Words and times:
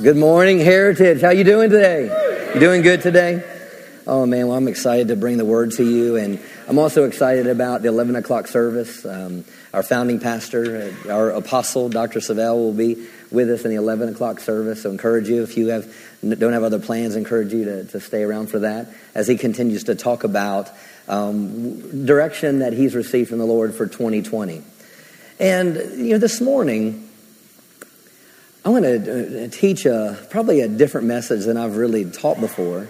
Good 0.00 0.16
morning, 0.16 0.60
Heritage. 0.60 1.22
How 1.22 1.30
you 1.30 1.42
doing 1.42 1.70
today? 1.70 2.04
You 2.54 2.60
doing 2.60 2.82
good 2.82 3.00
today? 3.00 3.42
Oh 4.06 4.26
man, 4.26 4.46
well 4.46 4.56
I'm 4.56 4.68
excited 4.68 5.08
to 5.08 5.16
bring 5.16 5.38
the 5.38 5.44
word 5.44 5.72
to 5.72 5.82
you, 5.82 6.14
and 6.14 6.38
I'm 6.68 6.78
also 6.78 7.02
excited 7.02 7.48
about 7.48 7.82
the 7.82 7.88
11 7.88 8.14
o'clock 8.14 8.46
service. 8.46 9.04
Um, 9.04 9.44
our 9.74 9.82
founding 9.82 10.20
pastor, 10.20 10.94
uh, 11.08 11.12
our 11.12 11.30
apostle, 11.30 11.88
Dr. 11.88 12.20
Savelle, 12.20 12.54
will 12.54 12.72
be 12.72 13.08
with 13.32 13.50
us 13.50 13.64
in 13.64 13.72
the 13.72 13.76
11 13.76 14.10
o'clock 14.10 14.38
service. 14.38 14.84
So 14.84 14.90
encourage 14.90 15.28
you 15.28 15.42
if 15.42 15.56
you 15.56 15.66
have 15.68 15.92
don't 16.22 16.52
have 16.52 16.62
other 16.62 16.78
plans, 16.78 17.16
encourage 17.16 17.52
you 17.52 17.64
to, 17.64 17.84
to 17.86 17.98
stay 17.98 18.22
around 18.22 18.50
for 18.50 18.60
that 18.60 18.86
as 19.16 19.26
he 19.26 19.36
continues 19.36 19.82
to 19.84 19.96
talk 19.96 20.22
about 20.22 20.70
um, 21.08 22.06
direction 22.06 22.60
that 22.60 22.72
he's 22.72 22.94
received 22.94 23.30
from 23.30 23.38
the 23.38 23.46
Lord 23.46 23.74
for 23.74 23.88
2020. 23.88 24.62
And 25.40 25.74
you 25.96 26.12
know, 26.12 26.18
this 26.18 26.40
morning 26.40 27.07
I 28.68 28.70
want 28.70 28.84
to 28.84 29.44
uh, 29.44 29.48
teach 29.50 29.86
a, 29.86 30.18
probably 30.28 30.60
a 30.60 30.68
different 30.68 31.06
message 31.06 31.46
than 31.46 31.56
I've 31.56 31.78
really 31.78 32.04
taught 32.04 32.38
before 32.38 32.86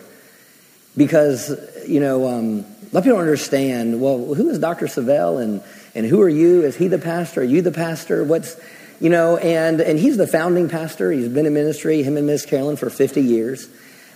because, 0.96 1.56
you 1.86 2.00
know, 2.00 2.26
um, 2.26 2.44
a 2.46 2.90
lot 2.90 2.98
of 2.98 3.04
people 3.04 3.20
understand, 3.20 4.00
well, 4.00 4.34
who 4.34 4.48
is 4.48 4.58
Dr. 4.58 4.86
Savelle 4.86 5.40
and, 5.40 5.62
and 5.94 6.04
who 6.04 6.20
are 6.20 6.28
you? 6.28 6.62
Is 6.62 6.74
he 6.74 6.88
the 6.88 6.98
pastor? 6.98 7.42
Are 7.42 7.44
you 7.44 7.62
the 7.62 7.70
pastor? 7.70 8.24
What's, 8.24 8.60
you 8.98 9.08
know, 9.08 9.36
and, 9.36 9.80
and 9.80 10.00
he's 10.00 10.16
the 10.16 10.26
founding 10.26 10.68
pastor. 10.68 11.12
He's 11.12 11.28
been 11.28 11.46
in 11.46 11.54
ministry, 11.54 12.02
him 12.02 12.16
and 12.16 12.26
Miss 12.26 12.44
Carolyn, 12.44 12.74
for 12.74 12.90
50 12.90 13.20
years. 13.20 13.68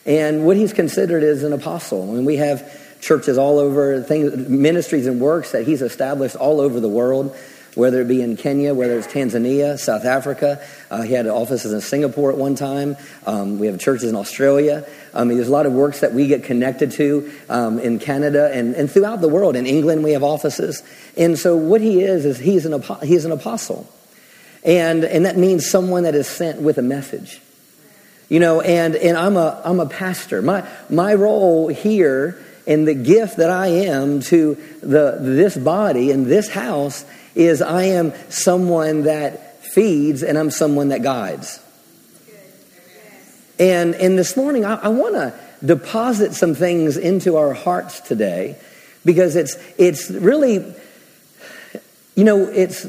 And 0.04 0.44
what 0.44 0.56
he's 0.56 0.72
considered 0.72 1.22
is 1.22 1.44
an 1.44 1.52
apostle. 1.52 2.10
I 2.10 2.14
mean, 2.14 2.24
we 2.24 2.38
have 2.38 3.00
churches 3.00 3.38
all 3.38 3.60
over, 3.60 4.02
things, 4.02 4.34
ministries 4.48 5.06
and 5.06 5.20
works 5.20 5.52
that 5.52 5.64
he's 5.64 5.80
established 5.80 6.34
all 6.34 6.60
over 6.60 6.80
the 6.80 6.88
world 6.88 7.36
whether 7.74 8.02
it 8.02 8.08
be 8.08 8.20
in 8.20 8.36
Kenya, 8.36 8.74
whether 8.74 8.98
it's 8.98 9.06
Tanzania, 9.06 9.78
South 9.78 10.04
Africa. 10.04 10.62
Uh, 10.90 11.02
he 11.02 11.14
had 11.14 11.26
offices 11.26 11.72
in 11.72 11.80
Singapore 11.80 12.30
at 12.30 12.36
one 12.36 12.54
time. 12.54 12.96
Um, 13.26 13.58
we 13.58 13.66
have 13.66 13.80
churches 13.80 14.08
in 14.08 14.16
Australia. 14.16 14.86
I 15.14 15.24
mean, 15.24 15.38
there's 15.38 15.48
a 15.48 15.52
lot 15.52 15.66
of 15.66 15.72
works 15.72 16.00
that 16.00 16.12
we 16.12 16.26
get 16.26 16.44
connected 16.44 16.92
to 16.92 17.32
um, 17.48 17.78
in 17.78 17.98
Canada 17.98 18.50
and, 18.52 18.74
and 18.74 18.90
throughout 18.90 19.20
the 19.20 19.28
world. 19.28 19.56
In 19.56 19.66
England, 19.66 20.04
we 20.04 20.12
have 20.12 20.22
offices. 20.22 20.82
And 21.16 21.38
so 21.38 21.56
what 21.56 21.80
he 21.80 22.02
is, 22.02 22.24
is 22.24 22.38
he's 22.38 22.66
an, 22.66 22.82
he's 23.02 23.24
an 23.24 23.32
apostle. 23.32 23.90
And, 24.64 25.04
and 25.04 25.24
that 25.24 25.36
means 25.36 25.68
someone 25.68 26.04
that 26.04 26.14
is 26.14 26.28
sent 26.28 26.60
with 26.60 26.78
a 26.78 26.82
message. 26.82 27.40
You 28.28 28.40
know, 28.40 28.60
and, 28.60 28.96
and 28.96 29.16
I'm, 29.16 29.36
a, 29.36 29.60
I'm 29.64 29.80
a 29.80 29.86
pastor. 29.86 30.40
My, 30.40 30.66
my 30.88 31.14
role 31.14 31.68
here 31.68 32.42
and 32.66 32.86
the 32.86 32.94
gift 32.94 33.38
that 33.38 33.50
I 33.50 33.66
am 33.66 34.20
to 34.20 34.54
the, 34.80 35.18
this 35.20 35.56
body 35.56 36.10
and 36.10 36.26
this 36.26 36.48
house 36.48 37.04
is 37.34 37.62
I 37.62 37.84
am 37.84 38.12
someone 38.28 39.04
that 39.04 39.64
feeds 39.64 40.22
and 40.22 40.36
I'm 40.36 40.50
someone 40.50 40.88
that 40.88 41.02
guides. 41.02 41.60
And, 43.58 43.94
and 43.94 44.18
this 44.18 44.36
morning, 44.36 44.64
I, 44.64 44.74
I 44.74 44.88
want 44.88 45.14
to 45.14 45.38
deposit 45.64 46.34
some 46.34 46.54
things 46.54 46.96
into 46.96 47.36
our 47.36 47.54
hearts 47.54 48.00
today 48.00 48.56
because 49.04 49.36
it's, 49.36 49.56
it's 49.78 50.10
really, 50.10 50.74
you 52.14 52.24
know, 52.24 52.48
it's, 52.48 52.86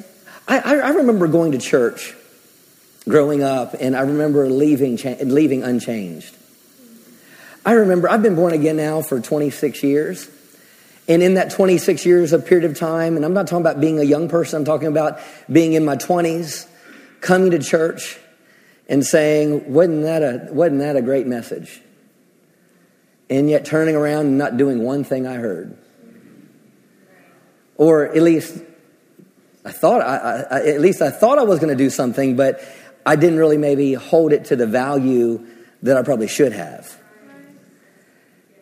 I, 0.48 0.60
I 0.60 0.90
remember 0.90 1.28
going 1.28 1.52
to 1.52 1.58
church 1.58 2.16
growing 3.08 3.44
up 3.44 3.76
and 3.80 3.96
I 3.96 4.02
remember 4.02 4.50
leaving, 4.50 4.98
leaving 5.22 5.64
unchanged. 5.64 6.36
I 7.66 7.74
remember, 7.74 8.10
I've 8.10 8.24
been 8.24 8.36
born 8.36 8.54
again 8.54 8.78
now 8.78 9.02
for 9.02 9.20
26 9.20 9.84
years. 9.84 10.30
And 11.08 11.22
in 11.22 11.34
that 11.34 11.52
26 11.52 12.06
years 12.06 12.32
of 12.32 12.46
period 12.46 12.70
of 12.70 12.78
time, 12.78 13.18
and 13.18 13.26
I'm 13.26 13.34
not 13.34 13.48
talking 13.48 13.62
about 13.62 13.82
being 13.82 14.00
a 14.00 14.04
young 14.04 14.30
person, 14.30 14.60
I'm 14.60 14.66
talking 14.66 14.88
about 14.88 15.20
being 15.52 15.74
in 15.74 15.84
my 15.84 15.98
20s, 15.98 16.68
coming 17.20 17.52
to 17.52 17.60
church 17.60 18.18
and 18.88 19.06
saying, 19.06 19.72
wasn't 19.72 20.04
that 20.04 20.22
a, 20.22 20.48
wasn't 20.52 20.80
that 20.80 20.96
a 20.96 21.02
great 21.02 21.28
message? 21.28 21.82
And 23.30 23.50
yet 23.50 23.66
turning 23.66 23.96
around 23.96 24.28
and 24.28 24.38
not 24.38 24.58
doing 24.58 24.84
one 24.84 25.04
thing 25.04 25.26
I 25.28 25.36
heard. 25.36 25.78
Or 27.78 28.06
at 28.06 28.22
least 28.22 28.62
I 29.66 29.72
thought, 29.72 30.02
I, 30.02 30.46
I, 30.50 30.68
at 30.68 30.82
least 30.82 31.02
I 31.02 31.10
thought 31.10 31.38
I 31.38 31.44
was 31.44 31.60
going 31.60 31.76
to 31.76 31.82
do 31.82 31.90
something, 31.90 32.36
but 32.36 32.62
I 33.06 33.16
didn't 33.16 33.40
really 33.40 33.58
maybe 33.58 33.94
hold 33.94 34.34
it 34.34 34.46
to 34.46 34.56
the 34.56 34.68
value 34.68 35.46
that 35.82 35.98
I 35.98 36.04
probably 36.04 36.28
should 36.28 36.54
have. 36.54 36.98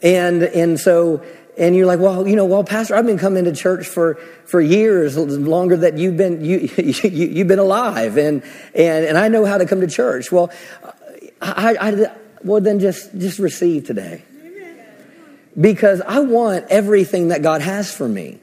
And, 0.01 0.43
and 0.43 0.79
so 0.79 1.23
and 1.61 1.75
you're 1.75 1.85
like, 1.85 1.99
well, 1.99 2.27
you 2.27 2.35
know, 2.35 2.45
well, 2.45 2.63
Pastor, 2.63 2.95
I've 2.95 3.05
been 3.05 3.19
coming 3.19 3.45
to 3.45 3.53
church 3.53 3.85
for, 3.85 4.15
for 4.45 4.59
years, 4.59 5.15
longer 5.15 5.77
that 5.77 5.95
you've 5.95 6.17
been, 6.17 6.43
you, 6.45 6.67
you, 6.77 7.27
you've 7.27 7.47
been 7.47 7.59
alive, 7.59 8.17
and, 8.17 8.41
and, 8.73 9.05
and 9.05 9.15
I 9.15 9.27
know 9.27 9.45
how 9.45 9.59
to 9.59 9.67
come 9.67 9.79
to 9.81 9.87
church. 9.87 10.31
Well, 10.31 10.51
I, 11.39 11.77
I, 11.79 12.15
well, 12.43 12.61
then 12.61 12.79
just, 12.79 13.15
just 13.15 13.37
receive 13.37 13.85
today. 13.85 14.23
Because 15.59 16.01
I 16.01 16.21
want 16.21 16.65
everything 16.69 17.27
that 17.27 17.43
God 17.43 17.61
has 17.61 17.93
for 17.93 18.07
me. 18.07 18.39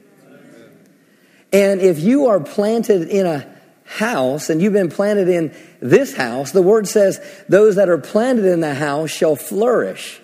And 1.51 1.81
if 1.81 1.99
you 1.99 2.27
are 2.27 2.39
planted 2.39 3.09
in 3.09 3.25
a 3.25 3.45
house 3.83 4.49
and 4.49 4.61
you've 4.61 4.73
been 4.73 4.91
planted 4.91 5.27
in 5.27 5.53
this 5.81 6.15
house, 6.15 6.51
the 6.51 6.61
word 6.61 6.87
says, 6.87 7.19
those 7.49 7.75
that 7.75 7.89
are 7.89 7.97
planted 7.97 8.45
in 8.45 8.61
the 8.61 8.75
house 8.75 9.09
shall 9.09 9.35
flourish 9.35 10.21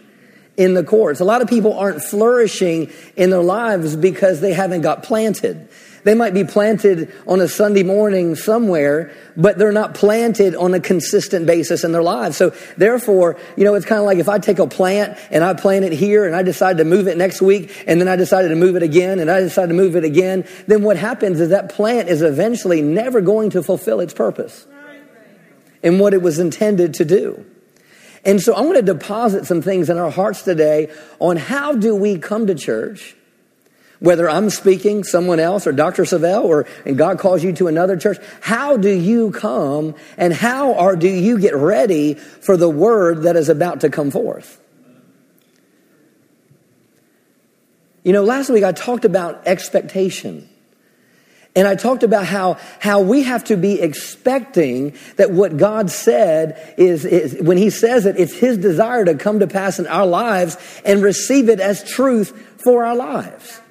in 0.57 0.73
the 0.73 0.83
courts. 0.83 1.19
A 1.19 1.25
lot 1.25 1.41
of 1.41 1.47
people 1.47 1.77
aren't 1.77 2.01
flourishing 2.01 2.91
in 3.15 3.29
their 3.29 3.41
lives 3.41 3.95
because 3.95 4.41
they 4.41 4.53
haven't 4.53 4.81
got 4.81 5.03
planted. 5.03 5.67
They 6.05 6.13
might 6.13 6.35
be 6.35 6.43
planted 6.43 7.11
on 7.27 7.41
a 7.41 7.47
Sunday 7.47 7.81
morning 7.81 8.35
somewhere, 8.35 9.11
but 9.35 9.57
they're 9.57 9.71
not 9.71 9.95
planted 9.95 10.55
on 10.55 10.75
a 10.75 10.79
consistent 10.79 11.47
basis 11.47 11.83
in 11.83 11.93
their 11.93 12.03
lives. 12.03 12.37
So 12.37 12.51
therefore, 12.77 13.37
you 13.57 13.63
know, 13.63 13.73
it's 13.73 13.87
kind 13.87 13.99
of 13.99 14.05
like 14.05 14.19
if 14.19 14.29
I 14.29 14.37
take 14.37 14.59
a 14.59 14.67
plant 14.67 15.17
and 15.31 15.43
I 15.43 15.55
plant 15.55 15.83
it 15.83 15.93
here 15.93 16.25
and 16.25 16.35
I 16.35 16.43
decide 16.43 16.77
to 16.77 16.85
move 16.85 17.07
it 17.07 17.17
next 17.17 17.41
week 17.41 17.83
and 17.87 17.99
then 17.99 18.07
I 18.07 18.17
decided 18.17 18.49
to 18.49 18.55
move 18.55 18.75
it 18.75 18.83
again 18.83 19.19
and 19.19 19.31
I 19.31 19.39
decide 19.39 19.69
to 19.69 19.73
move 19.73 19.95
it 19.95 20.03
again, 20.03 20.47
then 20.67 20.83
what 20.83 20.95
happens 20.95 21.39
is 21.39 21.49
that 21.49 21.69
plant 21.69 22.07
is 22.07 22.21
eventually 22.21 22.83
never 22.83 23.19
going 23.19 23.49
to 23.51 23.63
fulfill 23.63 23.99
its 23.99 24.13
purpose 24.13 24.67
and 25.81 25.99
what 25.99 26.13
it 26.13 26.21
was 26.21 26.37
intended 26.37 26.93
to 26.95 27.05
do. 27.05 27.43
And 28.25 28.41
so 28.41 28.55
I 28.55 28.61
want 28.61 28.77
to 28.77 28.81
deposit 28.81 29.45
some 29.45 29.61
things 29.61 29.89
in 29.89 29.97
our 29.99 30.09
hearts 30.09 30.41
today 30.41 30.91
on 31.19 31.37
how 31.37 31.73
do 31.73 31.95
we 31.95 32.17
come 32.17 32.47
to 32.47 32.55
church, 32.55 33.15
whether 33.99 34.27
I'm 34.27 34.49
speaking, 34.49 35.03
someone 35.03 35.39
else, 35.39 35.67
or 35.67 35.71
Dr. 35.71 36.03
Savelle, 36.03 36.43
or 36.43 36.65
and 36.85 36.97
God 36.97 37.19
calls 37.19 37.43
you 37.43 37.53
to 37.53 37.67
another 37.67 37.95
church. 37.95 38.17
How 38.41 38.77
do 38.77 38.89
you 38.89 39.29
come 39.29 39.93
and 40.17 40.33
how 40.33 40.73
are 40.73 40.95
do 40.95 41.07
you 41.07 41.37
get 41.37 41.55
ready 41.55 42.15
for 42.15 42.57
the 42.57 42.69
word 42.69 43.23
that 43.23 43.35
is 43.35 43.47
about 43.47 43.81
to 43.81 43.89
come 43.91 44.09
forth? 44.09 44.59
You 48.03 48.11
know, 48.11 48.23
last 48.23 48.49
week 48.49 48.63
I 48.63 48.71
talked 48.71 49.05
about 49.05 49.47
expectation. 49.47 50.49
And 51.55 51.67
I 51.67 51.75
talked 51.75 52.03
about 52.03 52.25
how, 52.25 52.57
how 52.79 52.99
we 52.99 53.23
have 53.23 53.45
to 53.45 53.55
be 53.55 53.79
expecting 53.79 54.97
that 55.15 55.31
what 55.31 55.55
God 55.55 55.89
said 55.89 56.75
is, 56.77 57.05
is, 57.05 57.41
when 57.41 57.57
He 57.57 57.69
says 57.69 58.05
it, 58.05 58.19
it's 58.19 58.33
His 58.33 58.57
desire 58.57 59.05
to 59.05 59.15
come 59.15 59.39
to 59.39 59.47
pass 59.47 59.79
in 59.79 59.87
our 59.87 60.05
lives 60.05 60.57
and 60.83 61.01
receive 61.01 61.47
it 61.47 61.61
as 61.61 61.83
truth 61.89 62.31
for 62.61 62.83
our 62.83 62.95
lives. 62.95 63.61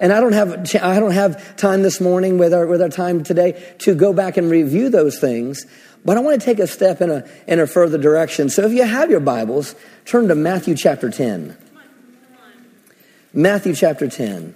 And 0.00 0.12
I 0.12 0.20
don't 0.20 0.32
have, 0.32 0.74
I 0.76 0.98
don't 1.00 1.12
have 1.12 1.56
time 1.56 1.82
this 1.82 2.00
morning 2.00 2.38
with 2.38 2.52
our, 2.52 2.66
with 2.66 2.82
our 2.82 2.88
time 2.88 3.22
today 3.22 3.74
to 3.80 3.94
go 3.94 4.12
back 4.12 4.36
and 4.36 4.50
review 4.50 4.90
those 4.90 5.18
things. 5.18 5.66
But 6.04 6.16
I 6.16 6.20
want 6.20 6.40
to 6.40 6.44
take 6.44 6.58
a 6.58 6.66
step 6.66 7.00
in 7.00 7.10
a, 7.10 7.28
in 7.46 7.60
a 7.60 7.66
further 7.66 7.98
direction. 7.98 8.48
So 8.48 8.62
if 8.62 8.72
you 8.72 8.84
have 8.84 9.10
your 9.10 9.20
Bibles, 9.20 9.74
turn 10.04 10.28
to 10.28 10.34
Matthew 10.34 10.74
chapter 10.76 11.10
10. 11.10 11.56
Matthew 13.32 13.74
chapter 13.74 14.08
10. 14.08 14.54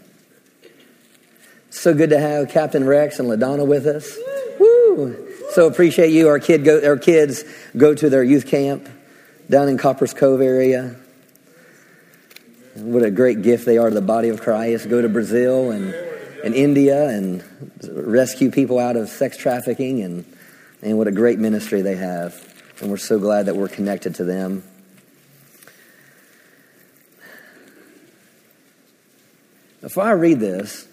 So 1.72 1.94
good 1.94 2.10
to 2.10 2.18
have 2.18 2.50
Captain 2.50 2.84
Rex 2.84 3.18
and 3.18 3.30
LaDonna 3.30 3.66
with 3.66 3.86
us. 3.86 4.18
Woo! 4.60 5.16
So 5.52 5.66
appreciate 5.66 6.10
you. 6.10 6.28
Our 6.28 6.38
kid 6.38 6.64
go, 6.64 6.86
our 6.86 6.98
kids 6.98 7.44
go 7.74 7.94
to 7.94 8.10
their 8.10 8.22
youth 8.22 8.46
camp 8.46 8.90
down 9.48 9.70
in 9.70 9.78
Copperas 9.78 10.12
Cove 10.12 10.42
area. 10.42 10.94
What 12.74 13.02
a 13.02 13.10
great 13.10 13.40
gift 13.40 13.64
they 13.64 13.78
are 13.78 13.88
to 13.88 13.94
the 13.94 14.02
body 14.02 14.28
of 14.28 14.42
Christ. 14.42 14.90
Go 14.90 15.00
to 15.00 15.08
Brazil 15.08 15.70
and, 15.70 15.94
and 16.44 16.54
India 16.54 17.08
and 17.08 17.42
rescue 17.90 18.50
people 18.50 18.78
out 18.78 18.96
of 18.96 19.08
sex 19.08 19.38
trafficking 19.38 20.02
and, 20.02 20.26
and 20.82 20.98
what 20.98 21.08
a 21.08 21.12
great 21.12 21.38
ministry 21.38 21.80
they 21.80 21.96
have. 21.96 22.34
And 22.82 22.90
we're 22.90 22.98
so 22.98 23.18
glad 23.18 23.46
that 23.46 23.56
we're 23.56 23.68
connected 23.68 24.16
to 24.16 24.24
them. 24.24 24.62
Before 29.80 30.04
I 30.04 30.12
read 30.12 30.38
this, 30.38 30.86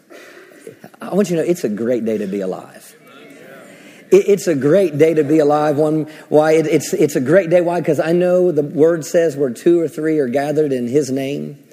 I 1.01 1.13
want 1.13 1.29
you 1.29 1.37
to 1.37 1.43
know 1.43 1.49
it's 1.49 1.63
a 1.63 1.69
great 1.69 2.05
day 2.05 2.17
to 2.17 2.27
be 2.27 2.41
alive. 2.41 2.95
It's 4.11 4.47
a 4.47 4.55
great 4.55 4.97
day 4.97 5.13
to 5.13 5.23
be 5.23 5.37
alive. 5.37 5.77
One, 5.77 6.09
why? 6.29 6.53
It's, 6.53 6.93
it's 6.93 7.15
a 7.15 7.21
great 7.21 7.51
day. 7.51 7.61
Why? 7.61 7.79
Because 7.79 7.99
I 7.99 8.11
know 8.11 8.51
the 8.51 8.63
word 8.63 9.05
says 9.05 9.37
where 9.37 9.51
two 9.51 9.79
or 9.79 9.87
three 9.87 10.17
are 10.17 10.27
gathered 10.27 10.71
in 10.71 10.87
his 10.87 11.11
name, 11.11 11.63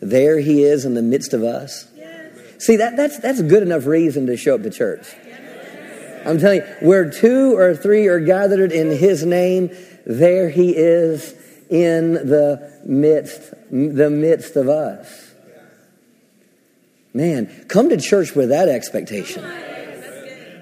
there 0.00 0.38
he 0.38 0.62
is 0.62 0.86
in 0.86 0.94
the 0.94 1.02
midst 1.02 1.34
of 1.34 1.42
us. 1.42 1.86
See, 2.58 2.76
that, 2.76 2.96
that's, 2.96 3.18
that's 3.18 3.42
good 3.42 3.62
enough 3.62 3.84
reason 3.84 4.26
to 4.28 4.36
show 4.38 4.54
up 4.54 4.62
to 4.62 4.70
church. 4.70 5.06
I'm 6.24 6.38
telling 6.38 6.62
you, 6.62 6.76
where 6.80 7.10
two 7.10 7.54
or 7.54 7.76
three 7.76 8.06
are 8.06 8.20
gathered 8.20 8.72
in 8.72 8.90
his 8.90 9.26
name, 9.26 9.70
there 10.06 10.48
he 10.48 10.70
is 10.74 11.34
in 11.68 12.14
the 12.14 12.80
midst, 12.86 13.52
the 13.70 14.08
midst 14.08 14.56
of 14.56 14.70
us. 14.70 15.33
Man, 17.14 17.46
come 17.68 17.90
to 17.90 17.96
church 17.96 18.34
with 18.34 18.48
that 18.48 18.68
expectation. 18.68 19.42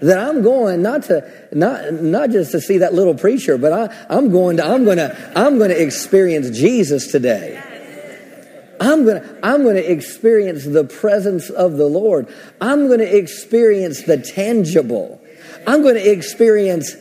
That 0.02 0.18
I'm 0.18 0.42
going 0.42 0.82
not 0.82 1.04
to 1.04 1.48
not 1.52 1.94
not 1.94 2.30
just 2.30 2.52
to 2.52 2.60
see 2.60 2.78
that 2.78 2.92
little 2.92 3.14
preacher, 3.14 3.56
but 3.56 3.72
I, 3.72 4.06
I'm 4.10 4.30
going 4.30 4.58
to 4.58 4.66
I'm 4.66 4.84
gonna 4.84 5.32
I'm 5.34 5.58
gonna 5.58 5.74
experience 5.74 6.50
Jesus 6.50 7.10
today. 7.10 7.60
I'm 8.78 9.06
gonna 9.06 9.38
I'm 9.42 9.64
gonna 9.64 9.78
experience 9.78 10.64
the 10.64 10.84
presence 10.84 11.48
of 11.48 11.78
the 11.78 11.86
Lord. 11.86 12.28
I'm 12.60 12.88
gonna 12.88 13.04
experience 13.04 14.02
the 14.02 14.18
tangible. 14.18 15.22
I'm 15.66 15.82
gonna 15.82 16.00
experience 16.00 16.94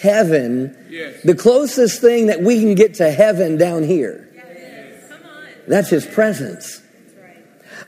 heaven, 0.00 0.76
the 1.24 1.34
closest 1.34 2.00
thing 2.00 2.26
that 2.26 2.42
we 2.42 2.60
can 2.60 2.74
get 2.74 2.94
to 2.94 3.10
heaven 3.10 3.56
down 3.56 3.84
here. 3.84 4.28
Yes. 4.34 5.12
That's 5.66 5.88
his 5.88 6.06
presence. 6.06 6.82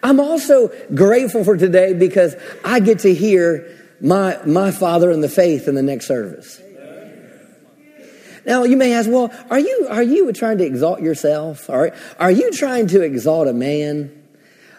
I'm 0.02 0.20
also 0.20 0.68
grateful 0.94 1.44
for 1.44 1.56
today 1.56 1.94
because 1.94 2.34
I 2.64 2.80
get 2.80 3.00
to 3.00 3.14
hear 3.14 3.76
my, 4.00 4.38
my 4.46 4.70
father 4.70 5.10
in 5.10 5.20
the 5.20 5.28
faith 5.28 5.68
in 5.68 5.74
the 5.74 5.82
next 5.82 6.06
service. 6.06 6.60
Now 8.46 8.64
you 8.64 8.76
may 8.76 8.94
ask, 8.94 9.08
well, 9.08 9.32
are 9.50 9.58
you, 9.58 9.86
are 9.90 10.02
you 10.02 10.32
trying 10.32 10.58
to 10.58 10.64
exalt 10.64 11.00
yourself? 11.00 11.68
Are, 11.68 11.94
are 12.18 12.30
you 12.30 12.50
trying 12.52 12.86
to 12.88 13.02
exalt 13.02 13.48
a 13.48 13.52
man? 13.52 14.16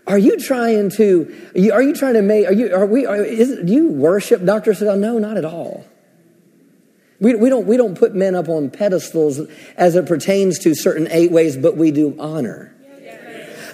Are 0.08 0.18
you 0.18 0.38
trying 0.38 0.90
to, 0.92 1.52
are 1.72 1.82
you 1.82 1.94
trying 1.94 2.16
to 2.16 2.22
make, 2.22 2.48
are 2.48 2.54
you, 2.54 2.74
are 2.76 2.86
we, 2.86 3.06
are, 3.06 3.24
is, 3.24 3.60
do 3.64 3.72
you 3.72 3.90
worship 3.90 4.44
Dr. 4.44 4.72
Savelle? 4.72 5.00
No, 5.00 5.20
not 5.20 5.38
at 5.38 5.46
all. 5.46 5.86
We, 7.20 7.36
we, 7.36 7.50
don't, 7.50 7.68
we 7.68 7.78
don't 7.78 7.96
put 7.96 8.16
men 8.16 8.34
up 8.34 8.50
on 8.50 8.72
pedestals 8.72 9.40
as 9.78 9.96
it 9.96 10.08
pertains 10.08 10.58
to 10.60 10.74
certain 10.74 11.08
eight 11.12 11.32
ways, 11.32 11.56
but 11.56 11.78
we 11.78 11.92
do 11.92 12.16
honor. 12.20 12.76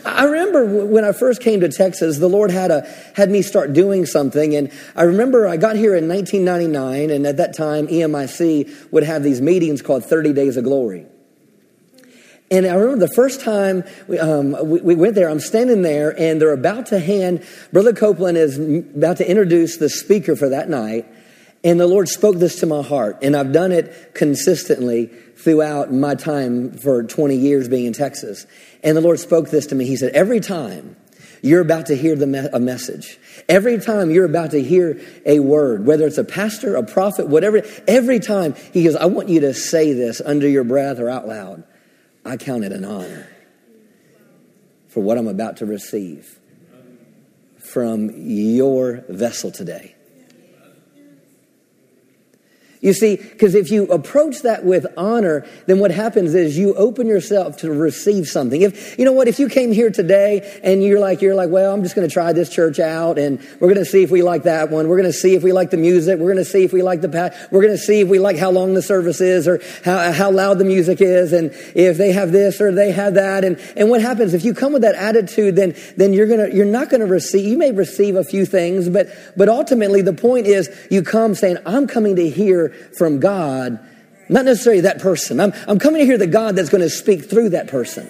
I 0.08 0.24
remember 0.26 0.86
when 0.86 1.04
I 1.04 1.12
first 1.12 1.42
came 1.42 1.60
to 1.60 1.70
Texas, 1.70 2.18
the 2.18 2.30
Lord 2.30 2.50
had, 2.50 2.72
a, 2.72 2.88
had 3.16 3.30
me 3.30 3.42
start 3.42 3.74
doing 3.74 4.06
something. 4.06 4.56
And 4.56 4.72
I 4.96 5.04
remember 5.04 5.48
I 5.48 5.58
got 5.58 5.76
here 5.76 5.96
in 5.96 6.08
1999, 6.08 7.10
and 7.10 7.28
at 7.28 7.38
that 7.38 7.56
time, 7.56 7.88
EMIC 7.88 8.92
would 8.92 9.04
have 9.04 9.24
these 9.24 9.42
meetings 9.42 9.82
called 9.82 10.06
30 10.06 10.34
Days 10.34 10.58
of 10.58 10.64
Glory. 10.64 11.06
And 12.50 12.66
I 12.66 12.76
remember 12.76 13.06
the 13.06 13.14
first 13.14 13.42
time 13.42 13.84
we, 14.08 14.18
um, 14.18 14.56
we, 14.70 14.80
we, 14.80 14.96
went 14.96 15.16
there, 15.16 15.30
I'm 15.30 15.42
standing 15.42 15.82
there, 15.82 16.18
and 16.18 16.42
they're 16.42 16.54
about 16.54 16.88
to 16.88 17.00
hand, 17.00 17.46
Brother 17.74 17.92
Copeland 17.92 18.38
is 18.38 18.58
about 18.58 19.18
to 19.18 19.30
introduce 19.30 19.78
the 19.78 19.90
speaker 19.90 20.36
for 20.36 20.50
that 20.50 20.70
night. 20.70 21.06
And 21.64 21.80
the 21.80 21.88
Lord 21.88 22.08
spoke 22.08 22.38
this 22.38 22.62
to 22.62 22.66
my 22.66 22.82
heart, 22.82 23.18
and 23.22 23.36
I've 23.36 23.52
done 23.52 23.74
it 23.74 24.14
consistently 24.14 25.10
throughout 25.38 25.94
my 25.94 26.16
time 26.16 26.72
for 26.72 27.04
20 27.04 27.36
years 27.36 27.70
being 27.70 27.86
in 27.86 27.94
Texas. 27.94 28.46
And 28.84 28.98
the 28.98 29.02
Lord 29.02 29.20
spoke 29.20 29.50
this 29.50 29.68
to 29.68 29.76
me. 29.76 29.86
He 29.86 29.96
said, 29.96 30.14
Every 30.14 30.40
time 30.40 30.96
you're 31.42 31.62
about 31.62 31.88
to 31.88 31.96
hear 31.96 32.16
the 32.16 32.28
me- 32.28 32.50
a 32.52 32.60
message, 32.60 33.20
every 33.48 33.80
time 33.80 34.10
you're 34.10 34.26
about 34.26 34.52
to 34.52 34.62
hear 34.62 35.00
a 35.26 35.40
word, 35.40 35.86
whether 35.86 36.08
it's 36.08 36.18
a 36.18 36.24
pastor, 36.24 36.76
a 36.76 36.84
prophet, 36.84 37.28
whatever, 37.28 37.62
every 37.88 38.20
time 38.20 38.56
He 38.74 38.84
goes, 38.84 38.96
I 38.96 39.06
want 39.06 39.30
you 39.30 39.42
to 39.42 39.54
say 39.54 39.94
this 39.94 40.22
under 40.22 40.48
your 40.48 40.64
breath 40.64 41.00
or 41.00 41.10
out 41.10 41.28
loud. 41.28 41.64
I 42.26 42.38
count 42.38 42.64
it 42.66 42.74
an 42.74 42.84
honor 42.84 43.30
for 44.90 45.02
what 45.02 45.18
I'm 45.18 45.28
about 45.28 45.58
to 45.58 45.66
receive 45.66 46.40
from 47.60 48.12
your 48.16 49.04
vessel 49.08 49.52
today. 49.52 49.97
You 52.80 52.94
see, 52.94 53.16
because 53.16 53.56
if 53.56 53.72
you 53.72 53.86
approach 53.86 54.44
that 54.44 54.64
with 54.64 54.86
honor, 54.98 55.48
then 55.66 55.80
what 55.80 55.90
happens 55.90 56.36
is 56.36 56.58
you 56.58 56.76
open 56.76 57.08
yourself 57.08 57.58
to 57.58 57.72
receive 57.72 58.28
something. 58.28 58.62
If, 58.62 59.00
you 59.00 59.06
know 59.06 59.14
what, 59.14 59.28
if 59.28 59.40
you 59.40 59.50
came 59.50 59.72
here 59.72 59.90
today 59.90 60.60
and 60.64 60.84
you're 60.84 61.00
like, 61.00 61.22
you're 61.22 61.34
like, 61.34 61.50
well, 61.50 61.74
I'm 61.74 61.82
just 61.82 61.96
going 61.96 62.08
to 62.08 62.14
try 62.14 62.34
this 62.34 62.50
church 62.50 62.80
out 62.80 63.18
and 63.18 63.40
we're 63.60 63.74
going 63.74 63.84
to 63.84 63.86
see 63.86 64.04
if 64.04 64.12
we 64.12 64.22
like 64.22 64.44
that 64.44 64.70
one. 64.70 64.88
We're 64.88 64.98
going 64.98 65.12
to 65.12 65.18
see 65.18 65.34
if 65.34 65.42
we 65.42 65.54
like 65.54 65.72
the 65.72 65.78
music. 65.78 66.20
We're 66.20 66.34
going 66.34 66.38
to 66.38 66.46
see 66.46 66.64
if 66.64 66.72
we 66.72 66.84
like 66.84 67.02
the, 67.02 67.10
pat. 67.10 67.36
we're 67.52 67.62
going 67.62 67.74
to 67.74 67.80
see 67.80 68.02
if 68.02 68.10
we 68.10 68.20
like 68.20 68.38
how 68.38 68.52
long 68.52 68.76
the 68.76 68.84
service 68.84 69.22
is 69.22 69.48
or 69.48 69.60
how, 69.84 70.12
how 70.12 70.30
loud 70.30 70.60
the 70.60 70.66
music 70.66 71.02
is 71.02 71.34
and 71.34 71.52
if 71.74 71.98
they 71.98 72.12
have 72.12 72.32
this 72.32 72.62
or 72.62 72.72
they 72.72 72.92
have 72.92 73.16
that. 73.16 73.44
And, 73.44 73.60
and 73.76 73.90
what 73.90 74.02
happens 74.02 74.36
if 74.36 74.46
you 74.46 74.54
come 74.54 74.74
with 74.74 74.84
that 74.84 74.96
attitude, 74.96 75.56
then, 75.56 75.76
then 75.96 76.14
you're 76.14 76.28
going 76.28 76.52
to, 76.52 76.56
you're 76.56 76.66
not 76.66 76.90
going 76.90 77.02
to 77.02 77.08
receive, 77.08 77.48
you 77.48 77.58
may 77.58 77.72
receive 77.72 78.16
a 78.16 78.24
few 78.24 78.46
things, 78.46 78.88
but, 78.88 79.08
but 79.36 79.50
ultimately 79.50 80.04
the 80.04 80.14
point 80.14 80.46
is 80.46 80.70
you 80.92 81.02
come 81.02 81.34
saying, 81.34 81.58
I'm 81.66 81.88
coming 81.88 82.16
to 82.18 82.30
hear 82.30 82.67
from 82.70 83.20
God, 83.20 83.80
not 84.30 84.46
necessarily 84.46 84.82
that 84.82 85.00
person. 85.00 85.40
I'm, 85.40 85.54
I'm 85.68 85.80
coming 85.80 86.00
to 86.00 86.06
hear 86.06 86.18
the 86.18 86.28
God 86.28 86.56
that's 86.56 86.70
going 86.70 86.82
to 86.82 86.90
speak 86.90 87.30
through 87.30 87.50
that 87.50 87.68
person. 87.68 88.10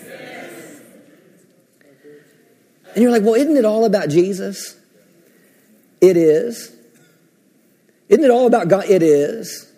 And 2.94 3.04
you're 3.04 3.12
like, 3.12 3.24
well, 3.24 3.36
isn't 3.36 3.56
it 3.56 3.66
all 3.66 3.86
about 3.86 4.10
Jesus? 4.10 4.76
It 6.02 6.18
is. 6.18 6.76
Isn't 8.10 8.24
it 8.24 8.32
all 8.32 8.48
about 8.48 8.70
God? 8.70 8.86
It 8.86 9.04
is. 9.04 9.72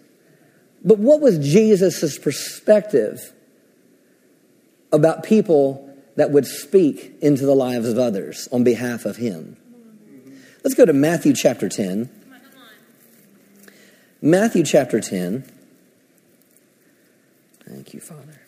But 0.84 1.00
what 1.00 1.20
was 1.20 1.38
Jesus' 1.40 2.18
perspective 2.18 3.34
about 4.92 5.24
people 5.24 5.94
that 6.16 6.32
would 6.32 6.46
speak 6.46 7.14
into 7.22 7.46
the 7.46 7.56
lives 7.56 7.90
of 7.90 7.98
others 7.98 8.48
on 8.52 8.64
behalf 8.64 9.06
of 9.06 9.18
him? 9.18 9.58
Let's 10.64 10.76
go 10.76 10.86
to 10.86 10.94
Matthew 10.94 11.34
chapter 11.34 11.70
10. 11.70 12.10
Matthew 14.22 14.64
chapter 14.64 15.00
10. 15.00 15.46
Thank 17.66 17.94
you, 17.94 18.02
Father. 18.02 18.42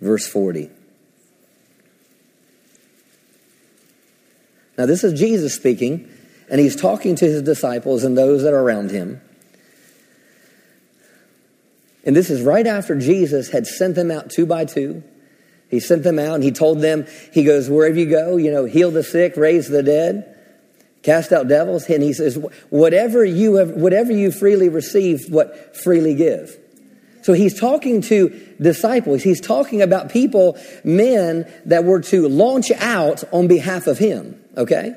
Verse 0.00 0.28
40. 0.28 0.70
Now, 4.76 4.84
this 4.84 5.02
is 5.02 5.18
Jesus 5.18 5.54
speaking, 5.54 6.12
and 6.50 6.60
he's 6.60 6.76
talking 6.76 7.16
to 7.16 7.24
his 7.24 7.40
disciples 7.40 8.04
and 8.04 8.18
those 8.18 8.42
that 8.42 8.52
are 8.52 8.60
around 8.60 8.90
him. 8.90 9.22
And 12.04 12.14
this 12.14 12.28
is 12.28 12.42
right 12.42 12.66
after 12.66 12.94
Jesus 12.96 13.48
had 13.50 13.66
sent 13.66 13.94
them 13.94 14.10
out 14.10 14.30
two 14.30 14.44
by 14.44 14.66
two. 14.66 15.02
He 15.70 15.80
sent 15.80 16.02
them 16.02 16.18
out 16.18 16.34
and 16.34 16.44
he 16.44 16.52
told 16.52 16.80
them, 16.80 17.06
He 17.32 17.42
goes, 17.42 17.70
Wherever 17.70 17.98
you 17.98 18.08
go, 18.10 18.36
you 18.36 18.52
know, 18.52 18.66
heal 18.66 18.90
the 18.90 19.02
sick, 19.02 19.36
raise 19.36 19.68
the 19.68 19.82
dead 19.82 20.35
cast 21.06 21.32
out 21.32 21.48
devils 21.48 21.88
and 21.88 22.02
he 22.02 22.12
says 22.12 22.36
whatever 22.68 23.24
you 23.24 23.54
have 23.54 23.70
whatever 23.70 24.12
you 24.12 24.30
freely 24.30 24.68
receive 24.68 25.30
what 25.30 25.74
freely 25.74 26.14
give. 26.14 26.58
So 27.22 27.32
he's 27.32 27.58
talking 27.58 28.02
to 28.02 28.28
disciples. 28.60 29.22
He's 29.22 29.40
talking 29.40 29.82
about 29.82 30.10
people 30.10 30.58
men 30.84 31.50
that 31.64 31.84
were 31.84 32.00
to 32.02 32.28
launch 32.28 32.70
out 32.72 33.24
on 33.32 33.48
behalf 33.48 33.86
of 33.86 33.98
him 33.98 34.42
okay? 34.56 34.94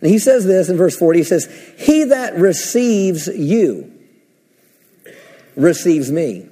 And 0.00 0.10
he 0.10 0.18
says 0.18 0.44
this 0.44 0.68
in 0.68 0.76
verse 0.76 0.96
40 0.96 1.20
he 1.20 1.24
says 1.24 1.48
he 1.78 2.04
that 2.04 2.36
receives 2.36 3.28
you 3.28 3.92
receives 5.54 6.12
me. 6.12 6.48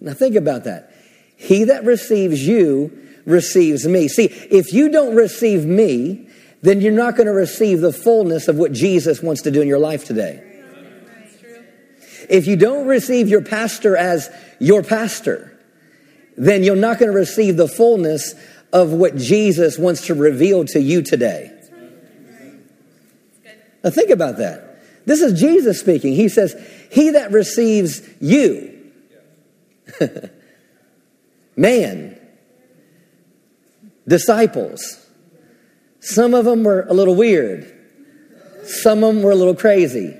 Now 0.00 0.14
think 0.14 0.36
about 0.36 0.64
that. 0.64 0.92
He 1.36 1.64
that 1.64 1.84
receives 1.84 2.46
you 2.46 3.05
receives 3.26 3.86
me. 3.86 4.08
See, 4.08 4.24
if 4.24 4.72
you 4.72 4.88
don't 4.88 5.14
receive 5.14 5.66
me, 5.66 6.28
then 6.62 6.80
you're 6.80 6.92
not 6.92 7.16
going 7.16 7.26
to 7.26 7.32
receive 7.32 7.80
the 7.80 7.92
fullness 7.92 8.48
of 8.48 8.56
what 8.56 8.72
Jesus 8.72 9.22
wants 9.22 9.42
to 9.42 9.50
do 9.50 9.60
in 9.60 9.68
your 9.68 9.78
life 9.78 10.04
today. 10.04 10.42
If 12.28 12.46
you 12.46 12.56
don't 12.56 12.86
receive 12.86 13.28
your 13.28 13.42
pastor 13.42 13.96
as 13.96 14.30
your 14.58 14.82
pastor, 14.82 15.56
then 16.36 16.62
you're 16.62 16.76
not 16.76 16.98
going 16.98 17.10
to 17.10 17.16
receive 17.16 17.56
the 17.56 17.68
fullness 17.68 18.34
of 18.72 18.92
what 18.92 19.16
Jesus 19.16 19.78
wants 19.78 20.06
to 20.06 20.14
reveal 20.14 20.64
to 20.66 20.80
you 20.80 21.02
today. 21.02 21.52
Now 23.84 23.90
think 23.90 24.10
about 24.10 24.38
that. 24.38 24.82
This 25.06 25.22
is 25.22 25.38
Jesus 25.38 25.78
speaking. 25.78 26.14
He 26.14 26.28
says, 26.28 26.54
He 26.90 27.10
that 27.10 27.30
receives 27.30 28.02
you, 28.20 28.90
man, 31.56 32.18
disciples. 34.06 35.06
Some 36.00 36.34
of 36.34 36.44
them 36.44 36.64
were 36.64 36.86
a 36.88 36.92
little 36.92 37.14
weird. 37.14 37.72
Some 38.64 39.02
of 39.02 39.14
them 39.14 39.22
were 39.22 39.32
a 39.32 39.36
little 39.36 39.54
crazy. 39.54 40.16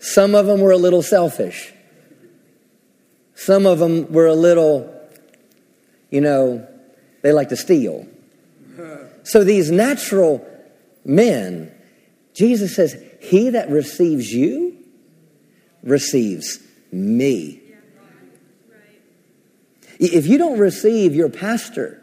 Some 0.00 0.34
of 0.34 0.46
them 0.46 0.60
were 0.60 0.70
a 0.70 0.76
little 0.76 1.02
selfish. 1.02 1.72
Some 3.34 3.66
of 3.66 3.78
them 3.78 4.12
were 4.12 4.26
a 4.26 4.34
little, 4.34 4.92
you 6.10 6.20
know, 6.20 6.66
they 7.22 7.32
like 7.32 7.48
to 7.50 7.56
steal. 7.56 8.06
So 9.24 9.44
these 9.44 9.70
natural 9.70 10.42
men, 11.04 11.70
Jesus 12.32 12.74
says, 12.74 12.96
He 13.20 13.50
that 13.50 13.68
receives 13.68 14.32
you 14.32 14.78
receives 15.82 16.60
me. 16.90 17.60
If 20.00 20.26
you 20.26 20.38
don't 20.38 20.58
receive 20.58 21.14
your 21.14 21.28
pastor 21.28 22.02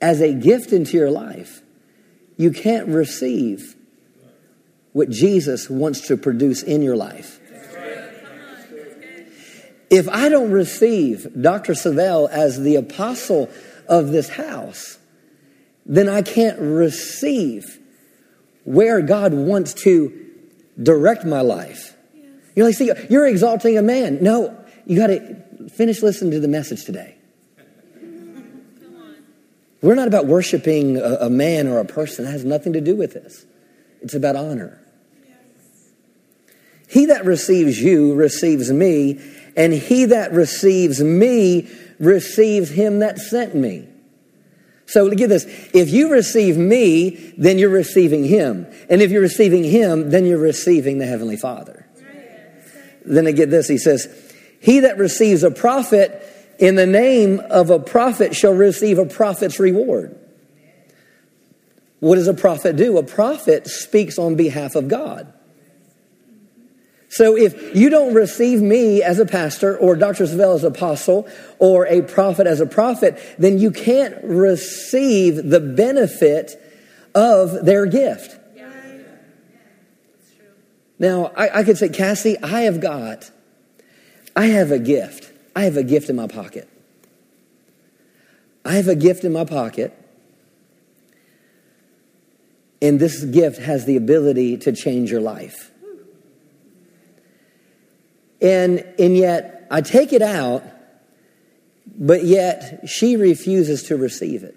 as 0.00 0.20
a 0.20 0.32
gift 0.32 0.72
into 0.72 0.96
your 0.96 1.10
life, 1.10 1.62
you 2.36 2.50
can't 2.50 2.88
receive 2.88 3.74
what 4.92 5.10
Jesus 5.10 5.68
wants 5.68 6.08
to 6.08 6.16
produce 6.16 6.62
in 6.62 6.82
your 6.82 6.96
life. 6.96 7.40
if 9.90 10.08
I 10.08 10.28
don't 10.28 10.50
receive 10.50 11.26
Dr. 11.40 11.74
Savelle 11.74 12.28
as 12.30 12.60
the 12.60 12.76
apostle 12.76 13.50
of 13.88 14.08
this 14.08 14.28
house, 14.28 14.98
then 15.84 16.08
I 16.08 16.22
can't 16.22 16.58
receive 16.58 17.78
where 18.64 19.00
God 19.00 19.32
wants 19.32 19.74
to 19.84 20.12
direct 20.82 21.24
my 21.24 21.40
life. 21.40 21.96
You're 22.54 22.66
like, 22.66 22.74
see, 22.74 22.90
you're 23.08 23.26
exalting 23.26 23.78
a 23.78 23.82
man. 23.82 24.22
No, 24.22 24.58
you 24.86 24.96
got 24.96 25.08
to 25.08 25.68
finish 25.68 26.02
listening 26.02 26.32
to 26.32 26.40
the 26.40 26.48
message 26.48 26.84
today. 26.84 27.15
We're 29.86 29.94
not 29.94 30.08
about 30.08 30.26
worshiping 30.26 30.96
a, 30.96 31.18
a, 31.20 31.30
man 31.30 31.68
or 31.68 31.78
a 31.78 31.84
person. 31.84 32.24
That 32.24 32.32
has 32.32 32.44
nothing 32.44 32.72
to 32.72 32.80
do 32.80 32.96
with 32.96 33.12
this. 33.14 33.46
It's 34.02 34.14
about 34.14 34.34
honor. 34.34 34.82
He 36.88 37.06
that 37.06 37.24
receives 37.24 37.80
you 37.80 38.14
receives 38.14 38.72
me, 38.72 39.20
and 39.56 39.72
he 39.72 40.06
that 40.06 40.32
receives 40.32 41.00
me 41.00 41.70
receives 42.00 42.68
him 42.68 42.98
that 42.98 43.18
sent 43.18 43.54
me. 43.54 43.86
So 44.86 45.08
get 45.10 45.28
this. 45.28 45.44
If 45.72 45.90
you 45.90 46.10
receive 46.10 46.56
me, 46.56 47.34
then 47.38 47.56
you're 47.56 47.70
receiving 47.70 48.24
him. 48.24 48.66
And 48.90 49.00
if 49.00 49.12
you're 49.12 49.22
receiving 49.22 49.62
him, 49.62 50.10
then 50.10 50.26
you're 50.26 50.36
receiving 50.36 50.98
the 50.98 51.06
Heavenly 51.06 51.36
Father. 51.36 51.86
Then 53.04 53.28
I 53.28 53.30
get 53.30 53.50
this. 53.50 53.68
He 53.68 53.78
says, 53.78 54.08
He 54.60 54.80
that 54.80 54.98
receives 54.98 55.44
a 55.44 55.52
prophet 55.52 56.35
in 56.58 56.74
the 56.74 56.86
name 56.86 57.40
of 57.50 57.70
a 57.70 57.78
prophet 57.78 58.34
shall 58.34 58.54
receive 58.54 58.98
a 58.98 59.06
prophet's 59.06 59.58
reward. 59.58 60.18
What 62.00 62.16
does 62.16 62.28
a 62.28 62.34
prophet 62.34 62.76
do? 62.76 62.98
A 62.98 63.02
prophet 63.02 63.66
speaks 63.66 64.18
on 64.18 64.36
behalf 64.36 64.74
of 64.74 64.88
God. 64.88 65.32
So 67.08 67.36
if 67.36 67.74
you 67.74 67.88
don't 67.88 68.14
receive 68.14 68.60
me 68.60 69.02
as 69.02 69.18
a 69.18 69.26
pastor 69.26 69.78
or 69.78 69.96
Dr. 69.96 70.24
Savelle 70.24 70.54
as 70.54 70.64
apostle 70.64 71.28
or 71.58 71.86
a 71.86 72.02
prophet 72.02 72.46
as 72.46 72.60
a 72.60 72.66
prophet, 72.66 73.18
then 73.38 73.58
you 73.58 73.70
can't 73.70 74.22
receive 74.22 75.48
the 75.48 75.60
benefit 75.60 76.60
of 77.14 77.64
their 77.64 77.86
gift. 77.86 78.38
Now, 80.98 81.32
I, 81.36 81.60
I 81.60 81.64
could 81.64 81.78
say, 81.78 81.88
Cassie, 81.88 82.38
I 82.42 82.62
have 82.62 82.80
got, 82.80 83.30
I 84.34 84.46
have 84.46 84.70
a 84.70 84.78
gift. 84.78 85.25
I 85.56 85.62
have 85.62 85.78
a 85.78 85.82
gift 85.82 86.10
in 86.10 86.16
my 86.16 86.26
pocket. 86.26 86.68
I 88.62 88.74
have 88.74 88.88
a 88.88 88.94
gift 88.94 89.24
in 89.24 89.32
my 89.32 89.46
pocket. 89.46 89.92
And 92.82 93.00
this 93.00 93.24
gift 93.24 93.58
has 93.58 93.86
the 93.86 93.96
ability 93.96 94.58
to 94.58 94.72
change 94.72 95.10
your 95.10 95.22
life. 95.22 95.70
And, 98.42 98.84
and 98.98 99.16
yet, 99.16 99.66
I 99.70 99.80
take 99.80 100.12
it 100.12 100.20
out, 100.20 100.62
but 101.86 102.22
yet 102.24 102.86
she 102.86 103.16
refuses 103.16 103.84
to 103.84 103.96
receive 103.96 104.44
it. 104.44 104.54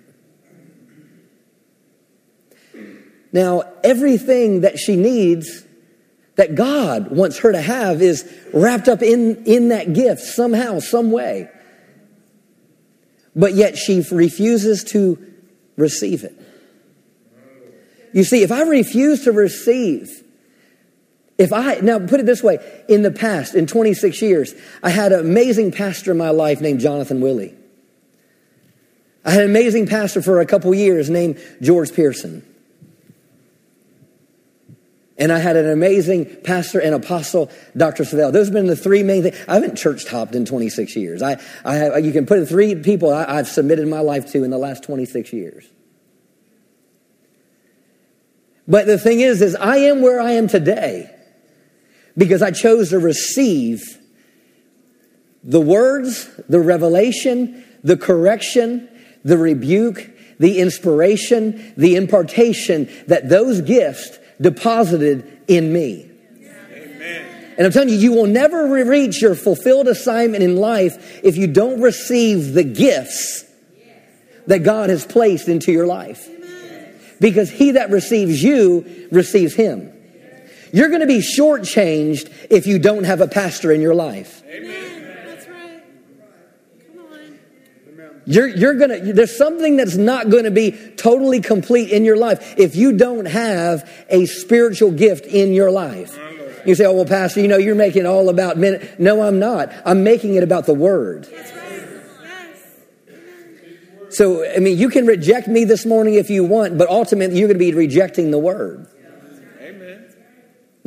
Now, 3.31 3.63
everything 3.85 4.61
that 4.61 4.77
she 4.79 4.97
needs, 4.97 5.63
that 6.39 6.55
God 6.55 7.11
wants 7.11 7.39
her 7.39 7.51
to 7.51 7.61
have, 7.61 8.01
is 8.01 8.23
wrapped 8.53 8.87
up 8.87 9.01
in, 9.01 9.43
in 9.43 9.67
that 9.69 9.91
gift 9.91 10.21
somehow, 10.21 10.79
some 10.79 11.11
way. 11.11 11.49
But 13.35 13.55
yet 13.55 13.77
she 13.77 14.01
refuses 14.09 14.85
to 14.85 15.21
receive 15.75 16.23
it. 16.23 16.33
You 18.13 18.23
see, 18.23 18.41
if 18.41 18.53
I 18.53 18.61
refuse 18.61 19.25
to 19.25 19.33
receive 19.33 20.23
if 21.37 21.51
I, 21.51 21.75
now 21.75 21.99
put 21.99 22.21
it 22.21 22.25
this 22.25 22.43
way, 22.43 22.57
in 22.87 23.01
the 23.01 23.11
past, 23.11 23.55
in 23.55 23.65
26 23.65 24.21
years, 24.21 24.53
I 24.81 24.89
had 24.89 25.11
an 25.11 25.19
amazing 25.21 25.71
pastor 25.73 26.11
in 26.11 26.17
my 26.17 26.31
life 26.31 26.61
named 26.61 26.79
Jonathan 26.79 27.19
Willie. 27.19 27.55
I 29.25 29.31
had 29.31 29.43
an 29.43 29.49
amazing 29.49 29.87
pastor 29.87 30.21
for 30.21 30.39
a 30.39 30.45
couple 30.45 30.73
years 30.73 31.09
named 31.09 31.37
George 31.61 31.93
Pearson. 31.93 32.48
And 35.19 35.33
I 35.33 35.39
had 35.39 35.57
an 35.57 35.69
amazing 35.69 36.37
pastor 36.43 36.79
and 36.79 36.95
apostle, 36.95 37.51
Dr. 37.75 38.03
Savelle. 38.05 38.31
Those 38.31 38.47
have 38.47 38.53
been 38.53 38.67
the 38.67 38.75
three 38.75 39.03
main 39.03 39.23
things. 39.23 39.37
I 39.49 39.55
haven't 39.55 39.75
church 39.75 40.05
topped 40.05 40.33
in 40.33 40.45
26 40.45 40.95
years. 40.95 41.21
I, 41.21 41.41
I 41.65 41.75
have, 41.75 42.05
you 42.05 42.13
can 42.13 42.25
put 42.25 42.39
in 42.39 42.45
three 42.45 42.73
people 42.75 43.13
I, 43.13 43.25
I've 43.25 43.49
submitted 43.49 43.85
my 43.89 43.99
life 43.99 44.31
to 44.31 44.45
in 44.45 44.49
the 44.49 44.57
last 44.57 44.83
26 44.83 45.33
years. 45.33 45.65
But 48.65 48.87
the 48.87 48.97
thing 48.97 49.19
is, 49.19 49.41
is 49.41 49.55
I 49.55 49.77
am 49.77 50.01
where 50.01 50.21
I 50.21 50.31
am 50.31 50.47
today 50.47 51.13
because 52.17 52.41
I 52.41 52.51
chose 52.51 52.91
to 52.91 52.99
receive 52.99 53.97
the 55.43 55.59
words, 55.59 56.29
the 56.47 56.59
revelation, 56.61 57.65
the 57.83 57.97
correction, 57.97 58.87
the 59.25 59.37
rebuke, 59.37 60.09
the 60.39 60.59
inspiration, 60.59 61.73
the 61.75 61.95
impartation 61.95 62.89
that 63.07 63.27
those 63.27 63.59
gifts 63.61 64.17
deposited 64.41 65.41
in 65.47 65.71
me. 65.73 66.09
Amen. 66.71 67.53
And 67.57 67.65
I'm 67.65 67.71
telling 67.71 67.89
you, 67.89 67.95
you 67.95 68.13
will 68.13 68.27
never 68.27 68.67
reach 68.85 69.21
your 69.21 69.35
fulfilled 69.35 69.87
assignment 69.87 70.43
in 70.43 70.55
life 70.55 71.19
if 71.23 71.35
you 71.35 71.47
don't 71.47 71.81
receive 71.81 72.53
the 72.53 72.63
gifts 72.63 73.43
that 74.47 74.59
God 74.59 74.89
has 74.89 75.05
placed 75.05 75.47
into 75.47 75.71
your 75.71 75.85
life. 75.85 76.27
Because 77.19 77.49
he 77.49 77.71
that 77.71 77.89
receives 77.89 78.41
you 78.41 79.07
receives 79.11 79.53
him. 79.53 79.91
You're 80.71 80.89
going 80.89 81.01
to 81.01 81.07
be 81.07 81.19
shortchanged 81.19 82.31
if 82.49 82.65
you 82.67 82.79
don't 82.79 83.03
have 83.03 83.21
a 83.21 83.27
pastor 83.27 83.71
in 83.71 83.81
your 83.81 83.95
life. 83.95 84.43
Amen. 84.47 85.25
That's 85.25 85.47
right. 85.47 85.83
Come 86.95 87.05
on. 87.05 88.18
You're, 88.29 88.47
you're 88.47 88.75
to, 88.75 89.11
there's 89.11 89.35
something 89.35 89.75
that's 89.75 89.95
not 89.95 90.29
going 90.29 90.43
to 90.43 90.51
be 90.51 90.71
totally 90.97 91.41
complete 91.41 91.89
in 91.89 92.05
your 92.05 92.15
life 92.15 92.59
if 92.59 92.75
you 92.75 92.95
don't 92.95 93.25
have 93.25 93.89
a 94.07 94.27
spiritual 94.27 94.91
gift 94.91 95.25
in 95.25 95.51
your 95.51 95.71
life. 95.71 96.15
You 96.63 96.75
say, 96.75 96.85
oh, 96.85 96.93
well, 96.93 97.05
Pastor, 97.05 97.41
you 97.41 97.47
know, 97.47 97.57
you're 97.57 97.73
making 97.73 98.03
it 98.03 98.05
all 98.05 98.29
about 98.29 98.55
men. 98.55 98.87
No, 98.99 99.23
I'm 99.23 99.39
not. 99.39 99.73
I'm 99.83 100.03
making 100.03 100.35
it 100.35 100.43
about 100.43 100.67
the 100.67 100.75
Word. 100.75 101.27
So, 104.11 104.47
I 104.47 104.59
mean, 104.59 104.77
you 104.77 104.89
can 104.89 105.07
reject 105.07 105.47
me 105.47 105.65
this 105.65 105.83
morning 105.83 106.13
if 106.13 106.29
you 106.29 106.43
want, 106.43 106.77
but 106.77 106.87
ultimately 106.87 107.39
you're 107.39 107.47
going 107.47 107.57
to 107.57 107.65
be 107.65 107.73
rejecting 107.73 108.29
the 108.29 108.37
Word. 108.37 108.85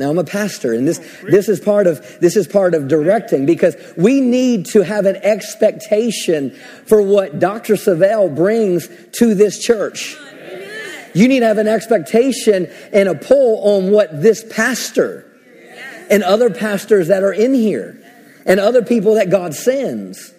Now 0.03 0.09
I'm 0.09 0.17
a 0.17 0.25
pastor 0.25 0.73
and 0.73 0.85
this, 0.85 0.99
this 1.23 1.47
is 1.47 1.61
part 1.61 1.87
of, 1.87 2.19
this 2.19 2.35
is 2.35 2.45
part 2.45 2.73
of 2.73 2.89
directing 2.89 3.45
because 3.45 3.77
we 3.95 4.19
need 4.19 4.65
to 4.67 4.81
have 4.81 5.05
an 5.05 5.15
expectation 5.15 6.51
for 6.85 7.01
what 7.01 7.39
Dr. 7.39 7.75
Savelle 7.75 8.35
brings 8.35 8.89
to 9.13 9.33
this 9.33 9.63
church. 9.63 10.17
You 11.13 11.29
need 11.29 11.39
to 11.39 11.45
have 11.45 11.57
an 11.57 11.69
expectation 11.69 12.69
and 12.91 13.07
a 13.07 13.15
pull 13.15 13.77
on 13.77 13.91
what 13.91 14.21
this 14.21 14.43
pastor 14.53 15.25
and 16.09 16.21
other 16.21 16.49
pastors 16.49 17.07
that 17.07 17.23
are 17.23 17.31
in 17.31 17.53
here 17.53 17.97
and 18.45 18.59
other 18.59 18.81
people 18.81 19.13
that 19.13 19.29
God 19.29 19.53
sends 19.53 20.32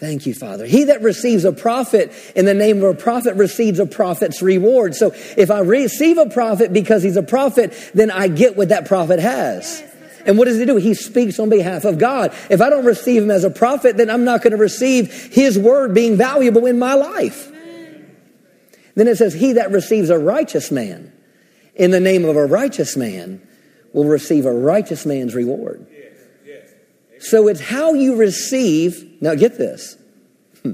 Thank 0.00 0.24
you, 0.24 0.32
Father. 0.32 0.64
He 0.64 0.84
that 0.84 1.02
receives 1.02 1.44
a 1.44 1.52
prophet 1.52 2.10
in 2.34 2.46
the 2.46 2.54
name 2.54 2.78
of 2.78 2.84
a 2.84 2.94
prophet 2.94 3.34
receives 3.34 3.78
a 3.78 3.84
prophet's 3.84 4.40
reward. 4.40 4.94
So 4.94 5.12
if 5.36 5.50
I 5.50 5.60
receive 5.60 6.16
a 6.16 6.24
prophet 6.24 6.72
because 6.72 7.02
he's 7.02 7.18
a 7.18 7.22
prophet, 7.22 7.74
then 7.92 8.10
I 8.10 8.28
get 8.28 8.56
what 8.56 8.70
that 8.70 8.88
prophet 8.88 9.18
has. 9.18 9.84
And 10.24 10.38
what 10.38 10.46
does 10.46 10.58
he 10.58 10.64
do? 10.64 10.76
He 10.76 10.94
speaks 10.94 11.38
on 11.38 11.50
behalf 11.50 11.84
of 11.84 11.98
God. 11.98 12.34
If 12.48 12.62
I 12.62 12.70
don't 12.70 12.86
receive 12.86 13.22
him 13.22 13.30
as 13.30 13.44
a 13.44 13.50
prophet, 13.50 13.98
then 13.98 14.08
I'm 14.08 14.24
not 14.24 14.40
going 14.42 14.52
to 14.52 14.56
receive 14.56 15.12
his 15.12 15.58
word 15.58 15.92
being 15.92 16.16
valuable 16.16 16.64
in 16.64 16.78
my 16.78 16.94
life. 16.94 17.52
Then 18.94 19.06
it 19.06 19.18
says, 19.18 19.34
He 19.34 19.52
that 19.54 19.70
receives 19.70 20.08
a 20.08 20.18
righteous 20.18 20.70
man 20.70 21.12
in 21.74 21.90
the 21.90 22.00
name 22.00 22.24
of 22.24 22.36
a 22.36 22.46
righteous 22.46 22.96
man 22.96 23.46
will 23.92 24.06
receive 24.06 24.46
a 24.46 24.52
righteous 24.52 25.04
man's 25.04 25.34
reward. 25.34 25.86
So 27.20 27.48
it's 27.48 27.60
how 27.60 27.92
you 27.92 28.16
receive, 28.16 29.18
now 29.20 29.34
get 29.34 29.58
this. 29.58 29.96
Hmm. 30.62 30.72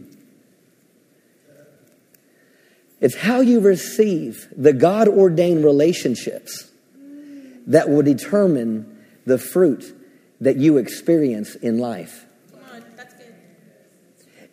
It's 3.00 3.16
how 3.16 3.40
you 3.40 3.60
receive 3.60 4.48
the 4.56 4.72
God 4.72 5.08
ordained 5.08 5.64
relationships 5.64 6.70
that 7.66 7.90
will 7.90 8.02
determine 8.02 9.04
the 9.26 9.38
fruit 9.38 9.92
that 10.40 10.56
you 10.56 10.78
experience 10.78 11.56
in 11.56 11.78
life. 11.78 12.24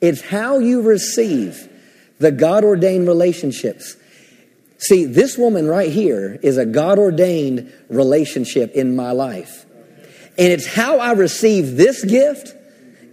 It's 0.01 0.21
how 0.21 0.57
you 0.59 0.81
receive 0.81 1.69
the 2.17 2.31
God 2.31 2.63
ordained 2.63 3.07
relationships. 3.07 3.95
See, 4.79 5.05
this 5.05 5.37
woman 5.37 5.67
right 5.67 5.91
here 5.91 6.39
is 6.41 6.57
a 6.57 6.65
God 6.65 6.97
ordained 6.97 7.71
relationship 7.87 8.73
in 8.73 8.95
my 8.95 9.11
life. 9.11 9.62
And 10.37 10.51
it's 10.51 10.65
how 10.65 10.99
I 10.99 11.13
receive 11.13 11.77
this 11.77 12.03
gift 12.03 12.55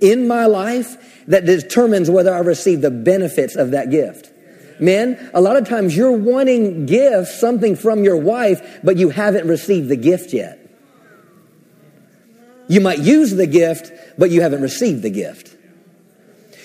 in 0.00 0.26
my 0.26 0.46
life 0.46 1.24
that 1.26 1.44
determines 1.44 2.10
whether 2.10 2.34
I 2.34 2.38
receive 2.38 2.80
the 2.80 2.90
benefits 2.90 3.56
of 3.56 3.72
that 3.72 3.90
gift. 3.90 4.32
Men, 4.80 5.30
a 5.34 5.40
lot 5.40 5.56
of 5.56 5.68
times 5.68 5.94
you're 5.94 6.16
wanting 6.16 6.86
gifts, 6.86 7.38
something 7.38 7.76
from 7.76 8.02
your 8.02 8.16
wife, 8.16 8.80
but 8.82 8.96
you 8.96 9.10
haven't 9.10 9.46
received 9.46 9.88
the 9.88 9.96
gift 9.96 10.32
yet. 10.32 10.58
You 12.68 12.80
might 12.80 13.00
use 13.00 13.32
the 13.32 13.46
gift, 13.46 13.92
but 14.16 14.30
you 14.30 14.40
haven't 14.40 14.62
received 14.62 15.02
the 15.02 15.10
gift. 15.10 15.56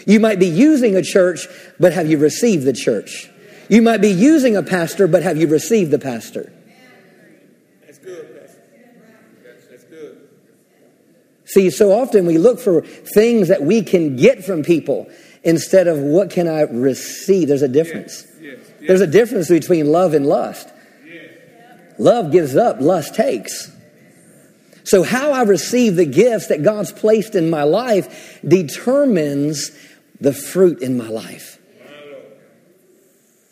You 0.08 0.20
might 0.20 0.40
be 0.40 0.48
using 0.48 0.96
a 0.96 1.02
church, 1.02 1.48
but 1.80 1.94
have 1.94 2.10
you 2.10 2.18
received 2.18 2.64
the 2.64 2.74
church? 2.74 3.30
You 3.70 3.82
might 3.82 4.02
be 4.02 4.12
using 4.12 4.56
a 4.56 4.64
pastor, 4.64 5.08
but 5.08 5.24
have 5.24 5.38
you 5.38 5.48
received 5.48 5.92
the 5.92 6.00
pastor? 6.00 6.54
That's 7.86 7.98
good. 7.98 8.36
That's, 9.44 9.68
that's 9.68 9.84
good. 9.86 10.30
See, 11.56 11.70
so 11.70 11.94
often 11.94 12.26
we 12.26 12.38
look 12.38 12.60
for 12.60 12.82
things 12.82 13.48
that 13.48 13.62
we 13.62 13.82
can 13.82 14.18
get 14.18 14.44
from 14.44 14.62
people 14.62 15.10
instead 15.42 15.88
of 15.88 16.00
what 16.00 16.30
can 16.30 16.50
I 16.50 16.64
receive. 16.64 17.48
There's 17.48 17.62
a 17.62 17.70
difference. 17.70 18.28
Yes, 18.42 18.58
yes, 18.60 18.88
There's 18.90 19.00
a 19.00 19.08
difference 19.08 19.48
between 19.48 19.90
love 19.90 20.14
and 20.14 20.26
lust. 20.26 20.68
yes. 21.08 21.30
Love 21.98 22.34
gives 22.34 22.58
up, 22.58 22.82
lust 22.82 23.16
takes. 23.16 23.72
So, 24.84 25.04
how 25.04 25.32
I 25.32 25.44
receive 25.44 25.96
the 25.96 26.06
gifts 26.06 26.48
that 26.48 26.62
God's 26.62 26.92
placed 26.92 27.36
in 27.36 27.50
my 27.50 27.64
life 27.64 28.38
determines 28.46 29.72
the 30.20 30.34
fruit 30.34 30.82
in 30.82 30.98
my 30.98 31.08
life. 31.08 31.58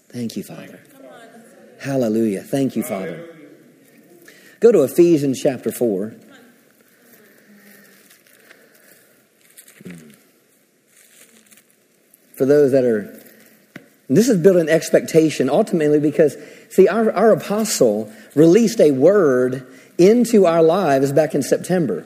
Thank 0.09 0.35
you, 0.35 0.43
Father. 0.43 0.81
Hallelujah. 1.79 2.41
Thank 2.41 2.75
you, 2.75 2.83
Father. 2.83 3.29
Go 4.59 4.73
to 4.73 4.83
Ephesians 4.83 5.39
chapter 5.41 5.71
4. 5.71 6.15
For 12.35 12.45
those 12.45 12.71
that 12.71 12.83
are, 12.83 13.19
this 14.09 14.29
is 14.29 14.41
building 14.41 14.69
expectation 14.69 15.49
ultimately 15.49 15.99
because, 15.99 16.35
see, 16.69 16.87
our, 16.87 17.11
our 17.11 17.31
apostle 17.31 18.11
released 18.35 18.79
a 18.79 18.91
word 18.91 19.67
into 19.97 20.45
our 20.45 20.63
lives 20.63 21.11
back 21.11 21.35
in 21.35 21.43
September. 21.43 22.05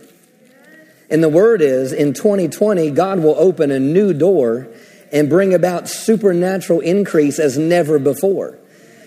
And 1.09 1.23
the 1.23 1.29
word 1.29 1.61
is 1.61 1.93
in 1.93 2.13
2020, 2.13 2.91
God 2.91 3.19
will 3.19 3.35
open 3.37 3.71
a 3.71 3.79
new 3.79 4.13
door 4.13 4.67
and 5.11 5.29
bring 5.29 5.53
about 5.53 5.87
supernatural 5.87 6.81
increase 6.81 7.39
as 7.39 7.57
never 7.57 7.97
before. 7.97 8.59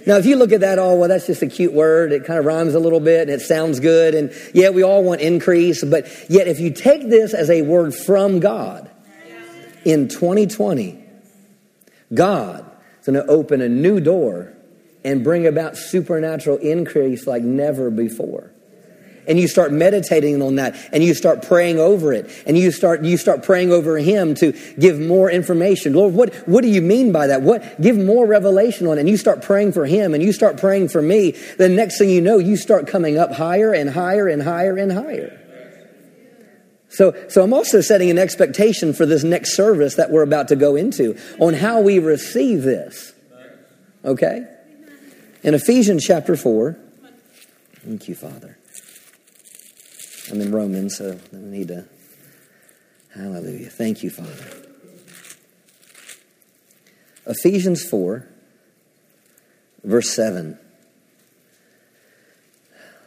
Now, 0.06 0.16
if 0.16 0.24
you 0.24 0.36
look 0.36 0.52
at 0.52 0.60
that, 0.60 0.78
oh, 0.78 0.94
well, 0.96 1.08
that's 1.10 1.26
just 1.26 1.42
a 1.42 1.46
cute 1.46 1.74
word. 1.74 2.12
It 2.12 2.24
kind 2.24 2.38
of 2.38 2.46
rhymes 2.46 2.74
a 2.74 2.78
little 2.78 3.00
bit 3.00 3.28
and 3.28 3.30
it 3.30 3.44
sounds 3.44 3.80
good. 3.80 4.14
And 4.14 4.32
yeah, 4.54 4.70
we 4.70 4.82
all 4.82 5.04
want 5.04 5.20
increase. 5.20 5.84
But 5.84 6.08
yet, 6.30 6.48
if 6.48 6.58
you 6.58 6.70
take 6.70 7.10
this 7.10 7.34
as 7.34 7.50
a 7.50 7.60
word 7.60 7.94
from 7.94 8.40
God 8.40 8.90
in 9.84 10.08
2020, 10.08 10.99
God 12.12 12.70
is 13.00 13.06
going 13.06 13.24
to 13.24 13.26
open 13.30 13.60
a 13.60 13.68
new 13.68 14.00
door 14.00 14.52
and 15.04 15.24
bring 15.24 15.46
about 15.46 15.76
supernatural 15.76 16.58
increase 16.58 17.26
like 17.26 17.42
never 17.42 17.90
before. 17.90 18.52
And 19.28 19.38
you 19.38 19.46
start 19.46 19.70
meditating 19.70 20.42
on 20.42 20.56
that 20.56 20.76
and 20.92 21.04
you 21.04 21.14
start 21.14 21.46
praying 21.46 21.78
over 21.78 22.12
it 22.12 22.28
and 22.46 22.58
you 22.58 22.72
start 22.72 23.04
you 23.04 23.16
start 23.16 23.44
praying 23.44 23.70
over 23.70 23.96
him 23.98 24.34
to 24.36 24.52
give 24.78 24.98
more 24.98 25.30
information. 25.30 25.92
Lord 25.92 26.14
what 26.14 26.34
what 26.48 26.62
do 26.62 26.68
you 26.68 26.82
mean 26.82 27.12
by 27.12 27.28
that? 27.28 27.42
What 27.42 27.80
give 27.80 27.96
more 27.96 28.26
revelation 28.26 28.88
on 28.88 28.96
it. 28.96 29.00
And 29.00 29.08
you 29.08 29.16
start 29.16 29.42
praying 29.42 29.72
for 29.72 29.86
him 29.86 30.14
and 30.14 30.22
you 30.22 30.32
start 30.32 30.56
praying 30.56 30.88
for 30.88 31.00
me. 31.00 31.32
The 31.58 31.68
next 31.68 31.98
thing 31.98 32.10
you 32.10 32.20
know 32.20 32.38
you 32.38 32.56
start 32.56 32.88
coming 32.88 33.18
up 33.18 33.30
higher 33.30 33.72
and 33.72 33.90
higher 33.90 34.26
and 34.26 34.42
higher 34.42 34.76
and 34.76 34.90
higher 34.90 35.39
so, 36.90 37.14
so 37.28 37.42
I'm 37.42 37.52
also 37.52 37.80
setting 37.80 38.10
an 38.10 38.18
expectation 38.18 38.92
for 38.92 39.06
this 39.06 39.22
next 39.22 39.54
service 39.54 39.94
that 39.94 40.10
we're 40.10 40.22
about 40.22 40.48
to 40.48 40.56
go 40.56 40.74
into 40.74 41.16
on 41.38 41.54
how 41.54 41.80
we 41.80 42.00
receive 42.00 42.62
this. 42.62 43.12
Okay? 44.04 44.44
In 45.44 45.54
Ephesians 45.54 46.04
chapter 46.04 46.36
4, 46.36 46.76
thank 47.76 48.08
you, 48.08 48.16
Father. 48.16 48.58
I'm 50.30 50.40
in 50.40 50.52
Romans, 50.52 50.98
so 50.98 51.18
I 51.32 51.36
need 51.36 51.68
to. 51.68 51.86
Hallelujah. 53.14 53.70
Thank 53.70 54.02
you, 54.02 54.10
Father. 54.10 54.66
Ephesians 57.26 57.84
4, 57.88 58.26
verse 59.84 60.10
7. 60.10 60.58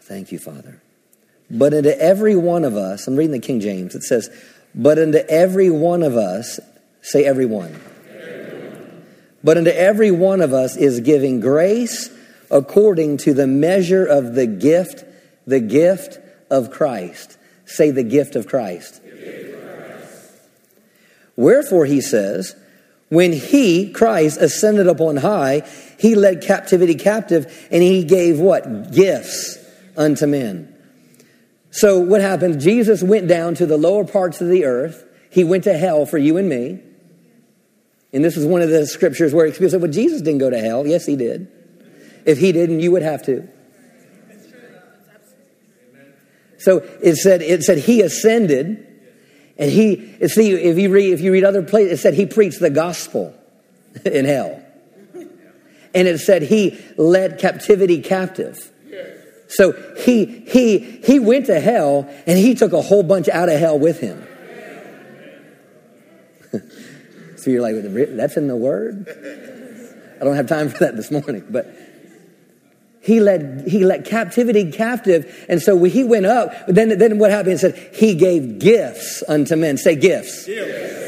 Thank 0.02 0.32
you, 0.32 0.40
Father. 0.40 0.83
But 1.54 1.72
unto 1.76 1.90
every 1.90 2.36
one 2.36 2.66
of 2.66 2.76
us, 2.76 3.08
I'm 3.08 3.16
reading 3.16 3.32
the 3.32 3.40
King 3.40 3.60
James, 3.60 3.94
it 3.94 4.02
says, 4.02 4.28
But 4.74 4.98
unto 4.98 5.20
every 5.20 5.70
one 5.70 6.02
of 6.02 6.18
us, 6.18 6.60
say 7.04 7.26
everyone. 7.26 7.80
everyone. 8.10 9.06
But 9.44 9.58
unto 9.60 9.70
every 9.70 10.10
one 10.10 10.42
of 10.42 10.52
us 10.52 10.76
is 10.76 11.00
giving 11.02 11.42
grace 11.42 12.10
according 12.50 13.18
to 13.18 13.36
the 13.36 13.46
measure 13.46 14.04
of 14.04 14.34
the 14.34 14.48
gift, 14.48 15.06
the 15.46 15.60
gift 15.60 16.18
of 16.50 16.72
Christ. 16.72 17.38
Say 17.66 17.92
the 17.92 18.04
gift 18.04 18.36
of 18.36 18.48
Christ. 18.48 19.02
Wherefore, 21.36 21.86
he 21.86 22.02
says, 22.02 22.56
when 23.10 23.32
he, 23.32 23.92
Christ, 23.92 24.42
ascended 24.42 24.88
up 24.88 25.02
on 25.02 25.18
high, 25.18 25.68
he 26.00 26.16
led 26.16 26.42
captivity 26.42 26.96
captive 26.96 27.68
and 27.70 27.84
he 27.84 28.04
gave 28.04 28.40
what? 28.40 28.92
Gifts 28.92 29.60
unto 29.96 30.26
men. 30.26 30.73
So, 31.76 31.98
what 31.98 32.22
happened? 32.22 32.62
Jesus 32.62 33.02
went 33.02 33.28
down 33.28 33.56
to 33.56 33.66
the 33.66 33.78
lower 33.78 34.06
parts 34.06 34.42
of 34.42 34.48
the 34.48 34.66
earth. 34.66 35.04
He 35.32 35.44
went 35.44 35.64
to 35.64 35.76
hell 35.76 36.06
for 36.06 36.20
you 36.20 36.38
and 36.38 36.48
me. 36.48 36.80
And 38.14 38.24
this 38.24 38.38
is 38.38 38.46
one 38.46 38.62
of 38.62 38.70
the 38.70 38.86
scriptures 38.86 39.34
where 39.34 39.52
people 39.52 39.72
say, 39.72 39.78
well, 39.78 39.92
Jesus 39.92 40.22
didn't 40.22 40.38
go 40.38 40.52
to 40.52 40.60
hell. 40.60 40.86
Yes, 40.86 41.08
he 41.08 41.16
did. 41.16 41.52
If 42.28 42.38
he 42.38 42.52
didn't, 42.52 42.82
you 42.82 42.92
would 42.92 43.02
have 43.02 43.24
to. 43.24 43.50
So 46.60 46.78
it 47.02 47.16
said, 47.16 47.42
it 47.42 47.64
said 47.64 47.80
he 47.80 48.02
ascended, 48.02 48.86
and 49.58 49.72
he, 49.72 50.28
see, 50.28 50.52
if 50.52 50.78
you 50.78 50.92
read, 50.92 51.12
if 51.12 51.22
you 51.22 51.32
read 51.32 51.44
other 51.44 51.64
places, 51.64 51.94
it 51.94 52.02
said 52.04 52.14
he 52.14 52.28
preached 52.28 52.60
the 52.60 52.70
gospel 52.70 53.34
in 54.06 54.26
hell. 54.26 54.64
And 55.96 56.08
it 56.08 56.20
said 56.20 56.44
he 56.44 56.80
led 56.98 57.40
captivity 57.40 58.04
captive. 58.04 58.72
So 59.54 59.72
he, 59.98 60.26
he, 60.26 60.80
he 60.80 61.20
went 61.20 61.46
to 61.46 61.60
hell 61.60 62.10
and 62.26 62.38
he 62.40 62.56
took 62.56 62.74
a 62.74 62.82
whole 62.82 63.04
bunch 63.04 63.30
out 63.30 63.50
of 63.50 63.60
hell 63.60 63.78
with 63.78 64.00
him. 64.00 64.28
so 67.38 67.52
you're 67.52 67.62
like, 67.62 67.76
that's 68.16 68.36
in 68.36 68.48
the 68.48 68.56
word? 68.56 69.08
I 70.20 70.24
don't 70.24 70.36
have 70.36 70.48
time 70.48 70.70
for 70.70 70.80
that 70.80 70.96
this 70.96 71.12
morning, 71.12 71.46
but 71.52 71.68
he 73.02 73.20
led, 73.20 73.66
he 73.68 73.86
led 73.86 74.06
captivity 74.06 74.72
captive. 74.72 75.46
And 75.48 75.62
so 75.62 75.84
he 75.84 76.04
went 76.04 76.26
up. 76.26 76.52
Then, 76.68 76.98
then 76.98 77.20
what 77.20 77.30
happened? 77.30 77.54
It 77.54 77.60
said, 77.60 77.92
he 77.94 78.16
gave 78.16 78.58
gifts 78.58 79.22
unto 79.28 79.56
men. 79.56 79.78
Say 79.78 79.96
gifts. 79.96 80.48
Gifts. 80.48 81.04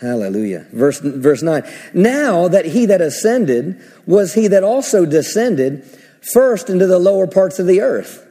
Hallelujah. 0.00 0.66
Verse, 0.72 1.00
verse 1.00 1.42
9. 1.42 1.64
Now 1.92 2.48
that 2.48 2.64
he 2.64 2.86
that 2.86 3.00
ascended 3.00 3.80
was 4.06 4.32
he 4.32 4.48
that 4.48 4.62
also 4.62 5.04
descended 5.04 5.84
first 6.32 6.70
into 6.70 6.86
the 6.86 6.98
lower 6.98 7.26
parts 7.26 7.58
of 7.58 7.66
the 7.66 7.80
earth. 7.80 8.26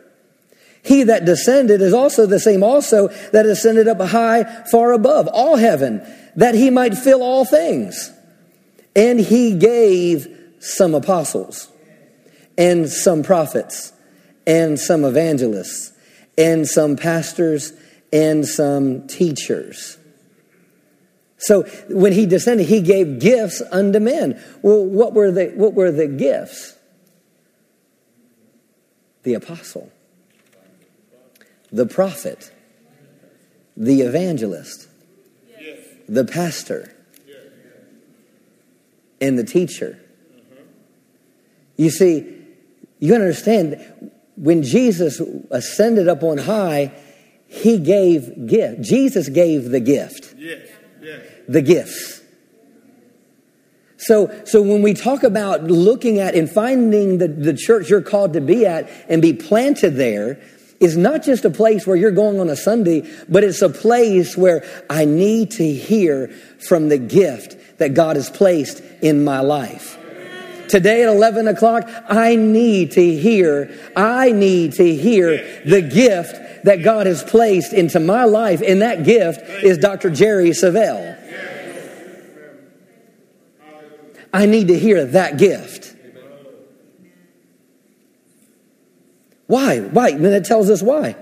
He 0.84 1.04
that 1.04 1.26
descended 1.26 1.82
is 1.82 1.94
also 1.94 2.26
the 2.26 2.40
same 2.40 2.64
also 2.64 3.08
that 3.32 3.46
ascended 3.46 3.88
up 3.88 4.00
high 4.02 4.44
far 4.70 4.92
above 4.92 5.28
all 5.28 5.56
heaven, 5.56 6.02
that 6.36 6.56
he 6.56 6.70
might 6.70 6.96
fill 6.96 7.24
all 7.24 7.46
things. 7.46 8.12
And 8.96 9.20
he 9.20 9.56
gave 9.56 10.28
some 10.60 10.94
apostles, 10.94 11.70
and 12.58 12.90
some 12.90 13.24
prophets, 13.24 13.92
and 14.46 14.80
some 14.80 15.04
evangelists, 15.04 15.92
and 16.38 16.68
some 16.68 16.96
pastors, 16.96 17.74
and 18.12 18.46
some 18.46 19.08
teachers. 19.08 19.98
So 21.38 21.64
when 21.90 22.14
he 22.14 22.26
descended, 22.26 22.68
he 22.68 22.82
gave 22.82 23.20
gifts 23.20 23.62
unto 23.72 24.00
men. 24.00 24.42
Well, 24.62 24.86
what 24.86 25.14
were 25.14 25.32
the, 25.32 25.48
what 25.56 25.74
were 25.74 25.92
the 25.92 26.08
gifts? 26.08 26.76
The 29.24 29.34
apostle, 29.34 29.92
the 31.72 31.86
prophet, 31.86 32.52
the 33.76 34.02
evangelist, 34.02 34.88
the 36.08 36.26
pastor, 36.26 36.94
and 39.22 39.40
the 39.40 39.44
teacher. 39.44 40.00
You 41.78 41.90
see, 41.90 42.38
you 43.00 43.16
understand, 43.16 44.12
when 44.36 44.64
Jesus 44.64 45.22
ascended 45.50 46.08
up 46.08 46.24
on 46.24 46.38
high, 46.38 46.92
he 47.48 47.80
gave 47.80 48.48
gift. 48.48 48.82
Jesus 48.82 49.30
gave 49.30 49.70
the 49.70 49.80
gift. 49.80 50.36
Yes, 50.38 50.68
yes. 51.02 51.22
The 51.48 51.62
gifts. 51.62 52.23
So, 54.06 54.44
so 54.46 54.62
when 54.62 54.82
we 54.82 54.94
talk 54.94 55.24
about 55.24 55.64
looking 55.64 56.20
at 56.20 56.36
and 56.36 56.50
finding 56.50 57.20
the, 57.20 57.28
the 57.28 57.54
church 57.54 57.90
you're 57.90 58.02
called 58.02 58.34
to 58.34 58.42
be 58.42 58.66
at 58.66 58.90
and 59.08 59.22
be 59.22 59.34
planted 59.34 59.92
there, 59.92 60.40
is 60.80 60.98
not 60.98 61.24
just 61.24 61.46
a 61.46 61.50
place 61.50 61.88
where 61.88 61.96
you're 61.96 62.12
going 62.12 62.42
on 62.42 62.50
a 62.50 62.58
Sunday, 62.58 63.10
but 63.30 63.42
it's 63.44 63.62
a 63.62 63.70
place 63.70 64.36
where 64.36 64.66
I 64.90 65.06
need 65.06 65.52
to 65.52 65.72
hear 65.72 66.28
from 66.68 66.90
the 66.90 66.98
gift 66.98 67.78
that 67.78 67.94
God 67.94 68.18
has 68.18 68.30
placed 68.30 68.82
in 69.02 69.24
my 69.24 69.40
life. 69.40 69.98
Today 70.68 71.04
at 71.04 71.10
11 71.10 71.48
o'clock, 71.48 71.90
I 72.10 72.36
need 72.36 72.92
to 72.94 73.16
hear, 73.16 73.74
I 73.96 74.32
need 74.32 74.74
to 74.74 74.96
hear 74.96 75.62
the 75.66 75.82
gift 75.82 76.66
that 76.66 76.84
God 76.84 77.06
has 77.08 77.24
placed 77.24 77.72
into 77.72 78.02
my 78.02 78.26
life, 78.26 78.62
and 78.66 78.82
that 78.82 79.06
gift 79.06 79.42
is 79.64 79.78
Dr. 79.78 80.10
Jerry 80.10 80.50
Savelle. 80.50 81.53
I 84.34 84.48
need 84.48 84.70
to 84.70 84.78
hear 84.78 85.06
that 85.06 85.38
gift. 85.38 85.96
Why? 89.48 89.80
Why? 89.80 90.10
And 90.10 90.26
it 90.26 90.46
tells 90.46 90.70
us 90.70 90.82
why. 90.82 91.16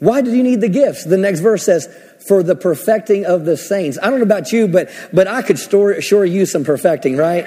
Why 0.00 0.20
did 0.20 0.34
you 0.34 0.42
need 0.42 0.60
the 0.60 0.68
gifts? 0.68 1.04
The 1.04 1.16
next 1.16 1.40
verse 1.40 1.64
says, 1.64 1.88
for 2.26 2.42
the 2.42 2.54
perfecting 2.54 3.24
of 3.24 3.44
the 3.44 3.56
saints. 3.56 3.98
I 4.00 4.10
don't 4.10 4.18
know 4.18 4.24
about 4.24 4.52
you, 4.52 4.68
but, 4.68 4.90
but 5.12 5.26
I 5.26 5.42
could 5.42 5.58
store, 5.58 6.00
sure 6.00 6.24
use 6.24 6.52
some 6.52 6.64
perfecting, 6.64 7.16
right? 7.16 7.46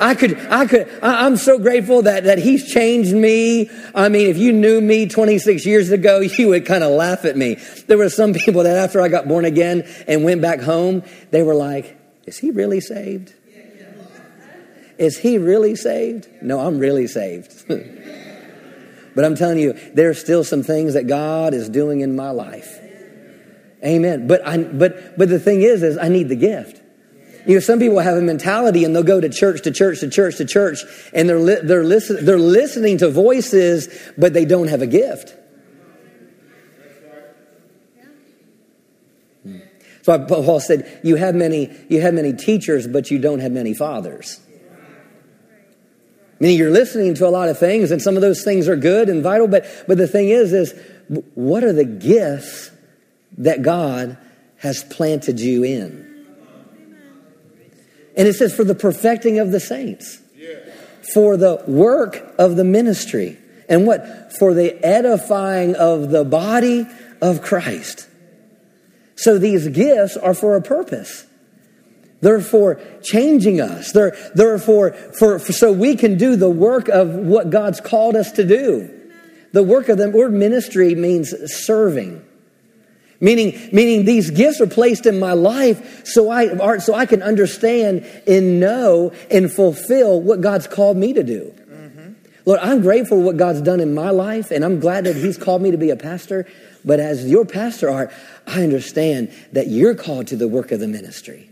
I 0.00 0.14
could, 0.14 0.36
I 0.48 0.66
could, 0.66 0.88
I, 1.02 1.26
am 1.26 1.36
so 1.36 1.58
grateful 1.58 2.02
that, 2.02 2.24
that 2.24 2.38
he's 2.38 2.70
changed 2.72 3.14
me. 3.14 3.70
I 3.94 4.08
mean, 4.08 4.28
if 4.28 4.36
you 4.36 4.52
knew 4.52 4.80
me 4.80 5.06
26 5.06 5.64
years 5.64 5.90
ago, 5.90 6.20
you 6.38 6.48
would 6.48 6.66
kind 6.66 6.84
of 6.84 6.90
laugh 6.90 7.24
at 7.24 7.36
me. 7.36 7.54
There 7.86 7.98
were 7.98 8.10
some 8.10 8.32
people 8.34 8.64
that 8.64 8.76
after 8.76 9.00
I 9.00 9.08
got 9.08 9.28
born 9.28 9.44
again 9.44 9.82
and 10.06 10.24
went 10.24 10.42
back 10.42 10.60
home, 10.60 11.02
they 11.30 11.42
were 11.42 11.54
like, 11.54 11.98
is 12.26 12.38
he 12.38 12.50
really 12.50 12.80
saved? 12.80 13.32
Is 14.98 15.18
he 15.18 15.38
really 15.38 15.74
saved? 15.74 16.28
No, 16.42 16.60
I'm 16.60 16.78
really 16.78 17.06
saved. 17.06 17.66
but 19.14 19.24
I'm 19.24 19.34
telling 19.34 19.58
you, 19.58 19.72
there's 19.94 20.18
still 20.18 20.44
some 20.44 20.62
things 20.62 20.94
that 20.94 21.06
God 21.06 21.54
is 21.54 21.68
doing 21.68 22.00
in 22.00 22.14
my 22.16 22.30
life. 22.30 22.78
Amen. 23.84 24.26
But 24.26 24.46
I, 24.46 24.58
but, 24.58 25.18
but 25.18 25.28
the 25.28 25.40
thing 25.40 25.62
is, 25.62 25.82
is 25.82 25.98
I 25.98 26.08
need 26.08 26.28
the 26.28 26.36
gift. 26.36 26.80
You 27.46 27.54
know, 27.54 27.60
some 27.60 27.80
people 27.80 27.98
have 27.98 28.16
a 28.16 28.22
mentality 28.22 28.84
and 28.84 28.94
they'll 28.94 29.02
go 29.02 29.20
to 29.20 29.28
church 29.28 29.62
to 29.62 29.72
church 29.72 30.00
to 30.00 30.08
church 30.08 30.36
to 30.36 30.44
church 30.44 30.78
and 31.12 31.28
they're, 31.28 31.40
li- 31.40 31.60
they're, 31.62 31.82
listen- 31.82 32.24
they're 32.24 32.38
listening 32.38 32.98
to 32.98 33.10
voices, 33.10 33.88
but 34.16 34.32
they 34.32 34.44
don't 34.44 34.68
have 34.68 34.82
a 34.82 34.86
gift. 34.86 35.34
Hmm. 39.42 39.58
So 40.02 40.24
Paul 40.24 40.60
said, 40.60 41.00
you 41.02 41.16
have 41.16 41.34
many, 41.34 41.76
you 41.88 42.00
have 42.00 42.14
many 42.14 42.32
teachers, 42.32 42.86
but 42.86 43.10
you 43.10 43.18
don't 43.18 43.40
have 43.40 43.50
many 43.50 43.74
fathers. 43.74 44.38
Meaning 46.42 46.58
you're 46.58 46.72
listening 46.72 47.14
to 47.14 47.28
a 47.28 47.30
lot 47.30 47.48
of 47.48 47.56
things 47.56 47.92
and 47.92 48.02
some 48.02 48.16
of 48.16 48.20
those 48.20 48.42
things 48.42 48.66
are 48.66 48.74
good 48.74 49.08
and 49.08 49.22
vital, 49.22 49.46
but, 49.46 49.64
but 49.86 49.96
the 49.96 50.08
thing 50.08 50.28
is, 50.28 50.52
is 50.52 50.74
what 51.36 51.62
are 51.62 51.72
the 51.72 51.84
gifts 51.84 52.72
that 53.38 53.62
God 53.62 54.18
has 54.56 54.82
planted 54.82 55.38
you 55.38 55.62
in? 55.62 56.26
And 58.16 58.26
it 58.26 58.34
says, 58.34 58.52
for 58.52 58.64
the 58.64 58.74
perfecting 58.74 59.38
of 59.38 59.52
the 59.52 59.60
saints, 59.60 60.18
for 61.14 61.36
the 61.36 61.62
work 61.68 62.34
of 62.40 62.56
the 62.56 62.64
ministry, 62.64 63.38
and 63.68 63.86
what? 63.86 64.32
For 64.36 64.52
the 64.52 64.84
edifying 64.84 65.76
of 65.76 66.10
the 66.10 66.24
body 66.24 66.88
of 67.20 67.40
Christ. 67.42 68.08
So 69.14 69.38
these 69.38 69.68
gifts 69.68 70.16
are 70.16 70.34
for 70.34 70.56
a 70.56 70.60
purpose. 70.60 71.24
They're 72.22 72.40
for 72.40 72.80
changing 73.02 73.60
us. 73.60 73.92
They're, 73.92 74.16
they're 74.34 74.58
for, 74.58 74.92
for, 74.92 75.38
for, 75.40 75.52
so 75.52 75.72
we 75.72 75.96
can 75.96 76.16
do 76.16 76.36
the 76.36 76.48
work 76.48 76.88
of 76.88 77.10
what 77.10 77.50
God's 77.50 77.80
called 77.80 78.16
us 78.16 78.32
to 78.32 78.44
do. 78.44 78.88
The 79.52 79.62
work 79.62 79.88
of 79.88 79.98
the 79.98 80.08
word 80.08 80.32
ministry 80.32 80.94
means 80.94 81.34
serving. 81.52 82.24
Meaning, 83.20 83.68
meaning 83.72 84.04
these 84.04 84.30
gifts 84.30 84.60
are 84.60 84.66
placed 84.66 85.04
in 85.04 85.18
my 85.18 85.32
life 85.32 86.06
so 86.06 86.30
I, 86.30 86.78
so 86.78 86.94
I 86.94 87.06
can 87.06 87.22
understand 87.22 88.04
and 88.26 88.58
know 88.58 89.12
and 89.30 89.52
fulfill 89.52 90.20
what 90.20 90.40
God's 90.40 90.66
called 90.66 90.96
me 90.96 91.12
to 91.12 91.22
do. 91.22 91.54
Mm-hmm. 91.70 92.12
Lord, 92.46 92.60
I'm 92.60 92.82
grateful 92.82 93.18
for 93.18 93.24
what 93.24 93.36
God's 93.36 93.60
done 93.60 93.80
in 93.80 93.94
my 93.94 94.10
life, 94.10 94.50
and 94.50 94.64
I'm 94.64 94.80
glad 94.80 95.04
that 95.04 95.14
He's 95.14 95.38
called 95.38 95.62
me 95.62 95.70
to 95.70 95.78
be 95.78 95.90
a 95.90 95.96
pastor. 95.96 96.48
But 96.84 96.98
as 96.98 97.28
your 97.30 97.44
pastor, 97.44 97.90
Art, 97.90 98.12
I 98.46 98.62
understand 98.62 99.32
that 99.52 99.68
you're 99.68 99.94
called 99.94 100.28
to 100.28 100.36
the 100.36 100.48
work 100.48 100.72
of 100.72 100.80
the 100.80 100.88
ministry. 100.88 101.48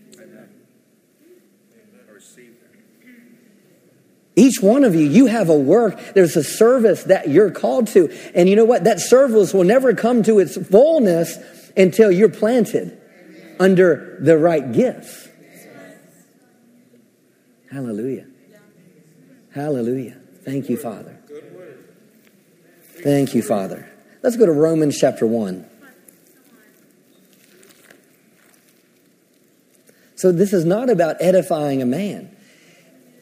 Each 4.40 4.62
one 4.62 4.84
of 4.84 4.94
you, 4.94 5.06
you 5.06 5.26
have 5.26 5.50
a 5.50 5.54
work. 5.54 6.00
There's 6.14 6.34
a 6.34 6.42
service 6.42 7.04
that 7.04 7.28
you're 7.28 7.50
called 7.50 7.88
to. 7.88 8.08
And 8.34 8.48
you 8.48 8.56
know 8.56 8.64
what? 8.64 8.84
That 8.84 8.98
service 8.98 9.52
will 9.52 9.64
never 9.64 9.92
come 9.92 10.22
to 10.22 10.38
its 10.38 10.56
fullness 10.56 11.36
until 11.76 12.10
you're 12.10 12.30
planted 12.30 12.98
under 13.60 14.16
the 14.18 14.38
right 14.38 14.72
gifts. 14.72 15.28
Hallelujah. 17.70 18.28
Hallelujah. 19.54 20.16
Thank 20.42 20.70
you, 20.70 20.78
Father. 20.78 21.18
Thank 23.02 23.34
you, 23.34 23.42
Father. 23.42 23.92
Let's 24.22 24.38
go 24.38 24.46
to 24.46 24.52
Romans 24.52 24.96
chapter 24.98 25.26
1. 25.26 25.66
So, 30.14 30.32
this 30.32 30.54
is 30.54 30.64
not 30.64 30.88
about 30.88 31.16
edifying 31.20 31.82
a 31.82 31.86
man. 31.86 32.34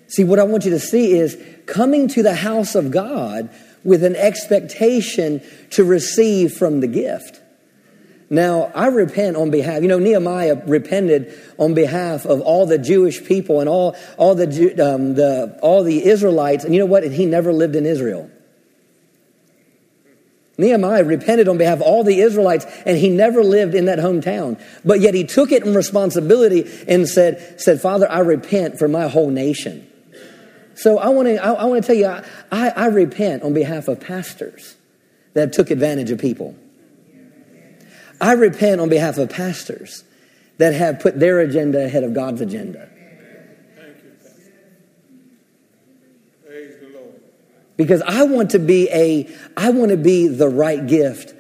See, 0.09 0.25
what 0.25 0.39
I 0.39 0.45
want 0.45 0.65
you 0.65 0.71
to 0.71 0.81
see 0.81 1.13
is 1.13 1.39
coming 1.67 2.09
to 2.09 2.23
the 2.23 2.35
house 2.35 2.75
of 2.75 2.91
God 2.91 3.51
with 3.85 4.03
an 4.03 4.17
expectation 4.17 5.43
to 5.71 5.85
receive 5.85 6.55
from 6.55 6.81
the 6.81 6.87
gift. 6.87 7.41
Now, 8.31 8.71
I 8.75 8.89
repent 8.89 9.37
on 9.37 9.51
behalf, 9.51 9.81
you 9.81 9.89
know, 9.89 9.99
Nehemiah 9.99 10.63
repented 10.67 11.35
on 11.59 11.73
behalf 11.73 12.27
of 12.27 12.41
all 12.43 12.67
the 12.67 12.77
Jewish 12.77 13.25
people 13.25 13.61
and 13.61 13.69
all, 13.69 13.97
all, 14.19 14.35
the, 14.35 14.45
um, 14.83 15.15
the, 15.15 15.59
all 15.63 15.83
the 15.83 16.05
Israelites. 16.07 16.65
And 16.65 16.75
you 16.75 16.81
know 16.81 16.87
what? 16.87 17.05
And 17.05 17.15
he 17.15 17.25
never 17.25 17.53
lived 17.53 17.75
in 17.75 17.87
Israel. 17.87 18.31
Nehemiah 20.59 21.05
repented 21.05 21.49
on 21.49 21.57
behalf 21.57 21.77
of 21.77 21.83
all 21.83 22.03
the 22.03 22.21
Israelites, 22.21 22.67
and 22.85 22.99
he 22.99 23.09
never 23.09 23.45
lived 23.45 23.75
in 23.75 23.85
that 23.85 24.01
hometown. 24.01 24.61
But 24.85 25.01
yet 25.01 25.15
he 25.15 25.25
took 25.25 25.53
it 25.53 25.65
in 25.65 25.73
responsibility 25.73 26.69
and 26.89 27.09
said, 27.09 27.61
said 27.61 27.81
Father, 27.81 28.11
I 28.11 28.19
repent 28.19 28.79
for 28.79 28.89
my 28.89 29.09
whole 29.09 29.31
nation. 29.31 29.88
So 30.79 30.99
I 30.99 31.09
want 31.09 31.27
to, 31.27 31.45
I, 31.45 31.55
I 31.55 31.65
want 31.65 31.83
to 31.83 31.87
tell 31.87 31.97
you, 31.97 32.07
I, 32.07 32.23
I, 32.53 32.69
I 32.71 32.87
repent 32.87 33.43
on 33.43 33.53
behalf 33.53 33.89
of 33.89 33.99
pastors 34.01 34.77
that 35.35 35.53
took 35.53 35.73
advantage 35.73 36.13
of 36.13 36.21
people. 36.21 36.57
I 38.21 38.33
repent 38.33 38.81
on 38.81 38.89
behalf 38.89 39.19
of 39.19 39.29
pastors 39.29 40.05
that 40.59 40.75
have 40.75 41.01
put 41.01 41.19
their 41.19 41.41
agenda 41.41 41.85
ahead 41.85 42.05
of 42.05 42.15
God's 42.15 42.41
agenda. 42.41 42.89
Because 47.77 48.03
I 48.03 48.23
want 48.25 48.53
to 48.53 48.61
be 48.61 48.89
a, 48.93 49.29
I 49.57 49.71
want 49.71 49.91
to 49.91 49.97
be 49.97 50.29
the 50.29 50.49
right 50.49 50.85
gift. 50.87 51.35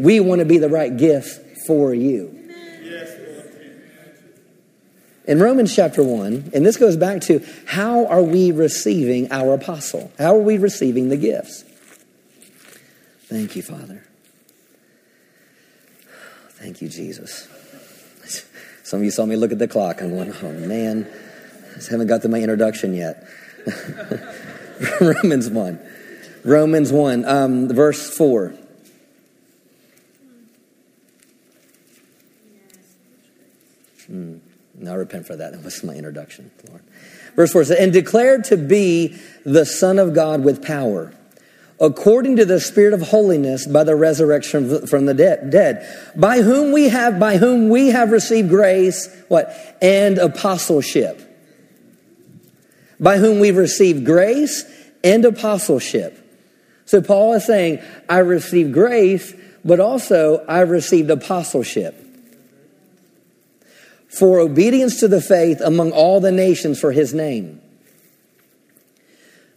We 0.00 0.18
want 0.18 0.40
to 0.40 0.44
be 0.44 0.58
the 0.58 0.68
right 0.68 0.96
gift 0.96 1.66
for 1.66 1.94
you. 1.94 2.35
In 5.26 5.40
Romans 5.40 5.74
chapter 5.74 6.04
1, 6.04 6.52
and 6.54 6.64
this 6.64 6.76
goes 6.76 6.96
back 6.96 7.22
to 7.22 7.44
how 7.66 8.06
are 8.06 8.22
we 8.22 8.52
receiving 8.52 9.32
our 9.32 9.54
apostle? 9.54 10.12
How 10.18 10.36
are 10.36 10.40
we 10.40 10.56
receiving 10.56 11.08
the 11.08 11.16
gifts? 11.16 11.64
Thank 13.24 13.56
you, 13.56 13.62
Father. 13.62 14.06
Thank 16.50 16.80
you, 16.80 16.88
Jesus. 16.88 17.48
Some 18.84 19.00
of 19.00 19.04
you 19.04 19.10
saw 19.10 19.26
me 19.26 19.34
look 19.34 19.50
at 19.50 19.58
the 19.58 19.66
clock. 19.66 20.00
I'm 20.00 20.10
going, 20.10 20.32
oh 20.42 20.52
man, 20.52 21.10
I 21.72 21.74
just 21.74 21.88
haven't 21.88 22.06
got 22.06 22.22
to 22.22 22.28
my 22.28 22.38
introduction 22.38 22.94
yet. 22.94 23.28
Romans 25.00 25.50
1. 25.50 25.80
Romans 26.44 26.92
1, 26.92 27.24
um, 27.24 27.68
verse 27.68 28.16
4. 28.16 28.54
Hmm. 34.06 34.36
No, 34.78 34.92
I 34.92 34.94
repent 34.94 35.26
for 35.26 35.36
that. 35.36 35.52
That 35.52 35.64
was 35.64 35.82
my 35.82 35.94
introduction, 35.94 36.50
Lord. 36.68 36.82
Verse 37.34 37.52
4 37.52 37.64
says, 37.64 37.78
And 37.78 37.92
declared 37.92 38.44
to 38.44 38.56
be 38.56 39.16
the 39.44 39.64
Son 39.64 39.98
of 39.98 40.14
God 40.14 40.44
with 40.44 40.62
power 40.62 41.12
according 41.80 42.36
to 42.36 42.44
the 42.44 42.60
spirit 42.60 42.94
of 42.94 43.02
holiness 43.02 43.66
by 43.66 43.84
the 43.84 43.94
resurrection 43.94 44.86
from 44.86 45.06
the 45.06 45.14
dead, 45.14 45.86
by 46.16 46.40
whom 46.40 46.72
we 46.72 46.88
have 46.88 47.18
by 47.18 47.36
whom 47.36 47.68
we 47.68 47.88
have 47.88 48.12
received 48.12 48.48
grace 48.48 49.14
what 49.28 49.54
and 49.82 50.18
apostleship 50.18 51.22
by 52.98 53.18
whom 53.18 53.40
we've 53.40 53.56
received 53.56 54.06
grace 54.06 54.64
and 55.04 55.24
apostleship 55.24 56.18
so 56.86 57.02
paul 57.02 57.34
is 57.34 57.44
saying 57.44 57.78
i 58.08 58.18
received 58.18 58.72
grace 58.72 59.34
but 59.64 59.78
also 59.78 60.42
i 60.46 60.60
received 60.60 61.10
apostleship 61.10 62.05
for 64.08 64.38
obedience 64.38 65.00
to 65.00 65.08
the 65.08 65.20
faith 65.20 65.60
among 65.60 65.92
all 65.92 66.20
the 66.20 66.32
nations 66.32 66.80
for 66.80 66.92
his 66.92 67.12
name 67.12 67.60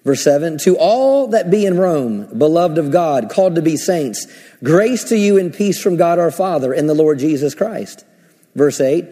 Verse 0.10 0.24
7 0.24 0.58
To 0.60 0.78
all 0.78 1.28
that 1.28 1.52
be 1.52 1.66
in 1.66 1.78
Rome, 1.78 2.38
beloved 2.38 2.78
of 2.78 2.92
God, 2.92 3.30
called 3.30 3.56
to 3.56 3.62
be 3.62 3.78
saints, 3.78 4.26
grace 4.64 5.04
to 5.06 5.18
you 5.18 5.38
and 5.38 5.54
peace 5.54 5.82
from 5.82 5.98
God 5.98 6.20
our 6.20 6.32
Father 6.32 6.74
and 6.74 6.90
the 6.90 6.94
Lord 6.96 7.20
Jesus 7.20 7.54
Christ. 7.54 8.06
Verse 8.56 8.82
8 8.82 9.06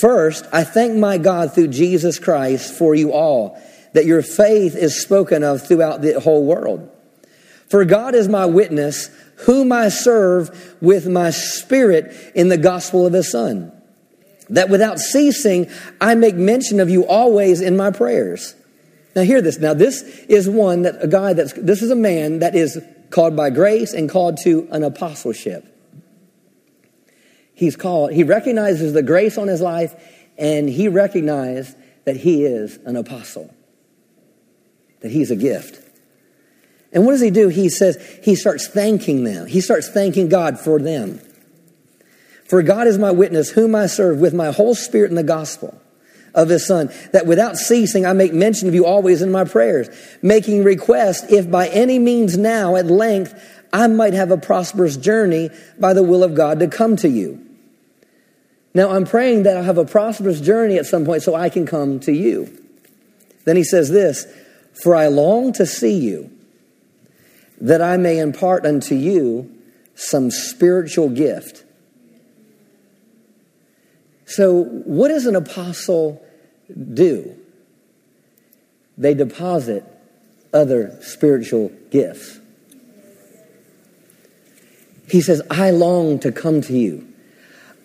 First, 0.00 0.46
I 0.52 0.64
thank 0.64 0.96
my 0.96 1.18
God 1.18 1.54
through 1.54 1.68
Jesus 1.68 2.18
Christ 2.18 2.72
for 2.72 2.94
you 2.94 3.12
all, 3.12 3.60
that 3.94 4.06
your 4.06 4.22
faith 4.22 4.76
is 4.76 5.00
spoken 5.00 5.42
of 5.42 5.66
throughout 5.66 6.02
the 6.02 6.20
whole 6.20 6.44
world. 6.44 6.90
For 7.68 7.84
God 7.84 8.14
is 8.14 8.28
my 8.28 8.46
witness, 8.46 9.08
whom 9.46 9.72
I 9.72 9.88
serve 9.88 10.76
with 10.80 11.08
my 11.08 11.30
spirit 11.30 12.32
in 12.34 12.48
the 12.48 12.58
gospel 12.58 13.06
of 13.06 13.12
his 13.12 13.30
Son, 13.30 13.72
that 14.50 14.68
without 14.68 14.98
ceasing 14.98 15.70
I 16.00 16.14
make 16.14 16.34
mention 16.34 16.80
of 16.80 16.90
you 16.90 17.06
always 17.06 17.60
in 17.60 17.76
my 17.76 17.90
prayers. 17.90 18.54
Now, 19.16 19.22
hear 19.22 19.40
this. 19.40 19.58
Now, 19.58 19.74
this 19.74 20.02
is 20.28 20.48
one 20.48 20.82
that 20.82 20.96
a 21.00 21.06
guy 21.06 21.34
that's, 21.34 21.52
this 21.52 21.82
is 21.82 21.90
a 21.90 21.96
man 21.96 22.40
that 22.40 22.54
is 22.54 22.82
called 23.10 23.36
by 23.36 23.50
grace 23.50 23.92
and 23.92 24.10
called 24.10 24.38
to 24.42 24.66
an 24.72 24.82
apostleship. 24.82 25.64
He's 27.54 27.76
called, 27.76 28.12
he 28.12 28.24
recognizes 28.24 28.92
the 28.92 29.02
grace 29.02 29.38
on 29.38 29.46
his 29.46 29.60
life 29.60 29.94
and 30.36 30.68
he 30.68 30.88
recognized 30.88 31.76
that 32.04 32.16
he 32.16 32.44
is 32.44 32.76
an 32.84 32.96
apostle, 32.96 33.54
that 35.00 35.12
he's 35.12 35.30
a 35.30 35.36
gift. 35.36 35.80
And 36.92 37.04
what 37.04 37.12
does 37.12 37.20
he 37.20 37.30
do? 37.30 37.48
He 37.48 37.68
says, 37.68 37.96
he 38.22 38.34
starts 38.34 38.66
thanking 38.66 39.22
them. 39.22 39.46
He 39.46 39.60
starts 39.60 39.88
thanking 39.88 40.28
God 40.28 40.58
for 40.58 40.80
them. 40.80 41.20
For 42.46 42.62
God 42.62 42.86
is 42.86 42.98
my 42.98 43.10
witness, 43.10 43.50
whom 43.50 43.74
I 43.74 43.86
serve 43.86 44.18
with 44.20 44.34
my 44.34 44.52
whole 44.52 44.74
spirit 44.74 45.10
in 45.10 45.16
the 45.16 45.22
gospel 45.22 45.80
of 46.34 46.48
his 46.48 46.66
son, 46.66 46.90
that 47.12 47.26
without 47.26 47.56
ceasing 47.56 48.04
I 48.04 48.12
make 48.12 48.32
mention 48.32 48.68
of 48.68 48.74
you 48.74 48.84
always 48.84 49.22
in 49.22 49.30
my 49.30 49.44
prayers, 49.44 49.88
making 50.20 50.64
request 50.64 51.30
if 51.30 51.50
by 51.50 51.68
any 51.68 51.98
means 51.98 52.36
now 52.36 52.76
at 52.76 52.86
length 52.86 53.34
I 53.72 53.86
might 53.86 54.14
have 54.14 54.30
a 54.30 54.36
prosperous 54.36 54.96
journey 54.96 55.50
by 55.78 55.94
the 55.94 56.02
will 56.02 56.22
of 56.22 56.34
God 56.34 56.60
to 56.60 56.68
come 56.68 56.96
to 56.96 57.08
you. 57.08 57.40
Now 58.74 58.90
I'm 58.90 59.04
praying 59.04 59.44
that 59.44 59.56
I'll 59.56 59.62
have 59.62 59.78
a 59.78 59.84
prosperous 59.84 60.40
journey 60.40 60.78
at 60.78 60.86
some 60.86 61.04
point 61.04 61.22
so 61.22 61.34
I 61.34 61.48
can 61.48 61.66
come 61.66 62.00
to 62.00 62.12
you. 62.12 62.56
Then 63.44 63.56
he 63.56 63.64
says 63.64 63.90
this, 63.90 64.26
for 64.82 64.96
I 64.96 65.06
long 65.06 65.52
to 65.54 65.66
see 65.66 65.96
you 65.96 66.30
that 67.60 67.80
I 67.80 67.96
may 67.96 68.18
impart 68.18 68.66
unto 68.66 68.94
you 68.94 69.50
some 69.94 70.30
spiritual 70.30 71.08
gift. 71.08 71.63
So, 74.34 74.64
what 74.64 75.08
does 75.08 75.26
an 75.26 75.36
apostle 75.36 76.20
do? 76.92 77.36
They 78.98 79.14
deposit 79.14 79.84
other 80.52 80.98
spiritual 81.02 81.70
gifts. 81.92 82.40
He 85.08 85.20
says, 85.20 85.40
I 85.52 85.70
long 85.70 86.18
to 86.18 86.32
come 86.32 86.62
to 86.62 86.72
you. 86.76 87.06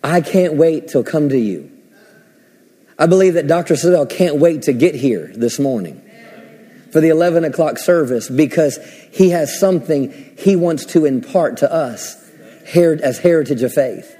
I 0.02 0.22
can't 0.22 0.54
wait 0.54 0.88
to 0.88 1.04
come 1.04 1.28
to 1.28 1.38
you. 1.38 1.70
I 2.98 3.06
believe 3.06 3.34
that 3.34 3.46
Dr. 3.46 3.74
Savelle 3.74 4.10
can't 4.10 4.38
wait 4.38 4.62
to 4.62 4.72
get 4.72 4.96
here 4.96 5.30
this 5.32 5.60
morning 5.60 6.02
for 6.90 7.00
the 7.00 7.10
11 7.10 7.44
o'clock 7.44 7.78
service 7.78 8.28
because 8.28 8.80
he 9.12 9.30
has 9.30 9.56
something 9.56 10.34
he 10.36 10.56
wants 10.56 10.84
to 10.86 11.04
impart 11.04 11.58
to 11.58 11.72
us 11.72 12.16
as 12.74 13.18
heritage 13.20 13.62
of 13.62 13.72
faith. 13.72 14.16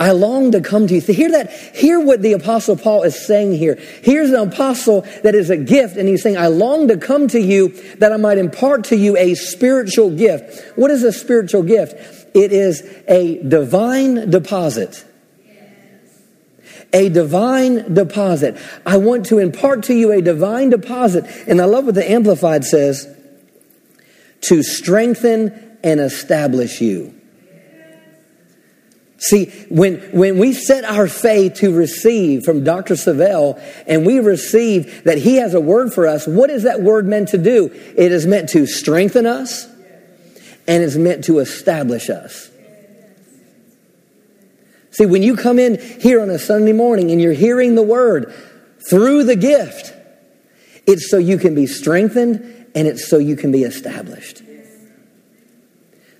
I 0.00 0.12
long 0.12 0.52
to 0.52 0.62
come 0.62 0.86
to 0.86 0.94
you. 0.94 1.00
Hear 1.02 1.30
that? 1.32 1.52
Hear 1.52 2.00
what 2.00 2.22
the 2.22 2.32
apostle 2.32 2.74
Paul 2.74 3.02
is 3.02 3.14
saying 3.26 3.52
here. 3.52 3.74
Here's 4.02 4.30
an 4.30 4.48
apostle 4.48 5.02
that 5.22 5.34
is 5.34 5.50
a 5.50 5.58
gift 5.58 5.98
and 5.98 6.08
he's 6.08 6.22
saying, 6.22 6.38
I 6.38 6.46
long 6.46 6.88
to 6.88 6.96
come 6.96 7.28
to 7.28 7.38
you 7.38 7.68
that 7.98 8.10
I 8.10 8.16
might 8.16 8.38
impart 8.38 8.84
to 8.84 8.96
you 8.96 9.18
a 9.18 9.34
spiritual 9.34 10.10
gift. 10.10 10.78
What 10.78 10.90
is 10.90 11.04
a 11.04 11.12
spiritual 11.12 11.62
gift? 11.62 11.94
It 12.34 12.50
is 12.50 12.80
a 13.06 13.42
divine 13.42 14.30
deposit 14.30 15.04
a 16.92 17.08
divine 17.08 17.94
deposit. 17.94 18.56
I 18.84 18.96
want 18.96 19.26
to 19.26 19.38
impart 19.38 19.84
to 19.84 19.94
you 19.94 20.10
a 20.10 20.20
divine 20.20 20.70
deposit. 20.70 21.24
And 21.46 21.60
I 21.60 21.66
love 21.66 21.86
what 21.86 21.94
the 21.94 22.10
Amplified 22.10 22.64
says 22.64 23.06
to 24.40 24.64
strengthen 24.64 25.78
and 25.84 26.00
establish 26.00 26.80
you. 26.80 27.19
See, 29.22 29.50
when, 29.68 29.98
when 30.12 30.38
we 30.38 30.54
set 30.54 30.82
our 30.84 31.06
faith 31.06 31.56
to 31.56 31.74
receive 31.74 32.42
from 32.42 32.64
Dr. 32.64 32.94
Savelle 32.94 33.62
and 33.86 34.06
we 34.06 34.18
receive 34.18 35.04
that 35.04 35.18
he 35.18 35.36
has 35.36 35.52
a 35.52 35.60
word 35.60 35.92
for 35.92 36.06
us, 36.06 36.26
what 36.26 36.48
is 36.48 36.62
that 36.62 36.80
word 36.80 37.06
meant 37.06 37.28
to 37.28 37.38
do? 37.38 37.66
It 37.66 38.12
is 38.12 38.26
meant 38.26 38.48
to 38.50 38.66
strengthen 38.66 39.26
us 39.26 39.66
and 40.66 40.82
it's 40.82 40.96
meant 40.96 41.24
to 41.24 41.40
establish 41.40 42.08
us. 42.08 42.50
See, 44.92 45.04
when 45.04 45.22
you 45.22 45.36
come 45.36 45.58
in 45.58 45.78
here 46.00 46.22
on 46.22 46.30
a 46.30 46.38
Sunday 46.38 46.72
morning 46.72 47.10
and 47.10 47.20
you're 47.20 47.34
hearing 47.34 47.74
the 47.74 47.82
word 47.82 48.32
through 48.88 49.24
the 49.24 49.36
gift, 49.36 49.92
it's 50.86 51.10
so 51.10 51.18
you 51.18 51.36
can 51.36 51.54
be 51.54 51.66
strengthened 51.66 52.68
and 52.74 52.88
it's 52.88 53.06
so 53.06 53.18
you 53.18 53.36
can 53.36 53.52
be 53.52 53.64
established. 53.64 54.42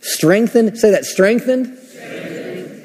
Strengthened, 0.02 0.76
say 0.76 0.90
that, 0.90 1.06
strengthened, 1.06 1.66
strengthened. 1.66 1.79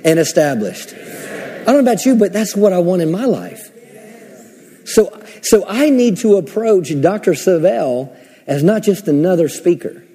And 0.05 0.19
established. 0.19 0.93
I 0.93 1.65
don't 1.65 1.83
know 1.83 1.91
about 1.91 2.05
you, 2.05 2.15
but 2.15 2.31
that's 2.31 2.55
what 2.55 2.71
I 2.71 2.79
want 2.79 3.01
in 3.01 3.11
my 3.11 3.25
life. 3.25 3.71
So, 4.85 5.21
so 5.41 5.65
I 5.67 5.89
need 5.89 6.17
to 6.17 6.37
approach 6.37 6.89
Dr. 7.01 7.31
Savelle 7.31 8.15
as 8.45 8.63
not 8.63 8.83
just 8.83 9.07
another 9.07 9.49
speaker 9.49 10.05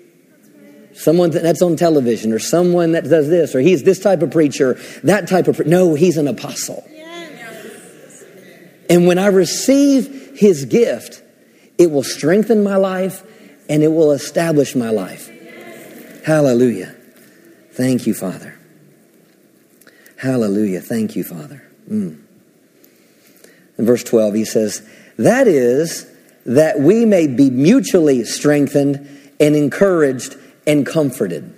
someone 1.00 1.31
that's 1.31 1.62
on 1.62 1.76
television 1.76 2.33
or 2.33 2.38
someone 2.38 2.92
that 2.92 3.05
does 3.05 3.29
this 3.29 3.55
or 3.55 3.61
he's 3.61 3.83
this 3.83 3.98
type 3.98 4.22
of 4.22 4.31
preacher, 4.31 4.74
that 5.03 5.29
type 5.29 5.48
of 5.48 5.57
pre- 5.57 5.66
no, 5.66 5.94
he's 5.94 6.16
an 6.16 6.29
apostle. 6.29 6.85
And 8.88 9.07
when 9.07 9.18
I 9.18 9.29
receive 9.29 10.33
his 10.37 10.64
gift, 10.64 11.22
it 11.79 11.90
will 11.90 12.03
strengthen 12.03 12.62
my 12.62 12.76
life 12.76 13.22
and 13.68 13.83
it 13.83 13.88
will 13.88 14.11
establish 14.11 14.74
my 14.74 14.90
life. 14.90 15.31
Hallelujah. 16.24 16.94
Thank 17.72 18.07
you, 18.07 18.14
Father. 18.14 18.60
Hallelujah. 20.21 20.83
Thank 20.83 21.17
you, 21.17 21.25
Father. 21.25 21.63
Mm. 21.91 22.21
In 23.79 23.87
verse 23.87 24.05
12, 24.05 24.35
he 24.35 24.45
says, 24.45 24.87
That 25.17 25.49
is, 25.49 26.07
that 26.45 26.79
we 26.79 27.07
may 27.07 27.27
be 27.27 27.49
mutually 27.49 28.25
strengthened 28.25 29.09
and 29.41 29.57
encouraged 29.57 30.37
and 30.67 30.85
comforted. 30.85 31.55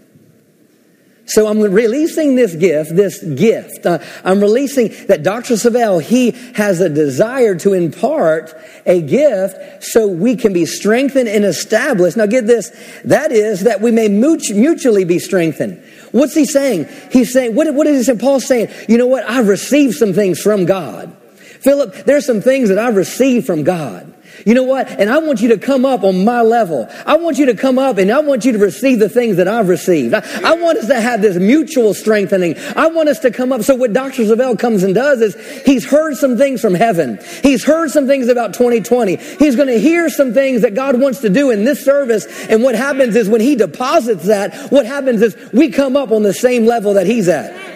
So 1.33 1.47
I'm 1.47 1.61
releasing 1.61 2.35
this 2.35 2.55
gift, 2.55 2.95
this 2.95 3.23
gift. 3.23 3.87
Uh, 3.87 4.01
I'm 4.23 4.39
releasing 4.39 4.89
that 5.07 5.23
Dr. 5.23 5.55
Savelle, 5.55 6.03
he 6.03 6.33
has 6.55 6.79
a 6.83 6.91
desire 6.91 7.55
to 7.55 7.73
impart 7.73 8.55
a 8.85 9.01
gift 9.01 9.83
so 9.83 10.07
we 10.09 10.37
can 10.37 10.53
be 10.53 10.67
strengthened 10.67 11.31
and 11.31 11.47
established. 11.47 12.19
Now 12.19 12.27
get 12.27 12.47
this, 12.47 12.69
that 13.07 13.33
is 13.33 13.63
that 13.63 13.81
we 13.81 13.91
may 13.91 14.09
mutually 14.09 15.05
be 15.07 15.19
strengthened. 15.19 15.83
What's 16.11 16.35
he 16.35 16.45
saying? 16.45 16.87
He's 17.11 17.33
saying, 17.33 17.55
what, 17.55 17.73
what 17.73 17.87
is 17.87 17.97
he 17.97 18.03
saying? 18.05 18.19
Paul's 18.19 18.47
saying, 18.47 18.69
you 18.87 18.99
know 18.99 19.07
what? 19.07 19.25
I've 19.25 19.49
received 19.49 19.95
some 19.95 20.13
things 20.13 20.39
from 20.39 20.67
God. 20.67 21.17
Philip, 21.63 21.95
there's 22.05 22.27
some 22.27 22.43
things 22.43 22.69
that 22.69 22.79
I've 22.79 22.97
received 22.97 23.47
from 23.47 23.65
God. 23.65 24.13
You 24.45 24.55
know 24.55 24.63
what? 24.63 24.89
And 24.89 25.11
I 25.11 25.19
want 25.19 25.41
you 25.41 25.49
to 25.49 25.59
come 25.59 25.85
up 25.85 26.03
on 26.03 26.25
my 26.25 26.43
level. 26.43 26.89
I 27.07 27.17
want 27.17 27.39
you 27.39 27.47
to 27.47 27.55
come 27.55 27.79
up 27.79 27.99
and 27.99 28.11
I 28.11 28.21
want 28.21 28.45
you 28.45 28.53
to 28.53 28.59
receive 28.59 28.99
the 28.99 29.09
things 29.09 29.37
that 29.37 29.49
I've 29.49 29.69
received. 29.69 30.15
I, 30.15 30.23
I 30.45 30.55
want 30.55 30.79
us 30.79 30.89
to 30.89 31.01
have 31.01 31.23
this 31.23 31.37
mutual 31.37 31.95
strengthening. 31.95 32.57
I 32.77 32.89
want 32.89 33.09
us 33.09 33.21
to 33.21 33.31
come 33.31 33.53
up. 33.53 33.63
So 33.63 33.75
what 33.75 33.93
Dr. 33.93 34.23
Savelle 34.23 34.59
comes 34.59 34.83
and 34.83 34.95
does 34.95 35.21
is 35.21 35.63
he's 35.65 35.85
heard 35.85 36.17
some 36.17 36.37
things 36.37 36.61
from 36.61 36.75
heaven. 36.75 37.19
He's 37.43 37.65
heard 37.65 37.91
some 37.91 38.07
things 38.07 38.29
about 38.29 38.55
2020. 38.55 39.17
He's 39.17 39.57
going 39.57 39.69
to 39.69 39.79
hear 39.79 40.09
some 40.09 40.35
things 40.35 40.63
that 40.63 40.75
God 40.75 41.01
wants 41.01 41.21
to 41.21 41.29
do 41.29 41.51
in 41.51 41.65
this 41.65 41.85
service. 41.85 42.27
And 42.49 42.63
what 42.63 42.75
happens 42.75 43.17
is 43.17 43.29
when 43.29 43.41
he 43.41 43.57
deposits 43.57 44.27
that, 44.27 44.71
what 44.71 44.87
happens 44.87 45.23
is 45.23 45.37
we 45.53 45.71
come 45.71 45.97
up 45.97 46.11
on 46.11 46.23
the 46.23 46.35
same 46.35 46.67
level 46.67 46.95
that 46.95 47.07
he's 47.07 47.29
at. 47.29 47.72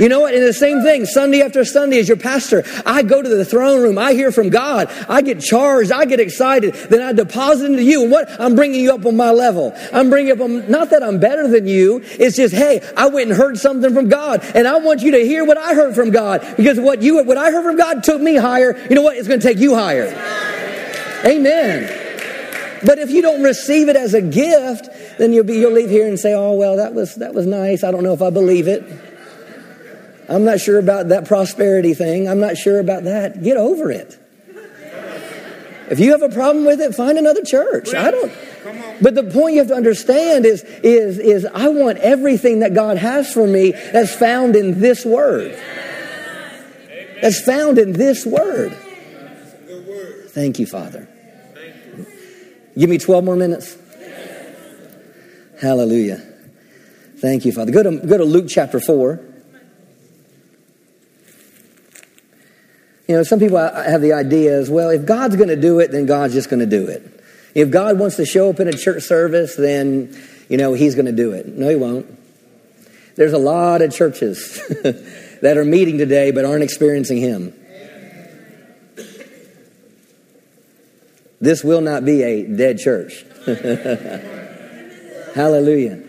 You 0.00 0.08
know 0.08 0.20
what? 0.20 0.34
And 0.34 0.42
the 0.42 0.54
same 0.54 0.80
thing, 0.82 1.04
Sunday 1.04 1.42
after 1.42 1.62
Sunday, 1.62 1.98
as 1.98 2.08
your 2.08 2.16
pastor, 2.16 2.64
I 2.86 3.02
go 3.02 3.20
to 3.20 3.28
the 3.28 3.44
throne 3.44 3.82
room. 3.82 3.98
I 3.98 4.14
hear 4.14 4.32
from 4.32 4.48
God. 4.48 4.88
I 5.10 5.20
get 5.20 5.40
charged. 5.40 5.92
I 5.92 6.06
get 6.06 6.20
excited. 6.20 6.72
Then 6.72 7.02
I 7.02 7.12
deposit 7.12 7.66
into 7.66 7.82
you. 7.82 8.02
And 8.04 8.10
what? 8.10 8.40
I'm 8.40 8.54
bringing 8.54 8.80
you 8.80 8.94
up 8.94 9.04
on 9.04 9.14
my 9.14 9.30
level. 9.30 9.74
I'm 9.92 10.08
bringing 10.08 10.32
up 10.32 10.40
on, 10.40 10.70
not 10.70 10.88
that 10.90 11.02
I'm 11.02 11.20
better 11.20 11.46
than 11.48 11.66
you. 11.66 12.00
It's 12.02 12.36
just, 12.36 12.54
hey, 12.54 12.80
I 12.96 13.08
went 13.08 13.28
and 13.28 13.36
heard 13.36 13.58
something 13.58 13.92
from 13.92 14.08
God. 14.08 14.42
And 14.54 14.66
I 14.66 14.78
want 14.78 15.02
you 15.02 15.10
to 15.10 15.18
hear 15.18 15.44
what 15.44 15.58
I 15.58 15.74
heard 15.74 15.94
from 15.94 16.10
God. 16.10 16.40
Because 16.56 16.80
what 16.80 17.02
you, 17.02 17.22
what 17.22 17.36
I 17.36 17.50
heard 17.50 17.64
from 17.64 17.76
God 17.76 18.02
took 18.02 18.22
me 18.22 18.36
higher. 18.36 18.78
You 18.88 18.94
know 18.94 19.02
what? 19.02 19.18
It's 19.18 19.28
going 19.28 19.40
to 19.40 19.46
take 19.46 19.58
you 19.58 19.74
higher. 19.74 20.06
Amen. 21.26 21.98
But 22.86 22.98
if 22.98 23.10
you 23.10 23.20
don't 23.20 23.42
receive 23.42 23.90
it 23.90 23.96
as 23.96 24.14
a 24.14 24.22
gift, 24.22 24.88
then 25.18 25.34
you'll 25.34 25.44
be, 25.44 25.58
you'll 25.58 25.72
leave 25.72 25.90
here 25.90 26.08
and 26.08 26.18
say, 26.18 26.32
oh, 26.32 26.54
well, 26.54 26.76
that 26.76 26.94
was, 26.94 27.16
that 27.16 27.34
was 27.34 27.46
nice. 27.46 27.84
I 27.84 27.90
don't 27.90 28.02
know 28.02 28.14
if 28.14 28.22
I 28.22 28.30
believe 28.30 28.66
it. 28.66 29.09
I'm 30.30 30.44
not 30.44 30.60
sure 30.60 30.78
about 30.78 31.08
that 31.08 31.26
prosperity 31.26 31.92
thing. 31.92 32.28
I'm 32.28 32.38
not 32.38 32.56
sure 32.56 32.78
about 32.78 33.02
that. 33.04 33.42
Get 33.42 33.56
over 33.56 33.90
it. 33.90 34.16
If 35.90 35.98
you 35.98 36.12
have 36.12 36.22
a 36.22 36.28
problem 36.28 36.64
with 36.64 36.80
it, 36.80 36.94
find 36.94 37.18
another 37.18 37.42
church. 37.42 37.92
I 37.92 38.12
don't. 38.12 38.32
But 39.02 39.16
the 39.16 39.24
point 39.24 39.54
you 39.54 39.58
have 39.58 39.68
to 39.68 39.74
understand 39.74 40.46
is, 40.46 40.62
is, 40.62 41.18
is 41.18 41.44
I 41.52 41.68
want 41.68 41.98
everything 41.98 42.60
that 42.60 42.74
God 42.74 42.96
has 42.96 43.32
for 43.32 43.44
me 43.44 43.72
that's 43.72 44.14
found 44.14 44.54
in 44.54 44.80
this 44.80 45.04
word. 45.04 45.58
That's 47.20 47.40
found 47.40 47.78
in 47.78 47.92
this 47.92 48.24
word. 48.24 48.72
Thank 50.28 50.60
you, 50.60 50.66
Father. 50.66 51.08
Give 52.78 52.88
me 52.88 52.98
12 52.98 53.24
more 53.24 53.36
minutes. 53.36 53.76
Hallelujah. 55.60 56.24
Thank 57.18 57.44
you, 57.44 57.52
Father. 57.52 57.72
Go 57.72 57.82
to, 57.82 57.98
go 58.06 58.16
to 58.16 58.24
Luke 58.24 58.46
chapter 58.48 58.78
4. 58.78 59.29
You 63.10 63.16
know, 63.16 63.22
some 63.24 63.40
people 63.40 63.58
have 63.58 64.02
the 64.02 64.12
idea 64.12 64.56
as 64.56 64.70
well, 64.70 64.90
if 64.90 65.04
God's 65.04 65.34
going 65.34 65.48
to 65.48 65.56
do 65.56 65.80
it, 65.80 65.90
then 65.90 66.06
God's 66.06 66.32
just 66.32 66.48
going 66.48 66.60
to 66.60 66.66
do 66.66 66.86
it. 66.86 67.20
If 67.56 67.68
God 67.72 67.98
wants 67.98 68.14
to 68.18 68.24
show 68.24 68.50
up 68.50 68.60
in 68.60 68.68
a 68.68 68.72
church 68.72 69.02
service, 69.02 69.56
then, 69.56 70.16
you 70.48 70.56
know, 70.56 70.74
he's 70.74 70.94
going 70.94 71.06
to 71.06 71.12
do 71.12 71.32
it. 71.32 71.48
No, 71.48 71.68
he 71.68 71.74
won't. 71.74 72.06
There's 73.16 73.32
a 73.32 73.38
lot 73.38 73.82
of 73.82 73.92
churches 73.92 74.62
that 75.42 75.58
are 75.58 75.64
meeting 75.64 75.98
today 75.98 76.30
but 76.30 76.44
aren't 76.44 76.62
experiencing 76.62 77.16
him. 77.16 77.52
This 81.40 81.64
will 81.64 81.80
not 81.80 82.04
be 82.04 82.22
a 82.22 82.46
dead 82.46 82.78
church. 82.78 83.24
Hallelujah. 85.34 86.04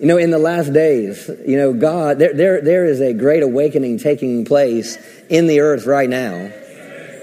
You 0.00 0.06
know, 0.06 0.16
in 0.16 0.32
the 0.32 0.38
last 0.38 0.72
days, 0.72 1.30
you 1.46 1.56
know, 1.56 1.72
God, 1.72 2.18
there, 2.18 2.34
there, 2.34 2.60
there 2.60 2.86
is 2.86 3.00
a 3.00 3.12
great 3.12 3.44
awakening 3.44 3.98
taking 3.98 4.44
place 4.44 4.96
in 5.28 5.46
the 5.46 5.60
earth 5.60 5.86
right 5.86 6.08
now. 6.08 6.50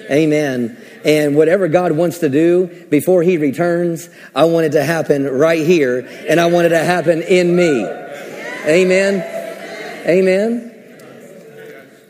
Amen. 0.09 0.77
And 1.03 1.35
whatever 1.35 1.67
God 1.67 1.91
wants 1.91 2.19
to 2.19 2.29
do 2.29 2.67
before 2.89 3.23
He 3.23 3.37
returns, 3.37 4.09
I 4.33 4.45
want 4.45 4.67
it 4.67 4.71
to 4.71 4.83
happen 4.83 5.25
right 5.25 5.65
here, 5.65 6.07
and 6.27 6.39
I 6.39 6.47
want 6.47 6.67
it 6.67 6.69
to 6.69 6.83
happen 6.83 7.21
in 7.21 7.55
me. 7.55 7.85
Amen. 8.65 9.21
Amen. 10.07 10.71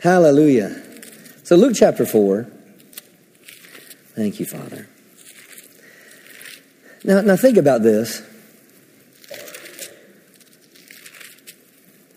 Hallelujah. 0.02 0.82
So, 1.42 1.56
Luke 1.56 1.74
chapter 1.74 2.06
4. 2.06 2.46
Thank 4.14 4.40
you, 4.40 4.46
Father. 4.46 4.88
Now, 7.04 7.20
now 7.20 7.36
think 7.36 7.58
about 7.58 7.82
this. 7.82 8.22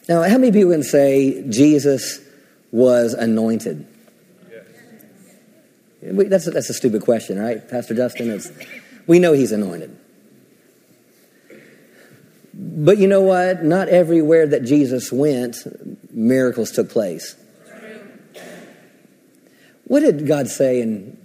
Now, 0.07 0.23
how 0.23 0.37
many 0.37 0.51
people 0.51 0.71
can 0.71 0.83
say 0.83 1.47
Jesus 1.49 2.19
was 2.71 3.13
anointed? 3.13 3.87
That's, 6.01 6.47
a, 6.47 6.51
that's 6.51 6.69
a 6.69 6.73
stupid 6.73 7.01
question, 7.01 7.39
right, 7.39 7.67
Pastor 7.67 7.93
Justin? 7.93 8.31
It's, 8.31 8.51
we 9.05 9.19
know 9.19 9.33
he's 9.33 9.51
anointed. 9.51 9.97
But 12.53 12.97
you 12.97 13.07
know 13.07 13.21
what? 13.21 13.63
Not 13.63 13.89
everywhere 13.89 14.47
that 14.47 14.63
Jesus 14.63 15.11
went, 15.11 15.57
miracles 16.11 16.71
took 16.71 16.89
place. 16.89 17.35
What 19.85 20.01
did 20.01 20.27
God 20.27 20.47
say 20.47 20.81
in 20.81 21.17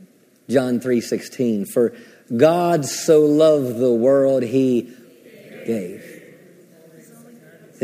John 0.49 0.81
3:16? 0.81 1.69
For 1.69 1.95
God 2.35 2.87
so 2.87 3.21
loved 3.21 3.79
the 3.79 3.93
world 3.93 4.43
he 4.43 4.91
gave 5.67 6.15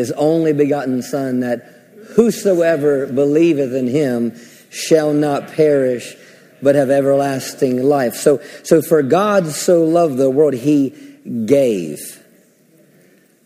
his 0.00 0.12
only 0.12 0.52
begotten 0.52 1.02
Son, 1.02 1.40
that 1.40 1.79
whosoever 2.20 3.06
believeth 3.06 3.72
in 3.72 3.86
him 3.86 4.38
shall 4.68 5.14
not 5.14 5.52
perish, 5.52 6.14
but 6.60 6.74
have 6.74 6.90
everlasting 6.90 7.82
life. 7.82 8.14
So, 8.14 8.42
so 8.62 8.82
for 8.82 9.02
God 9.02 9.46
so 9.46 9.84
loved 9.84 10.18
the 10.18 10.28
world, 10.28 10.52
he 10.52 10.90
gave. 11.46 12.22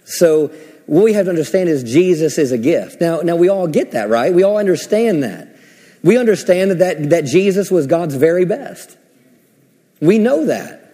So 0.05 0.49
what 0.87 1.05
we 1.05 1.13
have 1.13 1.27
to 1.27 1.31
understand 1.31 1.69
is 1.69 1.85
Jesus 1.85 2.37
is 2.37 2.51
a 2.51 2.59
gift. 2.59 3.01
Now, 3.01 3.21
now 3.21 3.37
we 3.37 3.49
all 3.49 3.69
get 3.69 3.93
that, 3.93 4.09
right? 4.09 4.35
We 4.35 4.43
all 4.43 4.59
understand 4.59 5.23
that. 5.23 5.57
We 6.03 6.19
understand 6.19 6.73
that, 6.73 6.79
that, 6.81 7.11
that 7.11 7.25
Jesus 7.27 7.71
was 7.71 7.87
God's 7.87 8.17
very 8.17 8.45
best. 8.45 8.99
We 10.01 10.19
know 10.19 10.47
that. 10.47 10.93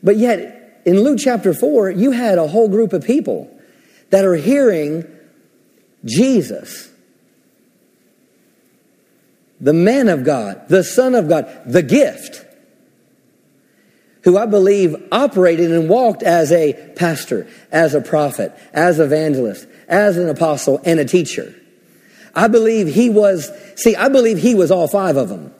But 0.00 0.16
yet, 0.16 0.80
in 0.86 1.00
Luke 1.00 1.18
chapter 1.20 1.52
4, 1.52 1.90
you 1.90 2.12
had 2.12 2.38
a 2.38 2.46
whole 2.46 2.68
group 2.68 2.92
of 2.92 3.02
people 3.02 3.50
that 4.10 4.24
are 4.24 4.36
hearing 4.36 5.16
Jesus, 6.04 6.90
the 9.60 9.72
man 9.72 10.08
of 10.08 10.24
God, 10.24 10.68
the 10.68 10.82
Son 10.82 11.14
of 11.14 11.28
God, 11.28 11.62
the 11.66 11.82
gift, 11.82 12.46
who 14.24 14.36
I 14.36 14.46
believe 14.46 14.96
operated 15.12 15.70
and 15.70 15.88
walked 15.88 16.22
as 16.22 16.52
a 16.52 16.72
pastor, 16.96 17.48
as 17.70 17.94
a 17.94 18.00
prophet, 18.00 18.52
as 18.72 18.98
evangelist, 18.98 19.66
as 19.88 20.16
an 20.16 20.28
apostle, 20.28 20.80
and 20.84 21.00
a 21.00 21.04
teacher. 21.04 21.54
I 22.34 22.48
believe 22.48 22.88
he 22.88 23.10
was, 23.10 23.50
see, 23.76 23.96
I 23.96 24.08
believe 24.08 24.38
he 24.38 24.54
was 24.54 24.70
all 24.70 24.88
five 24.88 25.16
of 25.16 25.28
them. 25.28 25.52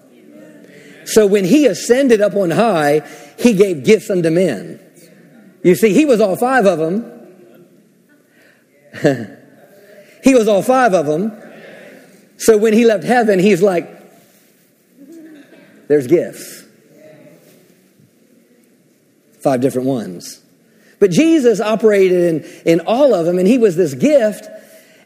So 1.04 1.26
when 1.26 1.44
he 1.44 1.66
ascended 1.66 2.20
up 2.20 2.34
on 2.34 2.50
high, 2.50 3.00
he 3.38 3.54
gave 3.54 3.84
gifts 3.84 4.10
unto 4.10 4.30
men. 4.30 4.78
You 5.62 5.74
see, 5.74 5.92
he 5.92 6.04
was 6.04 6.20
all 6.20 6.36
five 6.36 6.66
of 6.66 6.78
them. 6.78 7.16
he 10.22 10.34
was 10.34 10.48
all 10.48 10.62
five 10.62 10.94
of 10.94 11.06
them. 11.06 11.32
So 12.36 12.56
when 12.56 12.72
he 12.72 12.84
left 12.84 13.04
heaven, 13.04 13.38
he's 13.38 13.62
like, 13.62 13.88
there's 15.88 16.06
gifts. 16.06 16.64
Five 19.40 19.60
different 19.60 19.88
ones. 19.88 20.40
But 21.00 21.10
Jesus 21.10 21.60
operated 21.60 22.44
in, 22.44 22.62
in 22.66 22.80
all 22.86 23.14
of 23.14 23.26
them, 23.26 23.38
and 23.38 23.48
he 23.48 23.58
was 23.58 23.74
this 23.74 23.94
gift. 23.94 24.46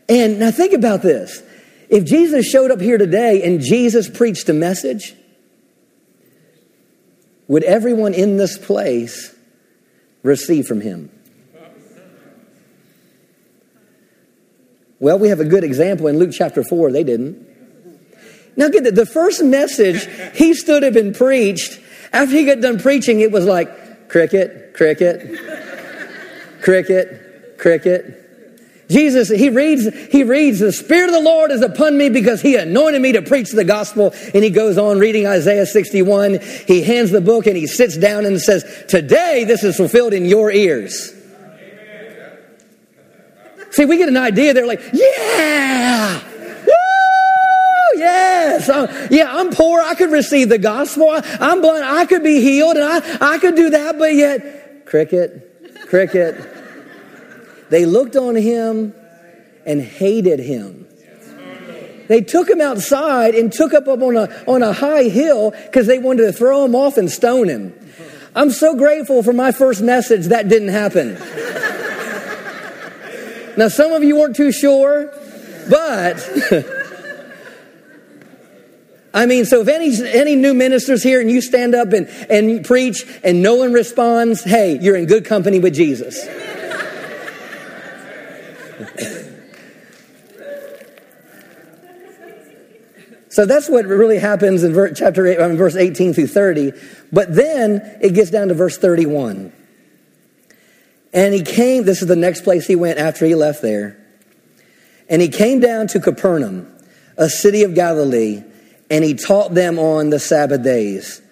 And 0.09 0.41
now 0.41 0.51
think 0.51 0.73
about 0.73 1.03
this. 1.03 1.43
If 1.89 2.05
Jesus 2.05 2.47
showed 2.47 2.71
up 2.71 2.81
here 2.81 2.99
today 2.99 3.43
and 3.45 3.61
Jesus 3.61 4.11
preached 4.11 4.49
a 4.49 4.53
message, 4.53 5.15
would 7.47 7.63
everyone 7.63 8.15
in 8.15 8.37
this 8.37 8.59
place 8.59 9.35
receive 10.23 10.67
from 10.67 10.81
him? 10.81 11.11
Well, 15.05 15.19
we 15.19 15.29
have 15.29 15.39
a 15.39 15.45
good 15.45 15.65
example 15.65 16.07
in 16.07 16.19
Luke 16.19 16.31
chapter 16.33 16.65
4. 16.65 16.91
They 16.91 17.05
didn't. 17.05 17.47
Now, 18.57 18.71
get 18.71 18.85
that. 18.85 18.95
The 18.95 19.05
first 19.05 19.45
message 19.45 20.09
he 20.35 20.55
stood 20.55 20.83
up 20.83 20.97
and 20.97 21.15
preached, 21.15 21.79
after 22.11 22.35
he 22.35 22.47
got 22.47 22.63
done 22.63 22.81
preaching, 22.81 23.21
it 23.21 23.31
was 23.31 23.45
like 23.45 24.09
cricket, 24.09 24.73
cricket, 24.73 25.39
cricket, 26.63 27.59
cricket. 27.59 28.89
Jesus, 28.89 29.29
he 29.29 29.51
reads, 29.51 29.95
he 30.11 30.23
reads, 30.23 30.61
the 30.61 30.73
Spirit 30.73 31.11
of 31.11 31.17
the 31.17 31.21
Lord 31.21 31.51
is 31.51 31.61
upon 31.61 31.99
me 31.99 32.09
because 32.09 32.41
he 32.41 32.57
anointed 32.57 33.03
me 33.03 33.13
to 33.13 33.21
preach 33.21 33.51
the 33.51 33.65
gospel. 33.65 34.15
And 34.33 34.43
he 34.43 34.49
goes 34.49 34.79
on 34.79 34.99
reading 34.99 35.27
Isaiah 35.27 35.67
61. 35.67 36.41
He 36.67 36.81
hands 36.81 37.11
the 37.11 37.21
book 37.21 37.47
and 37.47 37.59
he 37.59 37.67
sits 37.67 37.99
down 37.99 38.25
and 38.25 38.41
says, 38.41 38.65
Today 38.89 39.45
this 39.45 39.65
is 39.65 39.77
fulfilled 39.77 40.15
in 40.15 40.25
your 40.25 40.51
ears. 40.51 41.13
See, 43.75 43.85
we 43.85 43.99
get 43.99 44.09
an 44.09 44.17
idea. 44.17 44.55
They're 44.55 44.67
like, 44.67 44.83
yeah, 44.93 46.21
woo, 46.65 47.99
yes, 47.99 48.69
uh, 48.69 49.09
yeah. 49.11 49.37
I'm 49.37 49.51
poor. 49.51 49.81
I 49.81 49.97
could 49.97 50.13
receive 50.13 50.49
the 50.49 50.59
gospel. 50.59 51.11
I, 51.11 51.23
I'm 51.41 51.61
blind. 51.61 51.85
I 51.85 52.07
could 52.07 52.23
be 52.23 52.41
healed, 52.41 52.77
and 52.77 52.85
I 52.85 53.35
I 53.35 53.39
could 53.39 53.57
do 53.57 53.71
that. 53.71 53.99
But 53.99 54.15
yet, 54.15 54.87
cricket, 54.87 55.87
cricket. 55.89 56.37
They 57.71 57.85
looked 57.85 58.15
on 58.15 58.37
him 58.37 58.95
and 59.67 59.81
hated 59.81 60.39
him. 60.39 60.87
They 62.07 62.21
took 62.21 62.49
him 62.49 62.61
outside 62.61 63.35
and 63.35 63.53
took 63.53 63.75
up, 63.75 63.89
up 63.89 64.03
on 64.03 64.17
a, 64.17 64.45
on 64.47 64.63
a 64.63 64.73
high 64.73 65.05
hill 65.05 65.51
because 65.51 65.87
they 65.87 65.99
wanted 65.99 66.27
to 66.27 66.33
throw 66.33 66.65
him 66.65 66.75
off 66.75 66.99
and 66.99 67.11
stone 67.11 67.49
him. 67.49 67.75
I'm 68.37 68.51
so 68.51 68.77
grateful 68.77 69.23
for 69.23 69.33
my 69.33 69.53
first 69.53 69.81
message 69.81 70.27
that 70.27 70.49
didn't 70.49 70.69
happen. 70.69 71.17
Now, 73.57 73.69
some 73.69 73.93
of 73.93 74.03
you 74.03 74.17
weren't 74.17 74.35
too 74.37 74.51
sure, 74.51 75.13
but 75.71 76.29
I 79.15 79.27
mean, 79.27 79.45
so 79.45 79.61
if 79.61 79.69
any, 79.69 79.95
any 80.09 80.35
new 80.35 80.55
ministers 80.55 81.05
here 81.05 81.21
and 81.21 81.31
you 81.31 81.41
stand 81.41 81.73
up 81.77 81.93
and, 81.93 82.09
and 82.29 82.65
preach 82.65 83.07
and 83.23 83.43
no 83.43 83.55
one 83.55 83.73
responds, 83.73 84.43
hey, 84.43 84.77
you're 84.81 84.97
in 84.97 85.07
good 85.07 85.25
company 85.25 85.61
with 85.61 85.73
Jesus. 85.73 86.21
so 93.29 93.47
that's 93.47 93.69
what 93.69 93.87
really 93.87 94.19
happens 94.19 94.65
in 94.65 94.95
chapter 94.97 95.29
8, 95.29 95.39
in 95.39 95.57
verse 95.57 95.77
18 95.77 96.13
through 96.13 96.27
30. 96.27 96.73
But 97.13 97.33
then 97.33 97.99
it 98.01 98.15
gets 98.15 98.31
down 98.31 98.49
to 98.49 98.55
verse 98.55 98.79
31. 98.79 99.53
And 101.15 101.33
he 101.33 101.43
came, 101.43 101.85
this 101.85 102.03
is 102.03 102.09
the 102.09 102.17
next 102.17 102.43
place 102.43 102.67
he 102.67 102.77
went 102.77 102.99
after 102.99 103.25
he 103.25 103.37
left 103.37 103.63
there. 103.63 104.05
And 105.09 105.23
he 105.23 105.29
came 105.29 105.61
down 105.61 105.87
to 105.89 106.01
Capernaum, 106.01 106.67
a 107.17 107.29
city 107.29 107.63
of 107.63 107.75
Galilee, 107.75 108.43
and 108.91 109.05
he 109.05 109.15
taught 109.15 109.55
them 109.55 109.79
on 109.79 110.11
the 110.11 110.19
Sabbath 110.19 110.63
days. 110.63 111.23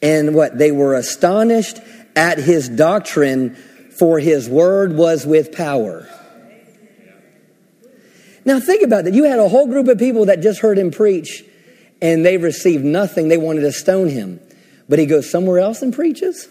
And 0.00 0.34
what? 0.34 0.56
They 0.56 0.70
were 0.70 0.94
astonished 0.94 1.80
at 2.14 2.38
his 2.38 2.68
doctrine, 2.68 3.56
for 3.98 4.20
his 4.20 4.48
word 4.48 4.94
was 4.94 5.26
with 5.26 5.52
power. 5.52 6.08
Now 8.44 8.60
think 8.60 8.84
about 8.84 9.04
that. 9.04 9.14
You 9.14 9.24
had 9.24 9.40
a 9.40 9.48
whole 9.48 9.66
group 9.66 9.88
of 9.88 9.98
people 9.98 10.26
that 10.26 10.40
just 10.40 10.60
heard 10.60 10.78
him 10.78 10.92
preach 10.92 11.42
and 12.00 12.24
they 12.24 12.36
received 12.36 12.84
nothing. 12.84 13.28
They 13.28 13.38
wanted 13.38 13.62
to 13.62 13.72
stone 13.72 14.08
him. 14.08 14.40
But 14.88 15.00
he 15.00 15.06
goes 15.06 15.28
somewhere 15.28 15.58
else 15.58 15.82
and 15.82 15.92
preaches? 15.92 16.46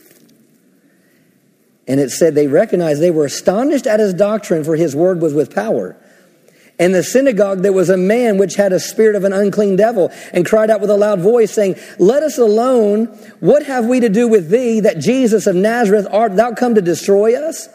And 1.88 2.00
it 2.00 2.10
said 2.10 2.34
they 2.34 2.48
recognized 2.48 3.02
they 3.02 3.12
were 3.12 3.26
astonished 3.26 3.86
at 3.86 4.00
his 4.00 4.14
doctrine, 4.14 4.64
for 4.64 4.76
his 4.76 4.96
word 4.96 5.22
was 5.22 5.34
with 5.34 5.54
power. 5.54 5.96
In 6.78 6.92
the 6.92 7.04
synagogue 7.04 7.60
there 7.60 7.72
was 7.72 7.90
a 7.90 7.98
man 7.98 8.38
which 8.38 8.56
had 8.56 8.74
a 8.74 8.80
spirit 8.80 9.16
of 9.16 9.24
an 9.24 9.32
unclean 9.32 9.76
devil 9.76 10.12
and 10.34 10.46
cried 10.46 10.70
out 10.70 10.82
with 10.82 10.90
a 10.90 10.98
loud 10.98 11.22
voice 11.22 11.52
saying, 11.52 11.76
Let 12.00 12.24
us 12.24 12.38
alone. 12.38 13.06
What 13.40 13.64
have 13.64 13.86
we 13.86 14.02
to 14.02 14.10
do 14.10 14.28
with 14.28 14.50
thee 14.50 14.82
that 14.82 15.00
Jesus 15.00 15.48
of 15.48 15.56
Nazareth 15.56 16.08
art 16.12 16.36
thou 16.36 16.54
come 16.54 16.76
to 16.76 16.82
destroy 16.82 17.36
us? 17.36 17.70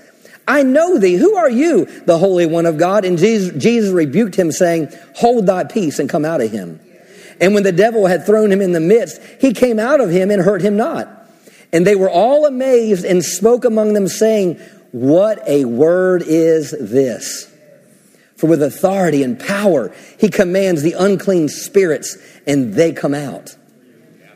I 0.47 0.65
know 0.65 0.99
thee. 0.99 1.15
Who 1.15 1.37
are 1.37 1.49
you? 1.49 1.85
The 1.85 2.19
Holy 2.19 2.45
One 2.45 2.67
of 2.67 2.77
God. 2.77 3.05
And 3.05 3.17
Jesus, 3.17 3.57
Jesus 3.63 3.91
rebuked 3.91 4.35
him 4.35 4.53
saying, 4.53 4.93
Hold 5.17 5.47
thy 5.47 5.65
peace 5.65 5.99
and 5.99 6.11
come 6.11 6.25
out 6.25 6.41
of 6.41 6.51
him. 6.51 6.81
And 7.41 7.55
when 7.55 7.63
the 7.63 7.73
devil 7.73 8.07
had 8.07 8.27
thrown 8.27 8.53
him 8.53 8.61
in 8.61 8.73
the 8.73 8.81
midst, 8.81 9.23
he 9.41 9.55
came 9.55 9.79
out 9.79 10.01
of 10.01 10.11
him 10.11 10.31
and 10.31 10.43
hurt 10.43 10.61
him 10.61 10.77
not. 10.77 11.09
And 11.73 11.87
they 11.87 11.95
were 11.95 12.11
all 12.11 12.47
amazed 12.47 13.05
and 13.05 13.25
spoke 13.25 13.65
among 13.65 13.93
them 13.93 14.09
saying, 14.09 14.57
What 14.93 15.43
a 15.47 15.65
word 15.65 16.23
is 16.27 16.73
this? 16.73 17.47
For 18.37 18.47
with 18.47 18.63
authority 18.63 19.23
and 19.23 19.39
power, 19.39 19.95
he 20.19 20.31
commands 20.31 20.83
the 20.83 20.95
unclean 20.95 21.49
spirits 21.49 22.17
and 22.47 22.75
they 22.75 22.93
come 22.93 23.15
out. 23.15 23.55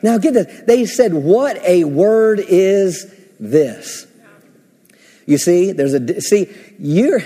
Now 0.02 0.18
get 0.18 0.34
this. 0.34 0.62
They 0.66 0.84
said, 0.84 1.14
What 1.14 1.56
a 1.64 1.84
word 1.84 2.40
is 2.40 3.12
this? 3.40 4.06
You 5.26 5.38
see, 5.38 5.72
there's 5.72 5.94
a, 5.94 6.20
see, 6.20 6.54
you're, 6.78 7.22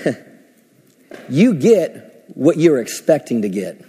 you 1.28 1.54
get 1.54 2.30
what 2.34 2.56
you're 2.56 2.80
expecting 2.80 3.42
to 3.42 3.48
get. 3.48 3.84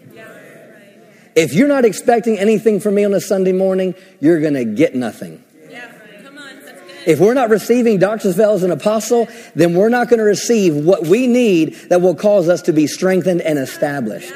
If 1.35 1.53
you're 1.53 1.67
not 1.67 1.85
expecting 1.85 2.37
anything 2.37 2.79
from 2.79 2.95
me 2.95 3.05
on 3.05 3.13
a 3.13 3.21
Sunday 3.21 3.53
morning, 3.53 3.95
you're 4.19 4.41
going 4.41 4.55
to 4.55 4.65
get 4.65 4.95
nothing. 4.95 5.43
If 7.09 7.19
we're 7.19 7.33
not 7.33 7.49
receiving 7.49 7.97
Dr. 7.97 8.29
Savelle 8.29 8.53
as 8.53 8.61
an 8.61 8.69
apostle, 8.69 9.27
then 9.55 9.73
we're 9.73 9.89
not 9.89 10.09
going 10.09 10.19
to 10.19 10.23
receive 10.23 10.75
what 10.75 11.07
we 11.07 11.25
need 11.25 11.73
that 11.89 12.01
will 12.01 12.13
cause 12.13 12.47
us 12.47 12.61
to 12.63 12.71
be 12.71 12.85
strengthened 12.85 13.41
and 13.41 13.57
established. 13.57 14.31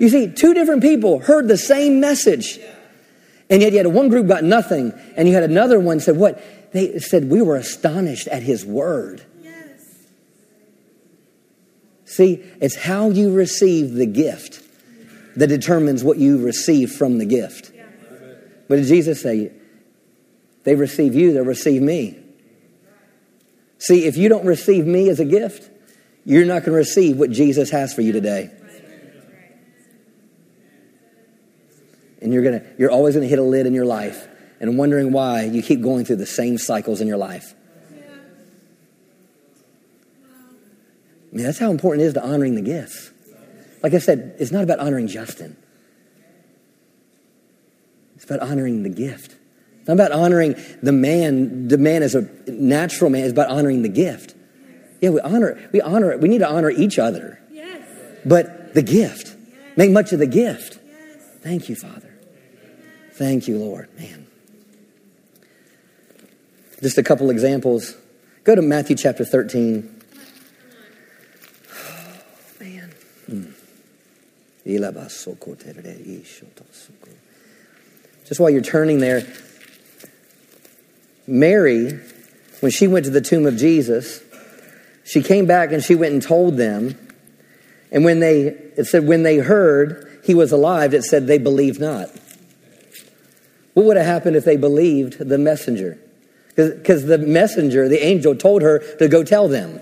You 0.00 0.08
see, 0.08 0.32
two 0.32 0.54
different 0.54 0.80
people 0.80 1.18
heard 1.18 1.48
the 1.48 1.58
same 1.58 2.00
message. 2.00 2.58
And 3.50 3.60
yet 3.60 3.72
you 3.72 3.76
had 3.78 3.88
one 3.88 4.08
group 4.08 4.26
got 4.26 4.42
nothing, 4.42 4.94
and 5.18 5.28
you 5.28 5.34
had 5.34 5.42
another 5.42 5.78
one 5.78 6.00
said, 6.00 6.16
What? 6.16 6.42
They 6.72 6.98
said, 6.98 7.28
We 7.28 7.42
were 7.42 7.56
astonished 7.56 8.26
at 8.28 8.42
his 8.42 8.64
word. 8.64 9.22
Yes. 9.42 9.82
See, 12.06 12.42
it's 12.58 12.74
how 12.74 13.10
you 13.10 13.34
receive 13.34 13.92
the 13.92 14.06
gift 14.06 14.62
that 15.36 15.48
determines 15.48 16.02
what 16.02 16.16
you 16.16 16.42
receive 16.42 16.92
from 16.92 17.18
the 17.18 17.26
gift. 17.26 17.70
But 18.66 18.76
did 18.76 18.86
Jesus 18.86 19.20
say, 19.20 19.52
they 20.66 20.74
receive 20.74 21.14
you, 21.14 21.32
they'll 21.32 21.44
receive 21.44 21.80
me. 21.80 22.18
See, 23.78 24.04
if 24.04 24.16
you 24.16 24.28
don't 24.28 24.44
receive 24.44 24.84
me 24.84 25.08
as 25.08 25.20
a 25.20 25.24
gift, 25.24 25.70
you're 26.24 26.44
not 26.44 26.64
going 26.64 26.72
to 26.72 26.78
receive 26.78 27.18
what 27.18 27.30
Jesus 27.30 27.70
has 27.70 27.94
for 27.94 28.00
you 28.00 28.12
today. 28.12 28.50
And 32.20 32.32
you're 32.32 32.42
going 32.42 32.58
to 32.58 32.66
you're 32.78 32.90
always 32.90 33.14
going 33.14 33.22
to 33.22 33.28
hit 33.28 33.38
a 33.38 33.44
lid 33.44 33.66
in 33.66 33.74
your 33.74 33.84
life 33.84 34.26
and 34.58 34.76
wondering 34.76 35.12
why 35.12 35.44
you 35.44 35.62
keep 35.62 35.82
going 35.82 36.04
through 36.04 36.16
the 36.16 36.26
same 36.26 36.58
cycles 36.58 37.00
in 37.00 37.06
your 37.06 37.16
life. 37.16 37.54
I 41.32 41.36
mean, 41.36 41.44
that's 41.44 41.60
how 41.60 41.70
important 41.70 42.02
it 42.02 42.06
is 42.06 42.14
to 42.14 42.24
honoring 42.24 42.56
the 42.56 42.62
gifts. 42.62 43.12
Like 43.84 43.94
I 43.94 43.98
said, 43.98 44.34
it's 44.40 44.50
not 44.50 44.64
about 44.64 44.80
honoring 44.80 45.06
Justin. 45.06 45.56
It's 48.16 48.24
about 48.24 48.40
honoring 48.40 48.82
the 48.82 48.88
gift. 48.88 49.35
It's 49.86 49.96
not 49.96 50.04
about 50.04 50.10
honoring 50.10 50.56
the 50.82 50.90
man, 50.90 51.68
the 51.68 51.78
man 51.78 52.02
as 52.02 52.16
a 52.16 52.22
natural 52.48 53.08
man. 53.08 53.22
It's 53.22 53.30
about 53.30 53.50
honoring 53.50 53.82
the 53.82 53.88
gift. 53.88 54.34
Yeah, 55.00 55.10
we 55.10 55.20
honor, 55.20 55.50
it. 55.50 55.72
we 55.72 55.80
honor 55.80 56.10
it. 56.10 56.18
We 56.18 56.26
need 56.28 56.38
to 56.38 56.48
honor 56.48 56.70
each 56.70 56.98
other. 56.98 57.40
Yes. 57.52 57.88
But 58.24 58.74
the 58.74 58.82
gift. 58.82 59.28
Yes. 59.28 59.76
Make 59.76 59.92
much 59.92 60.12
of 60.12 60.18
the 60.18 60.26
gift. 60.26 60.80
Yes. 60.84 61.18
Thank 61.40 61.68
you, 61.68 61.76
Father. 61.76 62.12
Thank 63.12 63.46
you, 63.46 63.58
Lord. 63.58 63.88
Man. 63.96 64.26
Just 66.82 66.98
a 66.98 67.04
couple 67.04 67.30
examples. 67.30 67.94
Go 68.42 68.56
to 68.56 68.62
Matthew 68.62 68.96
chapter 68.96 69.24
13. 69.24 70.02
Oh, 71.70 72.22
man. 72.60 72.92
Hmm. 73.26 73.50
Just 78.24 78.40
while 78.40 78.50
you're 78.50 78.62
turning 78.62 78.98
there, 78.98 79.24
Mary, 81.26 81.98
when 82.60 82.70
she 82.70 82.86
went 82.86 83.04
to 83.06 83.10
the 83.10 83.20
tomb 83.20 83.46
of 83.46 83.56
Jesus, 83.56 84.22
she 85.04 85.22
came 85.22 85.46
back 85.46 85.72
and 85.72 85.82
she 85.82 85.94
went 85.94 86.12
and 86.12 86.22
told 86.22 86.56
them. 86.56 86.96
And 87.90 88.04
when 88.04 88.20
they, 88.20 88.42
it 88.76 88.84
said, 88.84 89.06
when 89.06 89.22
they 89.22 89.38
heard 89.38 90.20
he 90.24 90.34
was 90.34 90.52
alive, 90.52 90.94
it 90.94 91.04
said 91.04 91.26
they 91.26 91.38
believed 91.38 91.80
not. 91.80 92.08
What 93.74 93.86
would 93.86 93.96
have 93.96 94.06
happened 94.06 94.36
if 94.36 94.44
they 94.44 94.56
believed 94.56 95.18
the 95.18 95.38
messenger? 95.38 95.98
Because 96.54 97.04
the 97.04 97.18
messenger, 97.18 97.88
the 97.88 98.04
angel, 98.04 98.34
told 98.34 98.62
her 98.62 98.78
to 98.96 99.08
go 99.08 99.22
tell 99.22 99.48
them, 99.48 99.80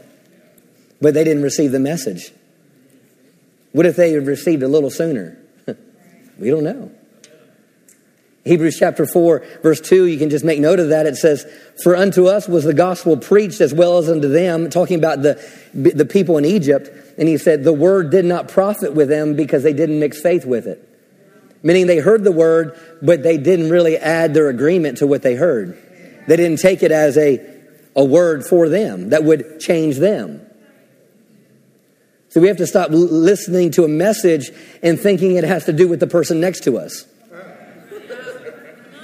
but 1.01 1.15
they 1.15 1.23
didn't 1.25 1.45
receive 1.45 1.71
the 1.71 1.79
message. 1.79 2.33
What 3.73 3.87
if 3.87 3.97
they 3.97 4.13
had 4.13 4.27
received 4.27 4.63
a 4.63 4.69
little 4.69 4.91
sooner? 4.91 5.39
we 6.39 6.51
don't 6.51 6.65
know. 6.65 6.91
Hebrews 8.45 8.77
chapter 8.79 9.07
4, 9.07 9.43
verse 9.63 9.81
2, 9.81 10.07
you 10.07 10.19
can 10.19 10.29
just 10.29 10.45
make 10.45 10.61
note 10.61 10.79
of 10.79 10.91
that. 10.91 11.07
It 11.07 11.17
says, 11.17 11.47
For 11.83 11.97
unto 11.97 12.27
us 12.27 12.47
was 12.47 12.65
the 12.65 12.75
gospel 12.75 13.17
preached 13.17 13.63
as 13.63 13.73
well 13.73 13.97
as 13.97 14.11
unto 14.11 14.29
them, 14.29 14.69
talking 14.69 14.99
about 14.99 15.23
the, 15.23 15.41
the 15.73 16.05
people 16.05 16.37
in 16.37 16.45
Egypt. 16.45 16.91
And 17.17 17.27
he 17.27 17.39
said, 17.39 17.65
The 17.65 17.73
word 17.73 18.11
did 18.11 18.27
not 18.27 18.49
profit 18.49 18.93
with 18.93 19.09
them 19.09 19.35
because 19.35 19.63
they 19.63 19.73
didn't 19.73 19.99
mix 19.99 20.21
faith 20.21 20.45
with 20.45 20.67
it. 20.67 20.87
Meaning 21.63 21.87
they 21.87 21.99
heard 21.99 22.23
the 22.23 22.33
word, 22.33 22.79
but 23.01 23.23
they 23.23 23.39
didn't 23.39 23.71
really 23.71 23.97
add 23.97 24.35
their 24.35 24.51
agreement 24.51 24.99
to 24.99 25.07
what 25.07 25.23
they 25.23 25.35
heard. 25.35 25.79
They 26.29 26.37
didn't 26.37 26.61
take 26.61 26.83
it 26.83 26.93
as 26.93 27.17
a, 27.17 27.41
a 27.97 28.05
word 28.05 28.45
for 28.45 28.69
them 28.69 29.09
that 29.09 29.25
would 29.25 29.59
change 29.61 29.97
them. 29.97 30.43
So 32.29 32.43
we 32.43 32.49
have 32.49 32.59
to 32.59 32.67
stop 32.67 32.89
listening 32.91 33.71
to 33.73 33.85
a 33.85 33.89
message 33.89 34.51
and 34.83 35.01
thinking 35.01 35.37
it 35.37 35.45
has 35.45 35.65
to 35.65 35.73
do 35.73 35.89
with 35.89 36.01
the 36.01 36.07
person 36.07 36.41
next 36.41 36.65
to 36.65 36.77
us. 36.77 37.07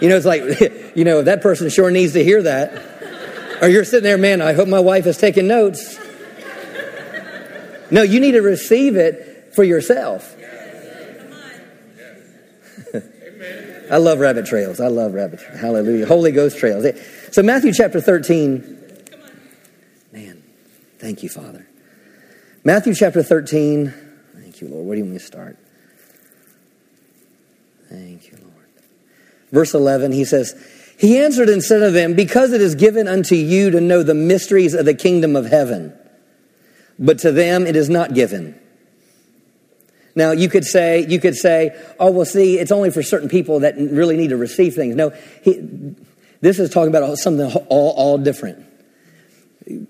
You 0.00 0.08
know, 0.08 0.16
it's 0.16 0.26
like, 0.26 0.42
you 0.96 1.04
know, 1.04 1.22
that 1.22 1.42
person 1.42 1.68
sure 1.68 1.90
needs 1.90 2.14
to 2.14 2.24
hear 2.24 2.42
that. 2.42 3.62
Or 3.62 3.68
you're 3.68 3.84
sitting 3.84 4.04
there, 4.04 4.18
man, 4.18 4.40
I 4.40 4.54
hope 4.54 4.68
my 4.68 4.80
wife 4.80 5.06
is 5.06 5.18
taking 5.18 5.46
notes. 5.46 5.98
No, 7.90 8.02
you 8.02 8.20
need 8.20 8.32
to 8.32 8.42
receive 8.42 8.96
it 8.96 9.52
for 9.54 9.64
yourself. 9.64 10.36
I 13.90 13.96
love 13.96 14.20
rabbit 14.20 14.46
trails. 14.46 14.80
I 14.80 14.86
love 14.86 15.12
rabbit 15.12 15.40
trails. 15.40 15.60
Hallelujah. 15.60 16.06
Holy 16.06 16.32
Ghost 16.32 16.56
trails. 16.58 16.86
So, 17.32 17.42
Matthew 17.42 17.72
chapter 17.72 18.00
13. 18.00 18.78
Man, 20.12 20.42
thank 20.98 21.22
you, 21.22 21.28
Father. 21.28 21.66
Matthew 22.62 22.94
chapter 22.94 23.22
13. 23.22 23.92
Thank 24.34 24.60
you, 24.60 24.68
Lord. 24.68 24.86
Where 24.86 24.94
do 24.94 24.98
you 24.98 25.04
want 25.04 25.14
me 25.14 25.18
to 25.18 25.24
start? 25.24 25.58
Thank 27.88 28.30
you, 28.30 28.38
Lord. 28.40 28.59
Verse 29.52 29.74
11, 29.74 30.12
he 30.12 30.24
says, 30.24 30.54
He 30.98 31.18
answered 31.18 31.48
and 31.48 31.62
said 31.62 31.80
to 31.80 31.90
them, 31.90 32.14
Because 32.14 32.52
it 32.52 32.60
is 32.60 32.74
given 32.74 33.08
unto 33.08 33.34
you 33.34 33.70
to 33.70 33.80
know 33.80 34.02
the 34.02 34.14
mysteries 34.14 34.74
of 34.74 34.84
the 34.84 34.94
kingdom 34.94 35.36
of 35.36 35.46
heaven, 35.46 35.92
but 36.98 37.18
to 37.20 37.32
them 37.32 37.66
it 37.66 37.76
is 37.76 37.88
not 37.88 38.14
given. 38.14 38.58
Now 40.14 40.32
you 40.32 40.48
could 40.48 40.64
say, 40.64 41.06
you 41.06 41.20
could 41.20 41.36
say, 41.36 41.76
oh 41.98 42.10
well, 42.10 42.24
see, 42.24 42.58
it's 42.58 42.72
only 42.72 42.90
for 42.90 43.02
certain 43.02 43.28
people 43.28 43.60
that 43.60 43.76
really 43.76 44.16
need 44.16 44.30
to 44.30 44.36
receive 44.36 44.74
things. 44.74 44.96
No, 44.96 45.10
he, 45.42 45.94
this 46.40 46.58
is 46.58 46.70
talking 46.70 46.94
about 46.94 47.16
something 47.18 47.50
all, 47.68 47.90
all 47.96 48.18
different. 48.18 48.66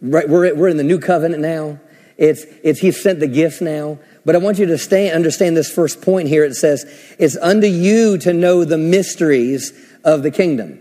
Right, 0.03 0.29
we're, 0.29 0.55
we're 0.55 0.69
in 0.69 0.77
the 0.77 0.85
new 0.85 0.99
covenant 0.99 1.43
now. 1.43 1.81
It's, 2.17 2.45
it's 2.63 2.81
He 2.81 2.93
sent 2.93 3.21
the 3.21 3.27
gifts 3.27 3.61
now. 3.61 3.99
But 4.25 4.35
I 4.35 4.39
want 4.39 4.59
you 4.59 4.67
to 4.67 4.79
stay, 4.79 5.11
understand 5.11 5.57
this 5.57 5.73
first 5.73 6.03
point 6.03 6.29
here. 6.29 6.45
It 6.45 6.55
says, 6.55 6.85
It's 7.19 7.37
unto 7.37 7.67
you 7.67 8.19
to 8.19 8.33
know 8.33 8.65
the 8.65 8.79
mysteries 8.79 9.73
of 10.05 10.23
the 10.23 10.31
kingdom. 10.31 10.79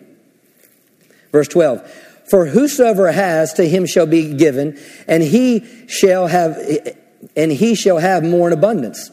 Verse 1.31 1.47
12. 1.47 1.89
For 2.29 2.45
whosoever 2.45 3.11
has, 3.11 3.53
to 3.53 3.67
him 3.67 3.87
shall 3.87 4.05
be 4.05 4.33
given, 4.33 4.77
and 5.07 5.23
he 5.23 5.65
shall 5.87 6.27
have, 6.27 6.57
and 7.35 7.51
he 7.51 7.73
shall 7.73 7.97
have 7.97 8.23
more 8.23 8.47
in 8.47 8.53
abundance. 8.53 9.09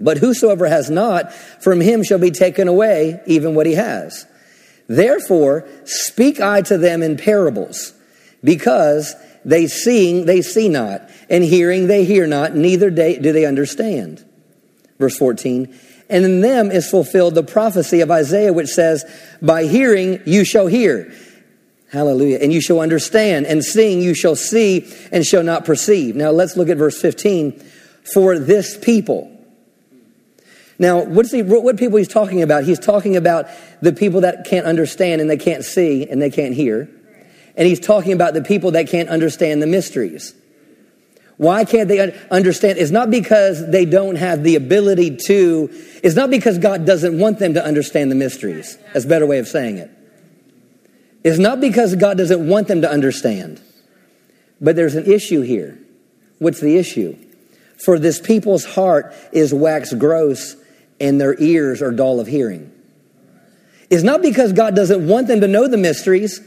But 0.00 0.18
whosoever 0.18 0.66
has 0.66 0.88
not, 0.88 1.32
from 1.32 1.80
him 1.80 2.02
shall 2.04 2.18
be 2.18 2.30
taken 2.30 2.68
away 2.68 3.20
even 3.26 3.54
what 3.54 3.66
he 3.66 3.74
has. 3.74 4.26
Therefore, 4.86 5.68
speak 5.84 6.40
I 6.40 6.62
to 6.62 6.78
them 6.78 7.02
in 7.02 7.18
parables, 7.18 7.92
because 8.42 9.14
they 9.48 9.66
seeing, 9.66 10.26
they 10.26 10.42
see 10.42 10.68
not, 10.68 11.08
and 11.30 11.42
hearing, 11.42 11.86
they 11.86 12.04
hear 12.04 12.26
not, 12.26 12.54
neither 12.54 12.90
do 12.90 13.32
they 13.32 13.46
understand. 13.46 14.24
Verse 14.98 15.16
14, 15.16 15.74
and 16.10 16.24
in 16.24 16.40
them 16.40 16.70
is 16.70 16.90
fulfilled 16.90 17.34
the 17.34 17.42
prophecy 17.42 18.00
of 18.00 18.10
Isaiah, 18.10 18.52
which 18.52 18.68
says, 18.68 19.04
By 19.40 19.64
hearing 19.64 20.20
you 20.26 20.44
shall 20.44 20.66
hear, 20.66 21.12
Hallelujah. 21.90 22.38
And 22.42 22.52
you 22.52 22.60
shall 22.60 22.80
understand, 22.80 23.46
and 23.46 23.64
seeing 23.64 24.02
you 24.02 24.14
shall 24.14 24.36
see 24.36 24.92
and 25.10 25.24
shall 25.24 25.42
not 25.42 25.64
perceive. 25.64 26.16
Now 26.16 26.30
let's 26.30 26.56
look 26.56 26.68
at 26.68 26.76
verse 26.76 27.00
15. 27.00 27.64
For 28.12 28.38
this 28.38 28.76
people. 28.76 29.34
Now, 30.78 31.02
what's 31.04 31.32
he, 31.32 31.42
what 31.42 31.76
people 31.76 31.98
he's 31.98 32.08
talking 32.08 32.42
about? 32.42 32.64
He's 32.64 32.78
talking 32.78 33.16
about 33.16 33.48
the 33.80 33.92
people 33.92 34.20
that 34.20 34.46
can't 34.46 34.64
understand 34.66 35.20
and 35.20 35.28
they 35.28 35.36
can't 35.36 35.64
see 35.64 36.06
and 36.08 36.22
they 36.22 36.30
can't 36.30 36.54
hear. 36.54 36.88
And 37.58 37.66
he's 37.66 37.80
talking 37.80 38.12
about 38.12 38.32
the 38.34 38.42
people 38.42 38.70
that 38.70 38.88
can't 38.88 39.08
understand 39.08 39.60
the 39.60 39.66
mysteries. 39.66 40.32
Why 41.38 41.64
can't 41.64 41.88
they 41.88 42.12
understand? 42.30 42.78
It's 42.78 42.90
not 42.90 43.10
because 43.10 43.68
they 43.70 43.84
don't 43.84 44.16
have 44.16 44.42
the 44.42 44.54
ability 44.54 45.18
to, 45.26 45.68
it's 46.02 46.16
not 46.16 46.30
because 46.30 46.58
God 46.58 46.86
doesn't 46.86 47.18
want 47.18 47.40
them 47.40 47.54
to 47.54 47.64
understand 47.64 48.10
the 48.10 48.14
mysteries. 48.14 48.78
That's 48.92 49.04
a 49.04 49.08
better 49.08 49.26
way 49.26 49.38
of 49.38 49.48
saying 49.48 49.78
it. 49.78 49.90
It's 51.24 51.38
not 51.38 51.60
because 51.60 51.94
God 51.96 52.16
doesn't 52.16 52.48
want 52.48 52.68
them 52.68 52.82
to 52.82 52.90
understand, 52.90 53.60
but 54.60 54.76
there's 54.76 54.94
an 54.94 55.10
issue 55.10 55.42
here. 55.42 55.78
What's 56.38 56.60
the 56.60 56.76
issue? 56.76 57.16
For 57.84 57.98
this 57.98 58.20
people's 58.20 58.64
heart 58.64 59.14
is 59.32 59.52
wax 59.52 59.92
gross 59.94 60.56
and 61.00 61.20
their 61.20 61.38
ears 61.40 61.82
are 61.82 61.90
dull 61.90 62.20
of 62.20 62.28
hearing. 62.28 62.72
It's 63.90 64.02
not 64.04 64.22
because 64.22 64.52
God 64.52 64.76
doesn't 64.76 65.06
want 65.06 65.26
them 65.26 65.40
to 65.40 65.48
know 65.48 65.66
the 65.66 65.76
mysteries. 65.76 66.40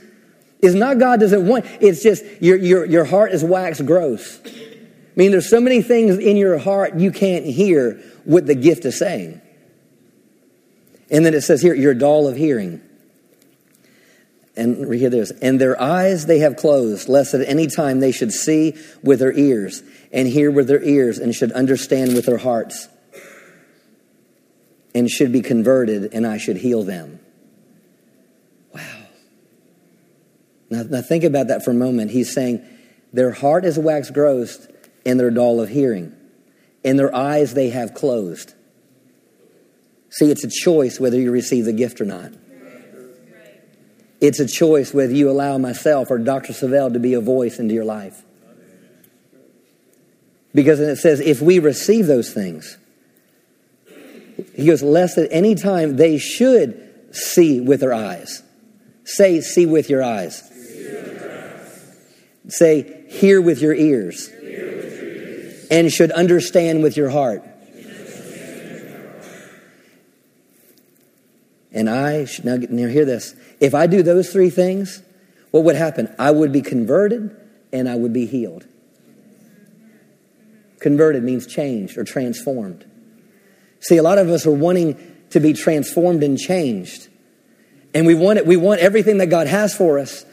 It's 0.61 0.75
not 0.75 0.99
God 0.99 1.19
doesn't 1.19 1.47
want, 1.47 1.65
it's 1.79 2.03
just 2.03 2.23
your, 2.39 2.57
your, 2.57 2.85
your 2.85 3.05
heart 3.05 3.31
is 3.31 3.43
wax 3.43 3.81
gross. 3.81 4.39
I 4.45 5.13
mean, 5.15 5.31
there's 5.31 5.49
so 5.49 5.59
many 5.59 5.81
things 5.81 6.17
in 6.17 6.37
your 6.37 6.57
heart 6.57 6.95
you 6.95 7.11
can't 7.11 7.45
hear 7.45 8.01
what 8.23 8.45
the 8.45 8.55
gift 8.55 8.85
is 8.85 8.97
saying. 8.97 9.41
And 11.09 11.25
then 11.25 11.33
it 11.33 11.41
says 11.41 11.61
here, 11.61 11.73
you're 11.73 11.93
dull 11.93 12.27
of 12.27 12.37
hearing. 12.37 12.81
And 14.55 14.87
we 14.87 14.99
hear 14.99 15.09
this. 15.09 15.31
And 15.41 15.59
their 15.59 15.81
eyes 15.81 16.25
they 16.25 16.39
have 16.39 16.57
closed, 16.57 17.09
lest 17.09 17.33
at 17.33 17.47
any 17.47 17.67
time 17.67 17.99
they 17.99 18.11
should 18.11 18.31
see 18.31 18.75
with 19.01 19.19
their 19.19 19.33
ears, 19.33 19.81
and 20.13 20.27
hear 20.27 20.51
with 20.51 20.67
their 20.67 20.83
ears, 20.83 21.17
and 21.17 21.33
should 21.33 21.51
understand 21.53 22.13
with 22.13 22.25
their 22.25 22.37
hearts, 22.37 22.87
and 24.93 25.09
should 25.09 25.31
be 25.31 25.41
converted, 25.41 26.13
and 26.13 26.27
I 26.27 26.37
should 26.37 26.57
heal 26.57 26.83
them. 26.83 27.20
Now, 30.71 30.83
now 30.83 31.01
think 31.01 31.23
about 31.23 31.49
that 31.49 31.63
for 31.63 31.71
a 31.71 31.75
moment. 31.75 32.09
He's 32.09 32.33
saying, 32.33 32.65
Their 33.13 33.31
heart 33.31 33.65
is 33.65 33.77
wax 33.77 34.09
gross, 34.09 34.67
and 35.05 35.19
they're 35.19 35.29
dull 35.29 35.59
of 35.59 35.69
hearing, 35.69 36.15
and 36.83 36.97
their 36.97 37.13
eyes 37.13 37.53
they 37.53 37.69
have 37.69 37.93
closed. 37.93 38.55
See, 40.09 40.31
it's 40.31 40.43
a 40.43 40.49
choice 40.49 40.99
whether 40.99 41.19
you 41.19 41.31
receive 41.31 41.65
the 41.65 41.73
gift 41.73 42.01
or 42.01 42.05
not. 42.05 42.31
It's 44.19 44.39
a 44.39 44.47
choice 44.47 44.93
whether 44.93 45.13
you 45.13 45.29
allow 45.29 45.57
myself 45.57 46.11
or 46.11 46.17
Dr. 46.17 46.53
Savelle 46.53 46.93
to 46.93 46.99
be 46.99 47.15
a 47.15 47.21
voice 47.21 47.59
into 47.59 47.73
your 47.73 47.85
life. 47.85 48.23
Because 50.53 50.79
it 50.79 50.97
says, 50.97 51.19
if 51.19 51.41
we 51.41 51.59
receive 51.59 52.07
those 52.07 52.31
things, 52.31 52.77
he 54.53 54.67
goes, 54.67 54.83
lest 54.83 55.17
at 55.17 55.29
any 55.31 55.55
time 55.55 55.95
they 55.95 56.17
should 56.17 57.15
see 57.15 57.61
with 57.61 57.79
their 57.79 57.93
eyes. 57.93 58.43
Say, 59.05 59.41
see 59.41 59.65
with 59.65 59.89
your 59.89 60.03
eyes. 60.03 60.50
Say, 62.47 63.05
hear 63.07 63.41
with 63.41 63.61
your 63.61 63.73
ears. 63.73 64.29
And 65.69 65.91
should 65.91 66.11
understand 66.11 66.83
with 66.83 66.97
your 66.97 67.09
heart. 67.09 67.43
And 71.73 71.89
I, 71.89 72.25
should 72.25 72.45
now, 72.45 72.57
now 72.57 72.87
hear 72.87 73.05
this. 73.05 73.33
If 73.59 73.73
I 73.73 73.87
do 73.87 74.03
those 74.03 74.31
three 74.31 74.49
things, 74.49 75.01
what 75.51 75.63
would 75.63 75.75
happen? 75.75 76.13
I 76.19 76.31
would 76.31 76.51
be 76.51 76.61
converted 76.61 77.35
and 77.71 77.87
I 77.87 77.95
would 77.95 78.13
be 78.13 78.25
healed. 78.25 78.65
Converted 80.79 81.23
means 81.23 81.45
changed 81.47 81.97
or 81.97 82.03
transformed. 82.03 82.85
See, 83.79 83.97
a 83.97 84.03
lot 84.03 84.17
of 84.17 84.29
us 84.29 84.45
are 84.45 84.51
wanting 84.51 84.97
to 85.29 85.39
be 85.39 85.53
transformed 85.53 86.23
and 86.23 86.37
changed. 86.37 87.07
And 87.93 88.05
we 88.05 88.15
want 88.15 88.39
it, 88.39 88.45
we 88.45 88.57
want 88.57 88.81
everything 88.81 89.19
that 89.19 89.27
God 89.27 89.47
has 89.47 89.75
for 89.75 89.99
us, 89.99 90.25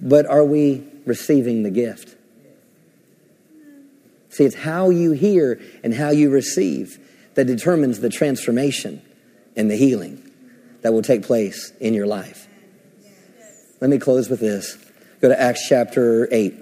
but 0.00 0.26
are 0.26 0.44
we 0.44 0.84
receiving 1.08 1.62
the 1.62 1.70
gift? 1.70 2.14
See, 4.30 4.44
it's 4.44 4.54
how 4.54 4.90
you 4.90 5.12
hear 5.12 5.60
and 5.82 5.92
how 5.92 6.10
you 6.10 6.30
receive 6.30 6.98
that 7.34 7.46
determines 7.46 8.00
the 8.00 8.10
transformation 8.10 9.02
and 9.56 9.70
the 9.70 9.76
healing 9.76 10.30
that 10.82 10.92
will 10.92 11.02
take 11.02 11.22
place 11.22 11.72
in 11.80 11.94
your 11.94 12.06
life. 12.06 12.46
Let 13.80 13.90
me 13.90 13.98
close 13.98 14.28
with 14.28 14.40
this. 14.40 14.76
Go 15.20 15.28
to 15.28 15.40
Acts 15.40 15.66
chapter 15.68 16.28
8. 16.30 16.54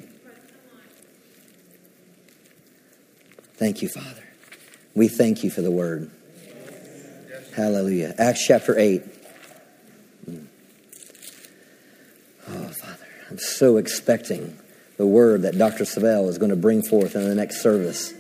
Thank 3.57 3.83
you, 3.83 3.89
Father. 3.89 4.23
We 4.95 5.09
thank 5.09 5.43
you 5.45 5.51
for 5.51 5.63
the 5.63 5.71
word. 5.71 6.11
Hallelujah. 7.55 8.15
Acts 8.19 8.47
chapter 8.47 8.79
8. 8.79 9.03
Hmm. 10.25 10.45
Oh, 12.49 12.69
Father, 12.69 13.07
I'm 13.31 13.39
so 13.39 13.77
expecting 13.77 14.57
the 14.97 15.07
word 15.07 15.43
that 15.43 15.59
Dr. 15.59 15.85
Savelle 15.85 16.29
is 16.29 16.39
going 16.39 16.51
to 16.51 16.57
bring 16.57 16.83
forth 16.83 17.15
in 17.17 17.29
the 17.29 17.35
next 17.35 17.61
service. 17.61 18.13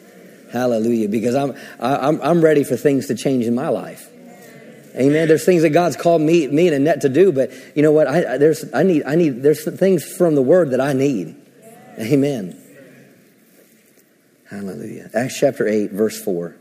Hallelujah. 0.52 1.08
Because 1.08 1.34
I'm, 1.34 1.54
I'm, 1.80 2.20
I'm 2.20 2.40
ready 2.40 2.64
for 2.64 2.76
things 2.76 3.06
to 3.06 3.14
change 3.14 3.46
in 3.46 3.54
my 3.54 3.68
life. 3.68 4.08
Amen. 4.96 5.28
There's 5.28 5.44
things 5.44 5.62
that 5.62 5.70
God's 5.70 5.96
called 5.96 6.22
me, 6.22 6.46
me 6.48 6.68
and 6.68 6.76
Annette 6.76 7.02
to 7.02 7.08
do, 7.08 7.30
but 7.30 7.50
you 7.74 7.82
know 7.82 7.92
what? 7.92 8.06
I, 8.06 8.38
there's, 8.38 8.64
I 8.72 8.82
need, 8.82 9.04
I 9.04 9.14
need, 9.14 9.42
there's 9.42 9.64
things 9.78 10.04
from 10.04 10.34
the 10.34 10.42
word 10.42 10.70
that 10.70 10.80
I 10.80 10.94
need. 10.94 11.36
Amen. 11.98 12.58
Hallelujah. 14.48 15.10
Acts 15.12 15.38
chapter 15.38 15.68
8, 15.68 15.90
verse 15.90 16.22
4. 16.22 16.56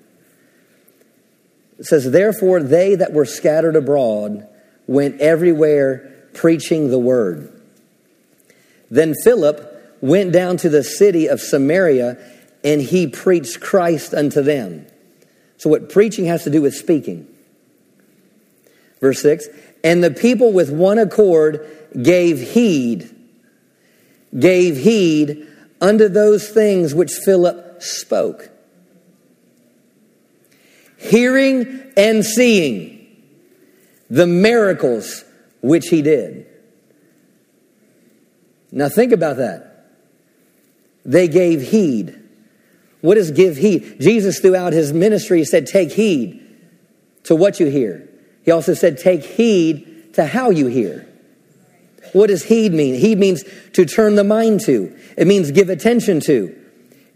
It 1.79 1.85
says, 1.85 2.09
Therefore, 2.09 2.61
they 2.61 2.95
that 2.95 3.13
were 3.13 3.25
scattered 3.25 3.75
abroad 3.75 4.47
went 4.87 5.21
everywhere 5.21 6.29
preaching 6.33 6.89
the 6.89 6.99
word. 6.99 7.54
Then 8.89 9.13
Philip 9.23 9.97
went 10.01 10.31
down 10.31 10.57
to 10.57 10.69
the 10.69 10.83
city 10.83 11.27
of 11.27 11.41
Samaria 11.41 12.17
and 12.63 12.81
he 12.81 13.07
preached 13.07 13.59
Christ 13.59 14.13
unto 14.13 14.41
them. 14.41 14.87
So, 15.57 15.69
what 15.69 15.89
preaching 15.89 16.25
has 16.25 16.43
to 16.43 16.49
do 16.49 16.61
with 16.61 16.75
speaking. 16.75 17.27
Verse 18.99 19.21
6 19.21 19.47
And 19.83 20.03
the 20.03 20.11
people 20.11 20.51
with 20.51 20.71
one 20.71 20.97
accord 20.97 21.65
gave 22.01 22.41
heed, 22.41 23.09
gave 24.37 24.77
heed 24.77 25.47
unto 25.79 26.07
those 26.07 26.49
things 26.49 26.93
which 26.93 27.11
Philip 27.13 27.81
spoke. 27.81 28.49
Hearing 30.97 31.91
and 31.95 32.25
seeing 32.25 33.07
the 34.09 34.27
miracles 34.27 35.23
which 35.61 35.87
he 35.87 36.01
did. 36.01 36.47
Now 38.75 38.89
think 38.89 39.13
about 39.13 39.37
that. 39.37 39.87
They 41.05 41.29
gave 41.29 41.61
heed. 41.61 42.21
What 42.99 43.15
does 43.15 43.31
give 43.31 43.55
heed? 43.55 43.97
Jesus, 43.99 44.39
throughout 44.39 44.73
his 44.73 44.91
ministry, 44.91 45.45
said, 45.45 45.65
Take 45.65 45.91
heed 45.91 46.45
to 47.23 47.35
what 47.35 47.59
you 47.59 47.67
hear. 47.67 48.07
He 48.43 48.51
also 48.51 48.73
said, 48.73 48.97
Take 48.97 49.23
heed 49.23 50.13
to 50.15 50.25
how 50.25 50.49
you 50.49 50.67
hear. 50.67 51.07
What 52.11 52.27
does 52.27 52.43
heed 52.43 52.73
mean? 52.73 52.95
Heed 52.95 53.17
means 53.17 53.43
to 53.73 53.85
turn 53.85 54.15
the 54.15 54.23
mind 54.23 54.61
to, 54.61 54.97
it 55.17 55.25
means 55.25 55.51
give 55.51 55.69
attention 55.69 56.19
to, 56.21 56.55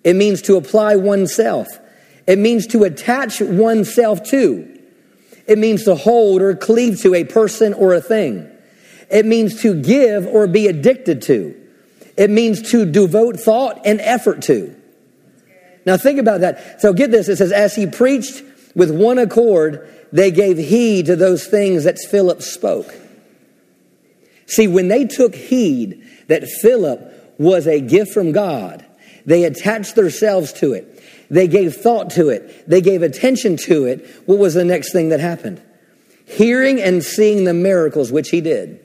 it 0.03 0.15
means 0.15 0.41
to 0.43 0.55
apply 0.55 0.95
oneself, 0.95 1.67
it 2.25 2.39
means 2.39 2.67
to 2.67 2.83
attach 2.83 3.41
oneself 3.41 4.23
to, 4.29 4.79
it 5.45 5.57
means 5.57 5.83
to 5.85 5.95
hold 5.95 6.41
or 6.41 6.55
cleave 6.55 7.01
to 7.01 7.15
a 7.15 7.25
person 7.25 7.73
or 7.73 7.93
a 7.93 8.01
thing, 8.01 8.48
it 9.09 9.25
means 9.25 9.61
to 9.61 9.79
give 9.81 10.25
or 10.27 10.47
be 10.47 10.67
addicted 10.67 11.21
to, 11.23 11.55
it 12.17 12.29
means 12.29 12.71
to 12.71 12.85
devote 12.85 13.39
thought 13.39 13.81
and 13.85 13.99
effort 14.01 14.41
to. 14.43 14.75
Now 15.85 15.97
think 15.97 16.19
about 16.19 16.41
that. 16.41 16.81
So 16.81 16.93
get 16.93 17.11
this. 17.11 17.29
It 17.29 17.37
says, 17.37 17.51
as 17.51 17.75
he 17.75 17.87
preached 17.87 18.43
with 18.75 18.91
one 18.91 19.17
accord, 19.17 19.89
they 20.11 20.31
gave 20.31 20.57
heed 20.57 21.07
to 21.07 21.15
those 21.15 21.47
things 21.47 21.85
that 21.85 21.97
Philip 21.97 22.41
spoke. 22.41 22.93
See, 24.45 24.67
when 24.67 24.87
they 24.87 25.05
took 25.05 25.35
heed 25.35 26.05
that 26.27 26.43
Philip 26.47 27.35
was 27.37 27.67
a 27.67 27.79
gift 27.79 28.13
from 28.13 28.31
God, 28.31 28.85
they 29.25 29.43
attached 29.43 29.95
themselves 29.95 30.53
to 30.53 30.73
it. 30.73 31.01
They 31.29 31.47
gave 31.47 31.75
thought 31.75 32.09
to 32.11 32.29
it. 32.29 32.67
They 32.67 32.81
gave 32.81 33.03
attention 33.03 33.57
to 33.57 33.85
it. 33.85 34.05
What 34.25 34.39
was 34.39 34.55
the 34.55 34.65
next 34.65 34.91
thing 34.91 35.09
that 35.09 35.19
happened? 35.19 35.61
Hearing 36.25 36.81
and 36.81 37.03
seeing 37.03 37.43
the 37.43 37.53
miracles 37.53 38.11
which 38.11 38.29
he 38.29 38.41
did. 38.41 38.83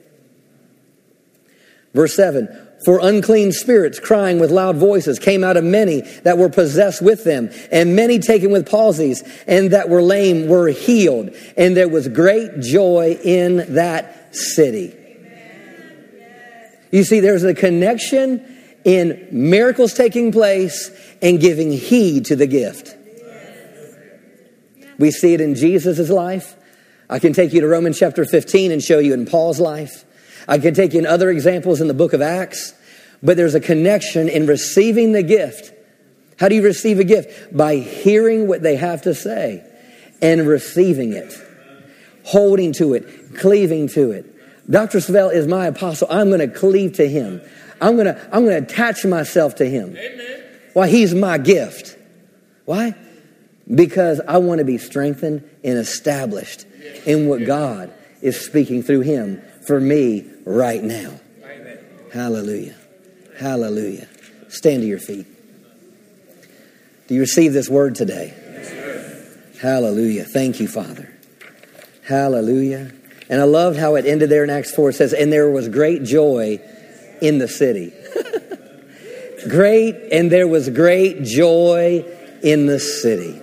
Verse 1.94 2.14
7 2.14 2.48
For 2.84 2.98
unclean 3.00 3.52
spirits, 3.52 3.98
crying 3.98 4.38
with 4.38 4.50
loud 4.50 4.76
voices, 4.76 5.18
came 5.18 5.44
out 5.44 5.56
of 5.56 5.64
many 5.64 6.02
that 6.22 6.36
were 6.36 6.48
possessed 6.48 7.00
with 7.00 7.24
them, 7.24 7.50
and 7.70 7.96
many 7.96 8.18
taken 8.18 8.50
with 8.50 8.68
palsies, 8.68 9.22
and 9.46 9.70
that 9.70 9.88
were 9.88 10.02
lame 10.02 10.48
were 10.48 10.68
healed. 10.68 11.30
And 11.56 11.76
there 11.76 11.88
was 11.88 12.08
great 12.08 12.60
joy 12.60 13.18
in 13.22 13.74
that 13.74 14.36
city. 14.36 14.94
You 16.90 17.04
see, 17.04 17.20
there's 17.20 17.44
a 17.44 17.54
connection 17.54 18.50
in 18.84 19.26
miracles 19.32 19.94
taking 19.94 20.30
place 20.30 20.90
and 21.22 21.40
giving 21.40 21.72
heed 21.72 22.26
to 22.26 22.36
the 22.36 22.46
gift. 22.46 22.96
We 24.98 25.10
see 25.10 25.34
it 25.34 25.40
in 25.40 25.54
Jesus' 25.54 26.08
life. 26.08 26.54
I 27.10 27.18
can 27.18 27.32
take 27.32 27.52
you 27.52 27.60
to 27.62 27.66
Romans 27.66 27.98
chapter 27.98 28.24
15 28.24 28.70
and 28.70 28.82
show 28.82 28.98
you 28.98 29.12
in 29.12 29.26
Paul's 29.26 29.58
life. 29.58 30.04
I 30.48 30.58
can 30.58 30.74
take 30.74 30.92
you 30.92 30.98
in 30.98 31.06
other 31.06 31.30
examples 31.30 31.80
in 31.80 31.88
the 31.88 31.94
book 31.94 32.12
of 32.12 32.22
Acts, 32.22 32.74
but 33.22 33.36
there's 33.36 33.54
a 33.54 33.60
connection 33.60 34.28
in 34.28 34.46
receiving 34.46 35.12
the 35.12 35.22
gift. 35.22 35.72
How 36.38 36.48
do 36.48 36.54
you 36.54 36.62
receive 36.62 36.98
a 36.98 37.04
gift? 37.04 37.56
By 37.56 37.76
hearing 37.76 38.48
what 38.48 38.62
they 38.62 38.76
have 38.76 39.02
to 39.02 39.14
say 39.14 39.64
and 40.20 40.46
receiving 40.46 41.12
it, 41.12 41.34
holding 42.24 42.72
to 42.74 42.94
it, 42.94 43.36
cleaving 43.36 43.88
to 43.88 44.10
it. 44.10 44.70
Dr. 44.70 44.98
Savelle 44.98 45.32
is 45.32 45.46
my 45.46 45.66
apostle. 45.66 46.08
I'm 46.10 46.28
going 46.28 46.40
to 46.40 46.48
cleave 46.48 46.94
to 46.94 47.08
him. 47.08 47.40
I'm 47.80 47.96
going 47.96 48.06
to, 48.06 48.20
I'm 48.34 48.44
going 48.44 48.64
to 48.64 48.72
attach 48.72 49.04
myself 49.04 49.56
to 49.56 49.66
him. 49.68 49.96
Amen. 49.96 50.44
Why? 50.72 50.88
He's 50.88 51.14
my 51.14 51.38
gift. 51.38 51.96
Why? 52.64 52.94
Because 53.72 54.20
I 54.26 54.38
want 54.38 54.58
to 54.58 54.64
be 54.64 54.78
strengthened 54.78 55.48
and 55.62 55.78
established 55.78 56.66
in 57.06 57.28
what 57.28 57.46
God 57.46 57.92
is 58.20 58.40
speaking 58.40 58.82
through 58.82 59.00
him 59.00 59.42
for 59.66 59.80
me 59.80 60.30
right 60.44 60.82
now. 60.82 61.20
Hallelujah. 62.12 62.76
Hallelujah. 63.38 64.08
Stand 64.48 64.82
to 64.82 64.86
your 64.86 64.98
feet. 64.98 65.26
Do 67.08 67.14
you 67.14 67.20
receive 67.20 67.52
this 67.52 67.68
word 67.68 67.94
today? 67.94 68.32
Hallelujah. 69.60 70.24
Thank 70.24 70.60
you, 70.60 70.68
Father. 70.68 71.12
Hallelujah. 72.04 72.92
And 73.28 73.40
I 73.40 73.44
love 73.44 73.76
how 73.76 73.96
it 73.96 74.06
ended 74.06 74.28
there 74.30 74.44
in 74.44 74.50
Acts 74.50 74.74
4. 74.74 74.90
It 74.90 74.92
says, 74.94 75.12
And 75.12 75.32
there 75.32 75.50
was 75.50 75.68
great 75.68 76.04
joy 76.04 76.60
in 77.20 77.38
the 77.38 77.48
city. 77.48 77.92
great, 79.48 79.94
and 80.12 80.30
there 80.30 80.46
was 80.46 80.68
great 80.68 81.22
joy 81.22 82.04
in 82.42 82.66
the 82.66 82.78
city. 82.78 83.40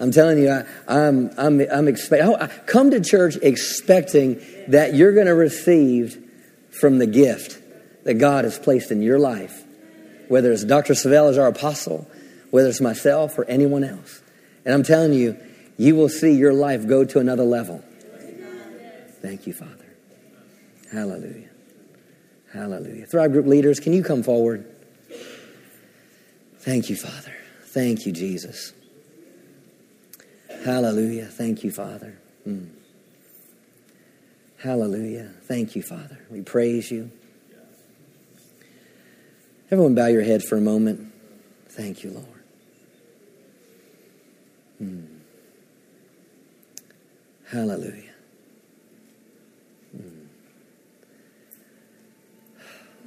I'm 0.00 0.10
telling 0.10 0.38
you, 0.38 0.50
I, 0.50 0.64
I'm, 0.88 1.30
I'm, 1.36 1.60
I'm 1.60 1.86
expecting, 1.86 2.34
oh, 2.34 2.48
come 2.66 2.90
to 2.92 3.00
church 3.00 3.36
expecting 3.42 4.40
that 4.68 4.94
you're 4.94 5.12
going 5.12 5.26
to 5.26 5.34
receive 5.34 6.26
from 6.70 6.98
the 6.98 7.06
gift 7.06 7.60
that 8.04 8.14
God 8.14 8.44
has 8.44 8.58
placed 8.58 8.90
in 8.90 9.02
your 9.02 9.18
life, 9.18 9.62
whether 10.28 10.50
it's 10.52 10.64
Dr. 10.64 10.94
Savelle 10.94 11.28
as 11.28 11.36
our 11.36 11.48
apostle, 11.48 12.10
whether 12.50 12.68
it's 12.68 12.80
myself 12.80 13.38
or 13.38 13.44
anyone 13.44 13.84
else. 13.84 14.22
And 14.64 14.72
I'm 14.72 14.82
telling 14.82 15.12
you, 15.12 15.38
you 15.76 15.94
will 15.96 16.08
see 16.08 16.32
your 16.32 16.54
life 16.54 16.86
go 16.86 17.04
to 17.04 17.18
another 17.18 17.44
level. 17.44 17.84
Thank 19.20 19.46
you, 19.46 19.52
Father. 19.52 19.76
Hallelujah. 20.90 21.50
Hallelujah. 22.52 23.06
Thrive 23.06 23.32
Group 23.32 23.46
leaders, 23.46 23.80
can 23.80 23.92
you 23.92 24.02
come 24.02 24.22
forward? 24.22 24.64
Thank 26.60 26.88
you, 26.88 26.96
Father. 26.96 27.34
Thank 27.66 28.06
you, 28.06 28.12
Jesus. 28.12 28.72
Hallelujah. 30.64 31.26
Thank 31.26 31.64
you, 31.64 31.70
Father. 31.70 32.18
Mm. 32.46 32.68
Hallelujah. 34.58 35.32
Thank 35.44 35.74
you, 35.74 35.82
Father. 35.82 36.18
We 36.28 36.42
praise 36.42 36.90
you. 36.90 37.10
Everyone, 39.70 39.94
bow 39.94 40.08
your 40.08 40.22
head 40.22 40.42
for 40.42 40.58
a 40.58 40.60
moment. 40.60 41.12
Thank 41.68 42.04
you, 42.04 42.10
Lord. 42.10 42.26
Mm. 44.82 45.06
Hallelujah. 47.48 48.12
Mm. 49.96 50.26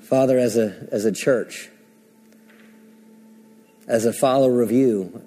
Father, 0.01 0.39
as 0.39 0.58
a, 0.58 0.88
as 0.91 1.06
a 1.06 1.12
church, 1.12 1.70
as 3.88 4.06
a 4.06 4.14
follower 4.14 4.62
of 4.62 4.72
you, 4.72 5.22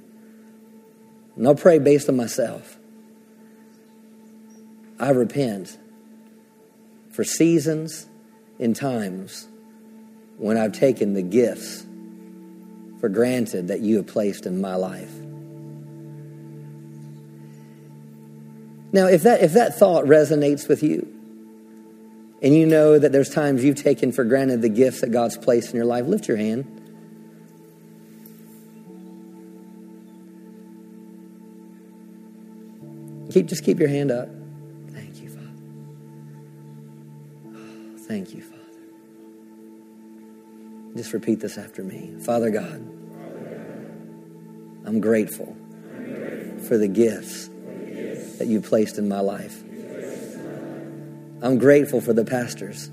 and 1.37 1.47
I'll 1.47 1.55
pray 1.55 1.78
based 1.78 2.09
on 2.09 2.16
myself, 2.16 2.76
I 4.99 5.11
repent 5.11 5.76
for 7.11 7.24
seasons 7.24 8.07
and 8.59 8.74
times 8.74 9.47
when 10.39 10.57
I've 10.57 10.72
taken 10.72 11.14
the 11.14 11.22
gifts 11.22 11.84
for 13.01 13.09
granted 13.09 13.68
that 13.68 13.80
you 13.80 13.97
have 13.97 14.07
placed 14.07 14.47
in 14.47 14.61
my 14.61 14.74
life. 14.74 15.12
Now, 18.93 19.09
if 19.09 19.24
that, 19.24 19.43
if 19.43 19.53
that 19.53 19.78
thought 19.78 20.05
resonates 20.05 20.68
with 20.68 20.82
you, 20.82 21.12
and 22.43 22.55
you 22.55 22.66
know 22.66 22.99
that 22.99 23.12
there's 23.12 23.30
times 23.30 23.64
you've 23.64 23.82
taken 23.82 24.12
for 24.12 24.24
granted 24.24 24.62
the 24.62 24.68
gifts 24.68 25.01
that 25.01 25.11
God's 25.11 25.37
placed 25.37 25.70
in 25.70 25.76
your 25.76 25.87
life, 25.87 26.07
lift 26.07 26.28
your 26.28 26.37
hand. 26.37 26.86
Keep, 33.37 33.47
just 33.49 33.64
keep 33.64 33.78
your 33.78 33.91
hand 33.91 34.11
up. 34.11 34.30
Thank 34.93 35.20
you, 35.20 35.28
Father. 35.28 35.53
Oh, 37.55 37.99
thank 37.99 38.32
you, 38.32 38.41
Father. 38.41 38.62
Just 40.97 41.12
repeat 41.12 41.41
this 41.41 41.59
after 41.59 41.82
me. 41.82 42.14
Father 42.20 42.49
God, 42.49 42.76
I'm 44.87 45.03
grateful 45.03 45.55
for 46.66 46.78
the 46.78 46.89
gifts 46.89 47.51
that 48.39 48.47
you 48.47 48.62
placed 48.62 48.97
in 48.97 49.07
my 49.07 49.20
life. 49.20 49.62
I'm 51.43 51.59
grateful 51.59 52.01
for 52.01 52.14
the 52.14 52.24
pastors 52.24 52.89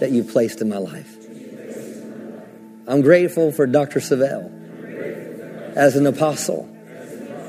that 0.00 0.12
you 0.12 0.24
placed 0.24 0.62
in 0.62 0.70
my 0.70 0.78
life. 0.78 1.14
I'm 2.86 3.02
grateful 3.02 3.52
for 3.52 3.66
Dr. 3.66 4.00
Savelle 4.00 4.50
as 5.76 5.94
an 5.94 6.06
apostle 6.06 6.74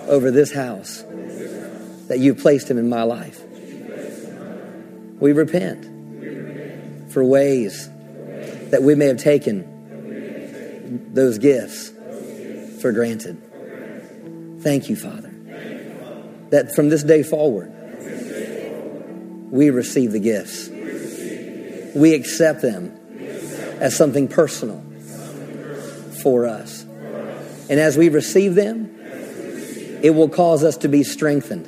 over 0.09 0.31
this 0.31 0.51
house 0.51 1.03
that 2.07 2.17
you 2.19 2.35
placed 2.35 2.69
him 2.69 2.77
in 2.77 2.89
my 2.89 3.03
life. 3.03 3.41
We 5.19 5.31
repent 5.31 7.11
for 7.11 7.23
ways 7.23 7.89
that 8.71 8.81
we 8.81 8.95
may 8.95 9.05
have 9.05 9.19
taken 9.19 11.13
those 11.13 11.37
gifts 11.37 11.91
for 12.81 12.91
granted. 12.91 13.39
Thank 14.61 14.89
you, 14.89 14.95
Father, 14.95 15.31
that 16.49 16.73
from 16.75 16.89
this 16.89 17.03
day 17.03 17.23
forward, 17.23 17.71
we 19.51 19.69
receive 19.69 20.11
the 20.11 20.19
gifts. 20.19 20.69
We 21.95 22.13
accept 22.13 22.61
them 22.61 22.95
as 23.79 23.95
something 23.95 24.27
personal 24.27 24.83
for 26.21 26.45
us. 26.45 26.83
And 27.69 27.79
as 27.79 27.97
we 27.97 28.09
receive 28.09 28.55
them, 28.55 28.98
it 30.01 30.11
will 30.11 30.29
cause 30.29 30.63
us 30.63 30.77
to 30.77 30.87
be 30.87 31.03
strengthened. 31.03 31.67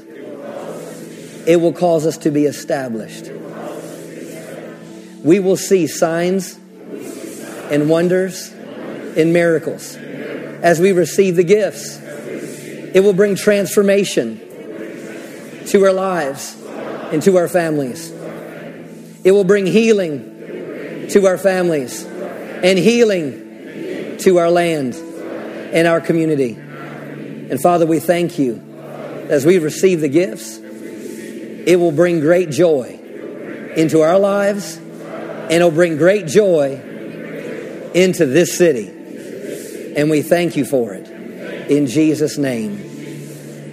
It 1.48 1.60
will 1.60 1.74
cause 1.74 2.06
us 2.06 2.18
to 2.20 2.32
be 2.32 2.46
established. 2.46 3.32
We 5.24 5.40
will 5.40 5.58
see 5.58 5.88
signs 5.88 6.58
and 7.72 7.90
wonders 7.90 8.52
and 8.52 9.34
miracles 9.34 9.96
as 9.96 10.80
we 10.80 10.92
receive 10.92 11.36
the 11.36 11.44
gifts. 11.44 12.00
It 12.00 13.02
will 13.04 13.14
bring 13.14 13.36
transformation 13.36 14.40
to 15.68 15.84
our 15.86 15.94
lives 15.94 16.56
and 17.12 17.22
to 17.24 17.38
our 17.38 17.48
families. 17.48 18.12
It 19.24 19.32
will 19.32 19.44
bring 19.44 19.66
healing 19.66 21.08
to 21.10 21.28
our 21.28 21.38
families 21.38 22.04
and 22.06 22.78
healing 22.78 24.18
to 24.20 24.38
our 24.38 24.50
land 24.50 24.96
and 25.74 25.88
our 25.88 26.02
community. 26.02 26.58
And 27.52 27.62
Father, 27.62 27.86
we 27.86 28.00
thank 28.00 28.40
you 28.40 28.56
as 29.30 29.46
we 29.46 29.60
receive 29.60 30.00
the 30.00 30.08
gifts. 30.08 30.58
It 30.58 31.78
will 31.78 31.92
bring 31.92 32.22
great 32.22 32.50
joy 32.50 32.98
into 33.76 34.02
our 34.02 34.18
lives 34.18 34.78
and 34.78 35.52
it'll 35.52 35.70
bring 35.70 35.98
great 35.98 36.28
joy 36.28 36.82
into 37.94 38.26
this 38.26 38.58
city. 38.58 38.88
And 39.98 40.10
we 40.10 40.22
thank 40.22 40.56
you 40.56 40.64
for 40.64 40.94
it. 40.94 41.10
In 41.70 41.88
Jesus' 41.88 42.38
name, 42.38 42.78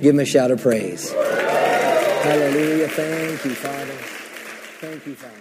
give 0.03 0.12
him 0.14 0.18
a 0.18 0.26
shout 0.26 0.51
of 0.51 0.61
praise. 0.61 1.12
Hallelujah. 1.12 2.89
Thank 2.89 3.45
you, 3.45 3.55
Father. 3.55 3.95
Thank 4.81 5.07
you, 5.07 5.14
Father. 5.14 5.38